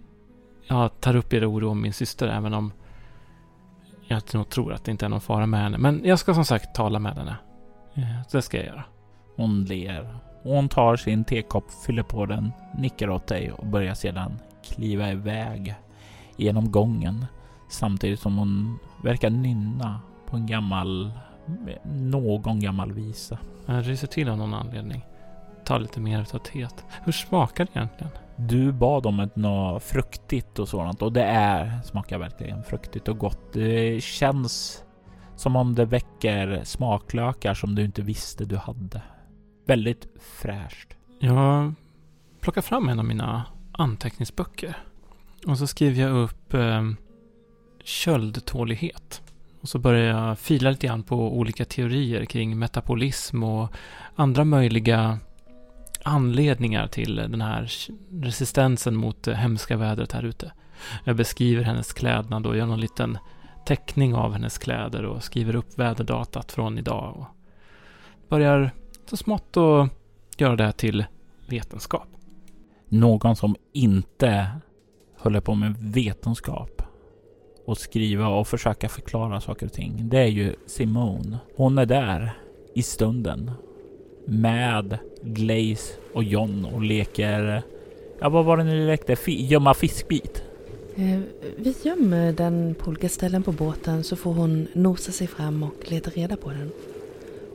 ja, 0.68 0.90
tar 0.90 1.16
upp 1.16 1.34
er 1.34 1.52
oro 1.52 1.70
om 1.70 1.82
min 1.82 1.94
syster 1.94 2.28
även 2.28 2.54
om 2.54 2.72
jag 4.08 4.22
nog 4.34 4.50
tror 4.50 4.74
att 4.74 4.84
det 4.84 4.92
inte 4.92 5.06
är 5.06 5.10
någon 5.10 5.22
fara 5.22 5.46
med 5.46 5.60
henne. 5.60 5.78
Men 5.78 6.02
jag 6.04 6.20
ska 6.20 6.34
som 6.34 6.46
sagt 6.46 6.76
tala 6.76 7.00
med 7.00 7.14
henne. 7.14 7.36
Eh, 7.94 8.24
Så 8.28 8.38
det 8.38 8.42
ska 8.42 8.58
jag 8.58 8.66
göra. 8.66 8.84
Hon 9.36 9.66
ler. 9.66 10.16
Hon 10.44 10.70
tar 10.70 10.96
sin 10.96 11.24
tekopp, 11.24 11.72
fyller 11.86 12.04
på 12.04 12.26
den, 12.26 12.52
nickar 12.78 13.10
åt 13.10 13.28
dig 13.28 13.52
och 13.52 13.66
börjar 13.68 13.94
sedan 13.94 14.40
kliva 14.64 15.12
iväg 15.12 15.76
genom 16.38 16.72
gången. 16.72 17.26
Samtidigt 17.70 18.20
som 18.20 18.38
hon 18.38 18.80
verkar 19.04 19.30
nynna 19.30 20.02
på 20.26 20.36
en 20.36 20.46
gammal, 20.48 21.12
någon 21.86 22.60
gammal 22.60 22.92
visa. 22.92 23.38
Jag 23.66 23.90
ryser 23.90 24.08
till 24.08 24.30
av 24.30 24.38
någon 24.38 24.54
anledning. 24.54 25.06
Tar 25.70 25.80
lite 25.80 26.00
mer 26.00 26.22
utav 26.22 26.40
teet. 26.40 26.86
Hur 27.04 27.12
smakar 27.12 27.66
det 27.66 27.80
egentligen? 27.80 28.12
Du 28.36 28.72
bad 28.72 29.06
om 29.06 29.20
ett 29.20 29.36
något 29.36 29.84
fruktigt 29.84 30.60
och 30.60 30.68
sådant 30.68 31.02
och 31.02 31.14
det 31.14 31.24
är, 31.24 31.82
smakar 31.82 32.18
verkligen 32.18 32.64
fruktigt 32.64 33.08
och 33.08 33.18
gott. 33.18 33.54
Det 33.54 34.04
känns 34.04 34.84
som 35.36 35.56
om 35.56 35.76
det 35.76 35.86
väcker 35.86 36.62
smaklökar 36.64 37.54
som 37.54 37.76
du 37.76 37.86
inte 37.86 38.02
visste 38.02 38.46
du 38.46 38.58
hade. 38.58 39.02
Väldigt 39.66 40.08
fräscht. 40.42 40.96
Jag 41.20 41.74
plockar 42.42 42.62
fram 42.62 42.90
en 42.90 43.00
av 43.00 43.06
mina 43.06 43.44
anteckningsböcker. 43.72 44.78
Och 45.48 45.58
så 45.58 45.68
skriver 45.68 46.02
jag 46.02 46.12
upp 46.12 46.54
eh, 46.54 46.84
köldtålighet. 47.84 49.22
Och 49.62 49.70
så 49.70 49.80
börjar 49.80 50.18
jag 50.18 50.40
fila 50.40 50.70
lite 50.70 50.88
grann 50.88 51.04
på 51.04 51.38
olika 51.38 51.66
teorier 51.66 52.26
kring 52.26 52.60
metabolism 52.60 53.44
och 53.44 53.74
andra 54.16 54.44
möjliga 54.44 55.20
anledningar 56.04 56.88
till 56.88 57.16
den 57.16 57.42
här 57.42 57.72
resistensen 58.12 58.96
mot 58.96 59.24
det 59.24 59.36
hemska 59.36 59.78
vädret 59.78 60.12
här 60.12 60.24
ute. 60.24 60.52
Jag 61.04 61.16
beskriver 61.16 61.64
hennes 61.64 61.94
klädnad 61.94 62.46
och 62.46 62.58
gör 62.58 62.66
någon 62.66 62.80
liten 62.80 63.18
teckning 63.66 64.16
av 64.16 64.34
hennes 64.34 64.58
kläder 64.58 65.06
och 65.06 65.24
skriver 65.24 65.56
upp 65.56 65.78
väderdatat 65.80 66.52
från 66.52 66.78
idag. 66.78 67.16
Och 67.18 67.28
börjar 68.30 68.72
så 69.06 69.18
smått 69.18 69.58
att 69.58 69.90
göra 70.38 70.56
det 70.56 70.64
här 70.64 70.72
till 70.72 71.06
vetenskap. 71.48 72.08
Någon 72.88 73.36
som 73.36 73.56
inte 73.74 74.50
håller 75.18 75.42
på 75.42 75.56
med 75.56 75.76
vetenskap 75.80 76.82
och 77.66 77.78
skriva 77.78 78.28
och 78.28 78.48
försöka 78.48 78.90
förklara 78.90 79.42
saker 79.42 79.66
och 79.66 79.74
ting. 79.74 80.10
Det 80.10 80.18
är 80.18 80.28
ju 80.28 80.56
Simone. 80.68 81.38
Hon 81.56 81.78
är 81.78 81.86
där 81.86 82.34
i 82.76 82.84
stunden 82.84 83.52
med 84.30 84.98
Glaze 85.22 85.94
och 86.14 86.24
John 86.24 86.66
och 86.74 86.82
leker... 86.82 87.64
Ja, 88.20 88.30
vad 88.30 88.46
var 88.46 88.58
det 88.58 88.64
nu 88.64 88.88
lekte? 88.88 89.14
F 89.14 89.28
gömma 89.28 89.74
fiskbit. 89.74 90.44
Eh, 90.96 91.20
Vi 91.58 91.76
gömmer 91.84 92.34
den 92.34 92.76
på 92.76 92.90
olika 92.90 93.10
ställen 93.10 93.44
på 93.44 93.52
båten 93.52 94.04
så 94.04 94.16
får 94.16 94.34
hon 94.34 94.68
nosa 94.74 95.12
sig 95.12 95.28
fram 95.28 95.64
och 95.64 95.92
leta 95.92 96.10
reda 96.10 96.36
på 96.38 96.50
den. 96.50 96.72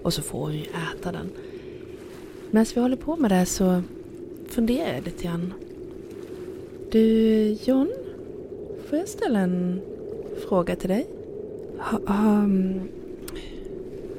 Och 0.02 0.14
så 0.14 0.22
får 0.22 0.38
hon 0.38 0.54
ju 0.54 0.62
äta 0.62 1.12
den. 1.12 1.30
Medan 2.50 2.66
vi 2.74 2.80
håller 2.80 2.96
på 2.96 3.16
med 3.16 3.30
det 3.30 3.46
så 3.46 3.82
funderar 4.48 4.94
jag 4.94 5.04
lite 5.04 5.24
grann. 5.24 5.52
Du, 6.90 7.56
John? 7.64 7.92
Får 8.88 8.98
jag 8.98 9.08
ställa 9.08 9.38
en 9.38 9.80
fråga 10.48 10.76
till 10.76 10.88
dig? 10.88 11.06
Ha, 11.78 12.00
ha, 12.06 12.38
mm. 12.38 12.80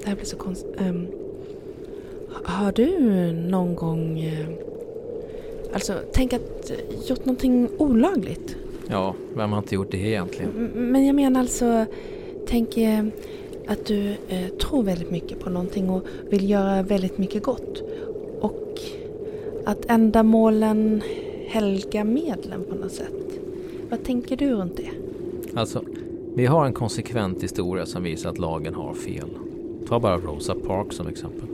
det 0.03 0.10
här 0.10 0.16
blir 0.16 0.26
så 0.26 0.38
konstigt. 0.38 0.76
Um, 0.78 0.88
ehm 0.88 1.08
har 2.43 2.71
du 2.71 2.99
någon 3.31 3.75
gång... 3.75 4.19
eh, 4.19 4.47
alltså, 5.73 5.93
tänk 6.13 6.33
att 6.33 6.71
eh, 6.71 7.09
gjort 7.09 7.25
någonting 7.25 7.69
olagligt? 7.77 8.55
Ja, 8.88 9.15
vem 9.33 9.51
har 9.51 9.57
inte 9.57 9.75
gjort 9.75 9.91
det 9.91 9.97
egentligen? 9.97 10.71
Men 10.75 11.05
jag 11.05 11.15
menar 11.15 11.39
alltså, 11.39 11.86
tänk, 12.47 12.77
eh, 12.77 13.05
att 13.67 13.86
du 13.86 14.15
eh, 14.27 14.47
tror 14.61 14.83
väldigt 14.83 15.11
mycket 15.11 15.39
på 15.39 15.49
någonting 15.49 15.89
och 15.89 16.03
vill 16.29 16.49
göra 16.49 16.81
väldigt 16.81 17.17
mycket 17.17 17.43
gott. 17.43 17.83
Och 18.39 18.79
att 19.65 19.86
ändamålen 19.86 21.01
helga 21.47 22.03
medlen 22.03 22.63
på 22.69 22.75
något 22.75 22.91
sätt. 22.91 23.39
Vad 23.89 24.03
tänker 24.03 24.38
du 24.38 24.49
runt 24.49 24.77
det? 24.77 24.89
Alltså, 25.59 25.83
vi 26.36 26.45
har 26.45 26.65
en 26.65 26.73
konsekvent 26.73 27.43
historia 27.43 27.86
som 27.86 28.03
visar 28.03 28.29
att 28.29 28.38
lagen 28.38 28.73
har 28.73 28.93
fel. 28.93 29.29
Ta 29.88 29.99
bara 29.99 30.17
Rosa 30.17 30.55
Park 30.55 30.93
som 30.93 31.07
exempel. 31.07 31.47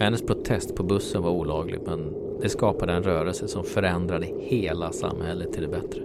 Hennes 0.00 0.22
protest 0.22 0.74
på 0.74 0.82
bussen 0.82 1.22
var 1.22 1.30
olaglig 1.30 1.78
men 1.86 2.12
det 2.42 2.48
skapade 2.48 2.92
en 2.92 3.02
rörelse 3.02 3.48
som 3.48 3.64
förändrade 3.64 4.26
hela 4.38 4.92
samhället 4.92 5.52
till 5.52 5.62
det 5.62 5.68
bättre. 5.68 6.00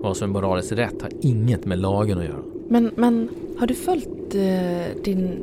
Vad 0.00 0.16
som 0.16 0.30
är 0.30 0.32
moraliskt 0.32 0.72
rätt 0.72 1.02
har 1.02 1.10
inget 1.20 1.64
med 1.66 1.78
lagen 1.78 2.18
att 2.18 2.24
göra. 2.24 2.42
Men, 2.68 2.90
men 2.96 3.28
har 3.58 3.66
du 3.66 3.74
följt 3.74 4.34
eh, 4.34 5.02
din, 5.04 5.42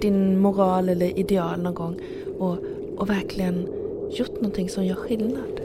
din 0.00 0.38
moral 0.38 0.88
eller 0.88 1.18
ideal 1.18 1.62
någon 1.62 1.74
gång 1.74 1.96
och, 2.38 2.56
och 2.96 3.10
verkligen 3.10 3.66
gjort 4.10 4.34
någonting 4.34 4.68
som 4.68 4.84
gör 4.84 4.94
skillnad? 4.94 5.60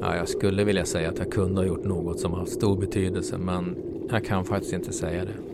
Ja, 0.00 0.16
jag 0.16 0.28
skulle 0.28 0.64
vilja 0.64 0.84
säga 0.84 1.08
att 1.08 1.18
jag 1.18 1.32
kunde 1.32 1.60
ha 1.60 1.66
gjort 1.66 1.84
något 1.84 2.20
som 2.20 2.32
har 2.32 2.38
haft 2.38 2.52
stor 2.52 2.76
betydelse 2.76 3.38
men 3.38 3.76
jag 4.10 4.24
kan 4.24 4.44
faktiskt 4.44 4.72
inte 4.72 4.92
säga 4.92 5.24
det. 5.24 5.51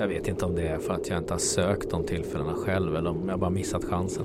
Jag 0.00 0.08
vet 0.08 0.28
inte 0.28 0.44
om 0.44 0.54
det 0.54 0.62
är 0.62 0.78
för 0.78 0.94
att 0.94 1.08
jag 1.08 1.18
inte 1.18 1.34
har 1.34 1.38
sökt 1.38 1.90
de 1.90 2.04
tillfällena 2.04 2.54
själv 2.54 2.96
eller 2.96 3.10
om 3.10 3.28
jag 3.28 3.38
bara 3.38 3.50
missat 3.50 3.84
chansen. 3.84 4.24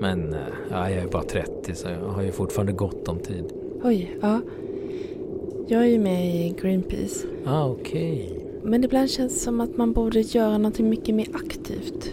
Men 0.00 0.32
eh, 0.32 0.40
ja, 0.70 0.90
jag 0.90 1.02
är 1.02 1.08
bara 1.08 1.22
30 1.22 1.74
så 1.74 1.88
jag 1.88 2.08
har 2.08 2.22
ju 2.22 2.32
fortfarande 2.32 2.72
gott 2.72 3.08
om 3.08 3.18
tid. 3.18 3.44
Oj, 3.82 4.18
ja. 4.20 4.40
Jag 5.66 5.82
är 5.82 5.86
ju 5.86 5.98
med 5.98 6.26
i 6.26 6.54
Greenpeace. 6.60 7.26
Ah, 7.46 7.66
okej. 7.66 8.30
Okay. 8.30 8.40
Men 8.62 8.84
ibland 8.84 9.10
känns 9.10 9.34
det 9.34 9.40
som 9.40 9.60
att 9.60 9.76
man 9.76 9.92
borde 9.92 10.20
göra 10.20 10.58
någonting 10.58 10.90
mycket 10.90 11.14
mer 11.14 11.28
aktivt. 11.32 12.12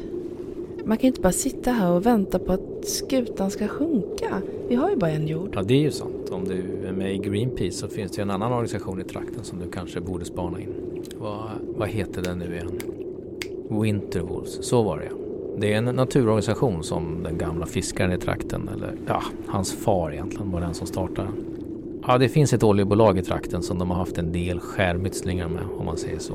Man 0.85 0.97
kan 0.97 1.07
inte 1.07 1.21
bara 1.21 1.33
sitta 1.33 1.71
här 1.71 1.91
och 1.91 2.05
vänta 2.05 2.39
på 2.39 2.53
att 2.53 2.87
skutan 2.87 3.51
ska 3.51 3.67
sjunka. 3.67 4.41
Vi 4.67 4.75
har 4.75 4.89
ju 4.89 4.95
bara 4.95 5.11
en 5.11 5.27
jord. 5.27 5.49
Ja, 5.53 5.63
det 5.63 5.73
är 5.73 5.81
ju 5.81 5.91
sant. 5.91 6.29
Om 6.31 6.43
du 6.43 6.87
är 6.87 6.91
med 6.91 7.15
i 7.15 7.17
Greenpeace 7.17 7.77
så 7.77 7.87
finns 7.87 8.11
det 8.11 8.17
ju 8.17 8.21
en 8.21 8.31
annan 8.31 8.51
organisation 8.51 9.01
i 9.01 9.03
trakten 9.03 9.43
som 9.43 9.59
du 9.59 9.71
kanske 9.71 10.01
borde 10.01 10.25
spana 10.25 10.59
in. 10.59 10.86
Vad, 11.15 11.49
vad 11.77 11.89
heter 11.89 12.21
den 12.21 12.39
nu 12.39 12.45
igen? 12.53 12.79
Winterwolves, 13.69 14.65
så 14.65 14.83
var 14.83 14.97
det 14.97 15.09
Det 15.61 15.73
är 15.73 15.77
en 15.77 15.85
naturorganisation 15.95 16.83
som 16.83 17.23
den 17.23 17.37
gamla 17.37 17.65
fiskaren 17.65 18.11
i 18.11 18.17
trakten, 18.17 18.69
eller 18.75 18.93
ja, 19.07 19.23
hans 19.47 19.73
far 19.73 20.11
egentligen 20.11 20.51
var 20.51 20.61
den 20.61 20.73
som 20.73 20.87
startade 20.87 21.27
den. 21.27 21.45
Ja, 22.07 22.17
det 22.17 22.29
finns 22.29 22.53
ett 22.53 22.63
oljebolag 22.63 23.17
i 23.17 23.21
trakten 23.21 23.63
som 23.63 23.79
de 23.79 23.89
har 23.89 23.97
haft 23.97 24.17
en 24.17 24.31
del 24.31 24.59
skärmytslingar 24.59 25.47
med, 25.47 25.63
om 25.79 25.85
man 25.85 25.97
säger 25.97 26.19
så. 26.19 26.33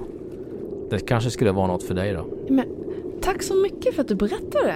Det 0.90 0.98
kanske 0.98 1.30
skulle 1.30 1.52
vara 1.52 1.66
något 1.66 1.82
för 1.82 1.94
dig 1.94 2.12
då? 2.12 2.26
Men, 2.48 2.64
tack 3.20 3.42
så 3.42 3.54
mycket 3.54 3.94
för 3.94 4.02
att 4.02 4.08
du 4.08 4.14
berättade. 4.14 4.74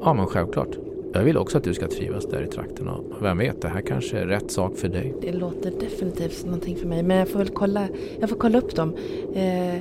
Ja, 0.00 0.14
men 0.14 0.26
självklart. 0.26 0.76
Jag 1.16 1.24
vill 1.24 1.36
också 1.36 1.58
att 1.58 1.64
du 1.64 1.74
ska 1.74 1.88
trivas 1.88 2.26
där 2.26 2.42
i 2.42 2.46
trakten 2.46 2.88
och 2.88 3.04
vem 3.22 3.38
vet, 3.38 3.62
det 3.62 3.68
här 3.68 3.80
kanske 3.80 4.18
är 4.18 4.26
rätt 4.26 4.50
sak 4.50 4.76
för 4.76 4.88
dig. 4.88 5.14
Det 5.20 5.32
låter 5.32 5.72
definitivt 5.80 6.32
som 6.32 6.48
någonting 6.48 6.76
för 6.76 6.86
mig, 6.86 7.02
men 7.02 7.16
jag 7.16 7.28
får 7.28 7.38
väl 7.38 7.48
kolla, 7.48 7.88
jag 8.20 8.30
får 8.30 8.36
kolla 8.36 8.58
upp 8.58 8.76
dem. 8.76 8.96
Eh, 9.34 9.74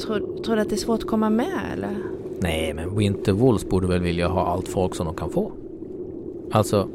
tror, 0.00 0.42
tror 0.44 0.56
du 0.56 0.62
att 0.62 0.68
det 0.68 0.74
är 0.74 0.76
svårt 0.76 1.02
att 1.02 1.08
komma 1.08 1.30
med 1.30 1.60
eller? 1.72 1.96
Nej, 2.40 2.74
men 2.74 2.96
Winter 2.96 3.32
Wolves 3.32 3.68
borde 3.68 3.86
väl 3.86 4.00
vilja 4.00 4.28
ha 4.28 4.46
allt 4.46 4.68
folk 4.68 4.94
som 4.94 5.06
de 5.06 5.14
kan 5.14 5.30
få. 5.30 5.52
Alltså, 6.50 6.88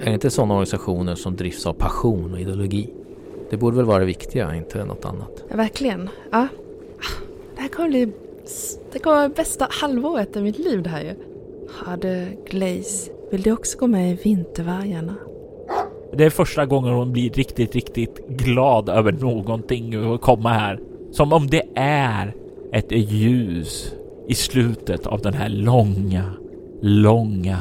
är 0.00 0.04
det 0.04 0.14
inte 0.14 0.30
sådana 0.30 0.54
organisationer 0.54 1.14
som 1.14 1.36
drivs 1.36 1.66
av 1.66 1.72
passion 1.72 2.32
och 2.32 2.40
ideologi? 2.40 2.90
Det 3.50 3.56
borde 3.56 3.76
väl 3.76 3.84
vara 3.84 3.98
det 3.98 4.04
viktiga, 4.04 4.54
inte 4.54 4.84
något 4.84 5.04
annat. 5.04 5.44
Ja, 5.48 5.56
verkligen. 5.56 6.08
Ja. 6.30 6.48
Det 7.56 7.62
här 7.62 7.68
kommer 7.68 7.88
bli 7.88 8.12
det 8.92 8.98
kommer 8.98 9.16
vara 9.16 9.28
bästa 9.28 9.66
halvåret 9.70 10.36
i 10.36 10.40
mitt 10.40 10.58
liv 10.58 10.82
det 10.82 10.90
här 10.90 11.02
ju. 11.02 11.33
Hade 11.76 12.24
du, 12.24 12.36
Glaze. 12.50 13.12
Vill 13.30 13.42
du 13.42 13.52
också 13.52 13.78
gå 13.78 13.86
med 13.86 14.10
i 14.10 14.18
Vintervargarna? 14.22 15.14
Det 16.16 16.24
är 16.24 16.30
första 16.30 16.66
gången 16.66 16.94
hon 16.94 17.12
blir 17.12 17.30
riktigt, 17.30 17.74
riktigt 17.74 18.28
glad 18.28 18.88
över 18.88 19.12
någonting 19.12 20.06
och 20.06 20.20
komma 20.20 20.48
här. 20.48 20.80
Som 21.10 21.32
om 21.32 21.46
det 21.46 21.62
är 21.74 22.34
ett 22.72 22.92
ljus 22.92 23.94
i 24.28 24.34
slutet 24.34 25.06
av 25.06 25.20
den 25.20 25.34
här 25.34 25.48
långa, 25.48 26.32
långa, 26.80 27.58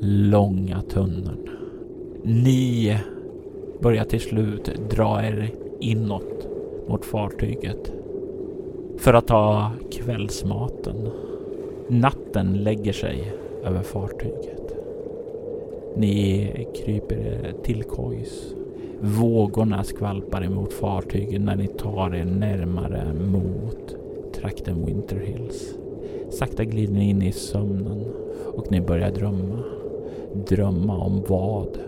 långa 0.00 0.82
tunneln. 0.82 1.48
Ni 2.24 2.98
börjar 3.80 4.04
till 4.04 4.20
slut 4.20 4.70
dra 4.90 5.22
er 5.22 5.50
inåt 5.80 6.48
mot 6.88 7.04
fartyget 7.04 7.92
för 8.98 9.14
att 9.14 9.26
ta 9.26 9.70
kvällsmaten. 9.92 11.10
Natten 11.92 12.52
lägger 12.52 12.92
sig 12.92 13.32
över 13.64 13.82
fartyget. 13.82 14.74
Ni 15.96 16.48
kryper 16.74 17.52
till 17.62 17.82
kojs. 17.82 18.54
Vågorna 19.00 19.84
skvalpar 19.84 20.44
emot 20.44 20.72
fartyget 20.72 21.40
när 21.40 21.56
ni 21.56 21.66
tar 21.66 22.14
er 22.14 22.24
närmare 22.24 23.12
mot 23.14 23.96
trakten 24.34 24.86
Winter 24.86 25.16
Hills. 25.16 25.74
Sakta 26.30 26.64
glider 26.64 26.94
ni 26.94 27.10
in 27.10 27.22
i 27.22 27.32
sömnen 27.32 28.04
och 28.54 28.70
ni 28.70 28.80
börjar 28.80 29.10
drömma. 29.10 29.62
Drömma 30.48 30.98
om 30.98 31.22
vad 31.28 31.78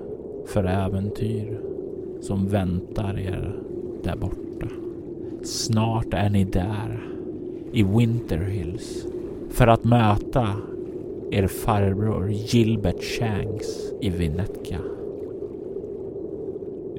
för 0.47 0.65
äventyr 0.65 1.61
som 2.21 2.49
väntar 2.49 3.19
er 3.19 3.57
där 4.03 4.17
borta. 4.17 4.69
Snart 5.43 6.15
är 6.15 6.31
ni 6.31 6.45
där 6.45 7.09
i 7.73 7.83
Winter 7.83 8.39
Hills 8.39 9.07
för 9.55 9.67
att 9.67 9.85
möta 9.85 10.49
er 11.31 11.47
farbror 11.47 12.31
Gilbert 12.31 13.03
Shanks 13.03 13.67
i 14.01 14.11
Vinetka. 14.11 14.79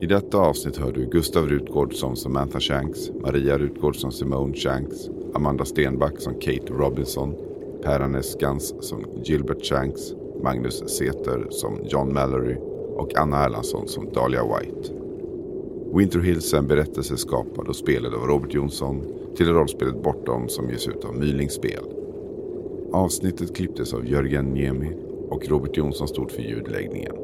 I 0.02 0.06
detta 0.06 0.38
avsnitt 0.38 0.78
hör 0.78 0.92
du 0.92 1.06
Gustav 1.06 1.50
Rutgård 1.50 1.94
som 1.94 2.16
Samantha 2.16 2.60
Shanks, 2.60 3.12
Maria 3.22 3.58
Rutgård 3.58 3.96
som 3.96 4.12
Simone 4.12 4.56
Shanks, 4.56 4.96
Amanda 5.34 5.66
Stenback 5.66 6.20
som 6.20 6.34
Kate 6.34 6.74
Robinson, 6.74 7.36
Per 7.84 8.22
Skans 8.22 8.74
som 8.80 9.06
Gilbert 9.24 9.66
Shanks, 9.66 10.02
Magnus 10.44 10.98
Seter 10.98 11.48
som 11.50 11.80
John 11.86 12.14
Mallory 12.14 12.56
och 12.96 13.18
Anna 13.18 13.46
Erlandsson 13.46 13.88
som 13.88 14.14
Dahlia 14.14 14.44
White. 14.44 14.94
Winter 15.94 16.20
Hills 16.20 16.54
är 16.54 16.58
en 16.58 16.68
berättelse 16.68 17.18
skapad 17.18 17.68
och 17.68 17.76
spelad 17.76 18.14
av 18.14 18.22
Robert 18.22 18.54
Jonsson 18.54 19.04
till 19.38 19.54
rollspelet 19.54 20.04
Bortom 20.04 20.50
som 20.50 20.70
ges 20.70 20.88
ut 20.88 21.06
av 21.06 21.16
Mylings 21.16 21.54
Spel. 21.54 22.05
Avsnittet 22.96 23.56
klipptes 23.56 23.94
av 23.94 24.08
Jörgen 24.08 24.46
Niemi 24.46 24.92
och 25.30 25.48
Robert 25.48 25.78
Jonsson 25.78 26.08
stod 26.08 26.32
för 26.32 26.42
ljudläggningen. 26.42 27.16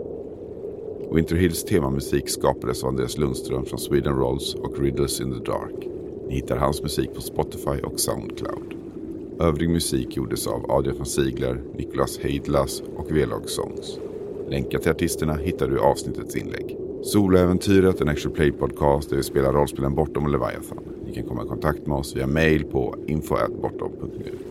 Winter 1.11 1.35
Hills 1.35 1.63
temamusik 1.63 2.29
skapades 2.29 2.83
av 2.83 2.89
Andreas 2.89 3.17
Lundström 3.17 3.65
från 3.65 3.79
Sweden 3.79 4.15
Rolls 4.15 4.55
och 4.55 4.79
Riddles 4.79 5.21
in 5.21 5.33
the 5.33 5.51
Dark. 5.51 5.87
Ni 6.27 6.35
hittar 6.35 6.57
hans 6.57 6.81
musik 6.81 7.13
på 7.15 7.21
Spotify 7.21 7.81
och 7.83 7.99
Soundcloud. 7.99 8.75
Övrig 9.39 9.69
musik 9.69 10.17
gjordes 10.17 10.47
av 10.47 10.71
Adrian 10.71 10.97
von 10.97 11.05
Ziegler, 11.05 11.61
Niklas 11.77 12.19
Heidlas 12.19 12.83
och 12.95 13.11
Velag 13.11 13.49
Songs. 13.49 13.99
Länkar 14.49 14.79
till 14.79 14.91
artisterna 14.91 15.33
hittar 15.33 15.67
du 15.67 15.75
i 15.75 15.79
avsnittets 15.79 16.35
inlägg. 16.35 16.77
Soloäventyret, 17.03 18.01
en 18.01 18.09
actual 18.09 18.35
play 18.35 18.51
podcast 18.51 19.09
där 19.09 19.17
vi 19.17 19.23
spelar 19.23 19.53
rollspelen 19.53 19.95
Bortom 19.95 20.23
och 20.23 20.31
Leviathan. 20.31 20.83
Ni 21.05 21.13
kan 21.13 21.23
komma 21.23 21.43
i 21.43 21.47
kontakt 21.47 21.87
med 21.87 21.97
oss 21.97 22.15
via 22.15 22.27
mail 22.27 22.63
på 22.63 22.95
info.bortom.nu. 23.07 24.50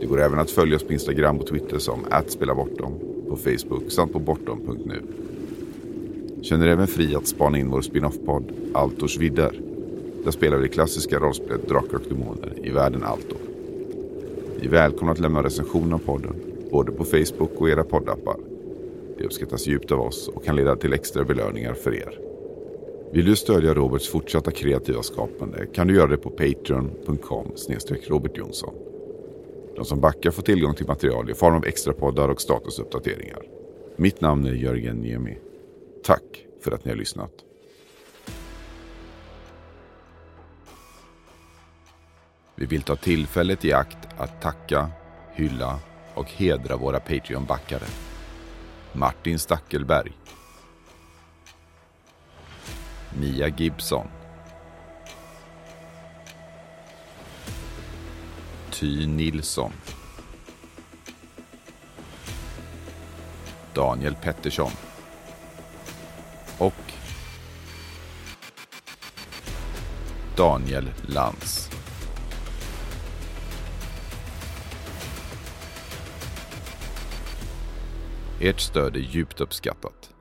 Det 0.00 0.06
går 0.06 0.20
även 0.20 0.38
att 0.38 0.50
följa 0.50 0.76
oss 0.76 0.84
på 0.84 0.92
Instagram 0.92 1.38
och 1.38 1.46
Twitter 1.46 1.78
som 1.78 2.00
@spelabortom, 2.26 2.92
på 3.28 3.36
Facebook 3.36 3.90
samt 3.90 4.12
på 4.12 4.18
bortom.nu. 4.18 5.02
Känner 6.42 6.66
även 6.66 6.86
fri 6.86 7.14
att 7.14 7.26
spana 7.26 7.58
in 7.58 7.70
vår 7.70 7.82
spin-off-podd 7.82 8.52
Altors 8.74 9.18
vidder. 9.18 9.60
Där 10.24 10.30
spelar 10.30 10.56
vi 10.56 10.62
det 10.62 10.74
klassiska 10.74 11.18
rollspelet 11.18 11.68
Drakar 11.68 11.96
och 11.96 12.08
Demoner 12.08 12.52
i 12.62 12.70
världen 12.70 13.02
Altor. 13.02 13.38
Ni 14.60 14.66
är 14.66 14.70
välkomna 14.70 15.12
att 15.12 15.18
lämna 15.18 15.42
recension 15.42 15.92
av 15.92 15.98
podden, 15.98 16.34
både 16.70 16.92
på 16.92 17.04
Facebook 17.04 17.60
och 17.60 17.70
era 17.70 17.84
poddappar. 17.84 18.36
Det 19.18 19.24
uppskattas 19.24 19.66
djupt 19.66 19.92
av 19.92 20.00
oss 20.00 20.28
och 20.28 20.44
kan 20.44 20.56
leda 20.56 20.76
till 20.76 20.92
extra 20.92 21.24
belöningar 21.24 21.74
för 21.74 21.94
er. 21.94 22.18
Vill 23.12 23.24
du 23.24 23.36
stödja 23.36 23.74
Roberts 23.74 24.08
fortsatta 24.08 24.50
kreativa 24.50 25.02
skapande 25.02 25.66
kan 25.66 25.86
du 25.86 25.94
göra 25.94 26.06
det 26.06 26.16
på 26.16 26.30
patreon.com 26.30 27.46
Robert 28.08 28.38
Jonsson. 28.38 28.74
De 29.76 29.84
som 29.84 30.00
backar 30.00 30.30
får 30.30 30.42
tillgång 30.42 30.74
till 30.74 30.86
material 30.86 31.30
i 31.30 31.34
form 31.34 31.54
av 31.54 31.64
extrapoddar 31.64 32.28
och 32.28 32.40
statusuppdateringar. 32.40 33.42
Mitt 33.96 34.20
namn 34.20 34.46
är 34.46 34.52
Jörgen 34.52 34.96
Niemi. 34.96 35.38
Tack 36.04 36.46
för 36.64 36.72
att 36.72 36.84
ni 36.84 36.90
har 36.90 36.98
lyssnat. 36.98 37.32
Vi 42.54 42.66
vill 42.66 42.82
ta 42.82 42.96
tillfället 42.96 43.64
i 43.64 43.72
akt 43.72 43.98
att 44.16 44.42
tacka, 44.42 44.90
hylla 45.32 45.78
och 46.14 46.30
hedra 46.30 46.76
våra 46.76 47.00
Patreon-backare. 47.00 47.86
Martin 48.92 49.38
Stackelberg. 49.38 50.12
Mia 53.20 53.48
Gibson. 53.48 54.06
Ty 58.80 59.06
Nilsson. 59.06 59.72
Daniel 63.74 64.14
Pettersson. 64.14 64.70
Och 66.58 66.92
Daniel 70.36 70.90
Lantz. 71.06 71.70
Ert 78.40 78.60
stöd 78.60 78.96
är 78.96 79.00
djupt 79.00 79.40
uppskattat. 79.40 80.15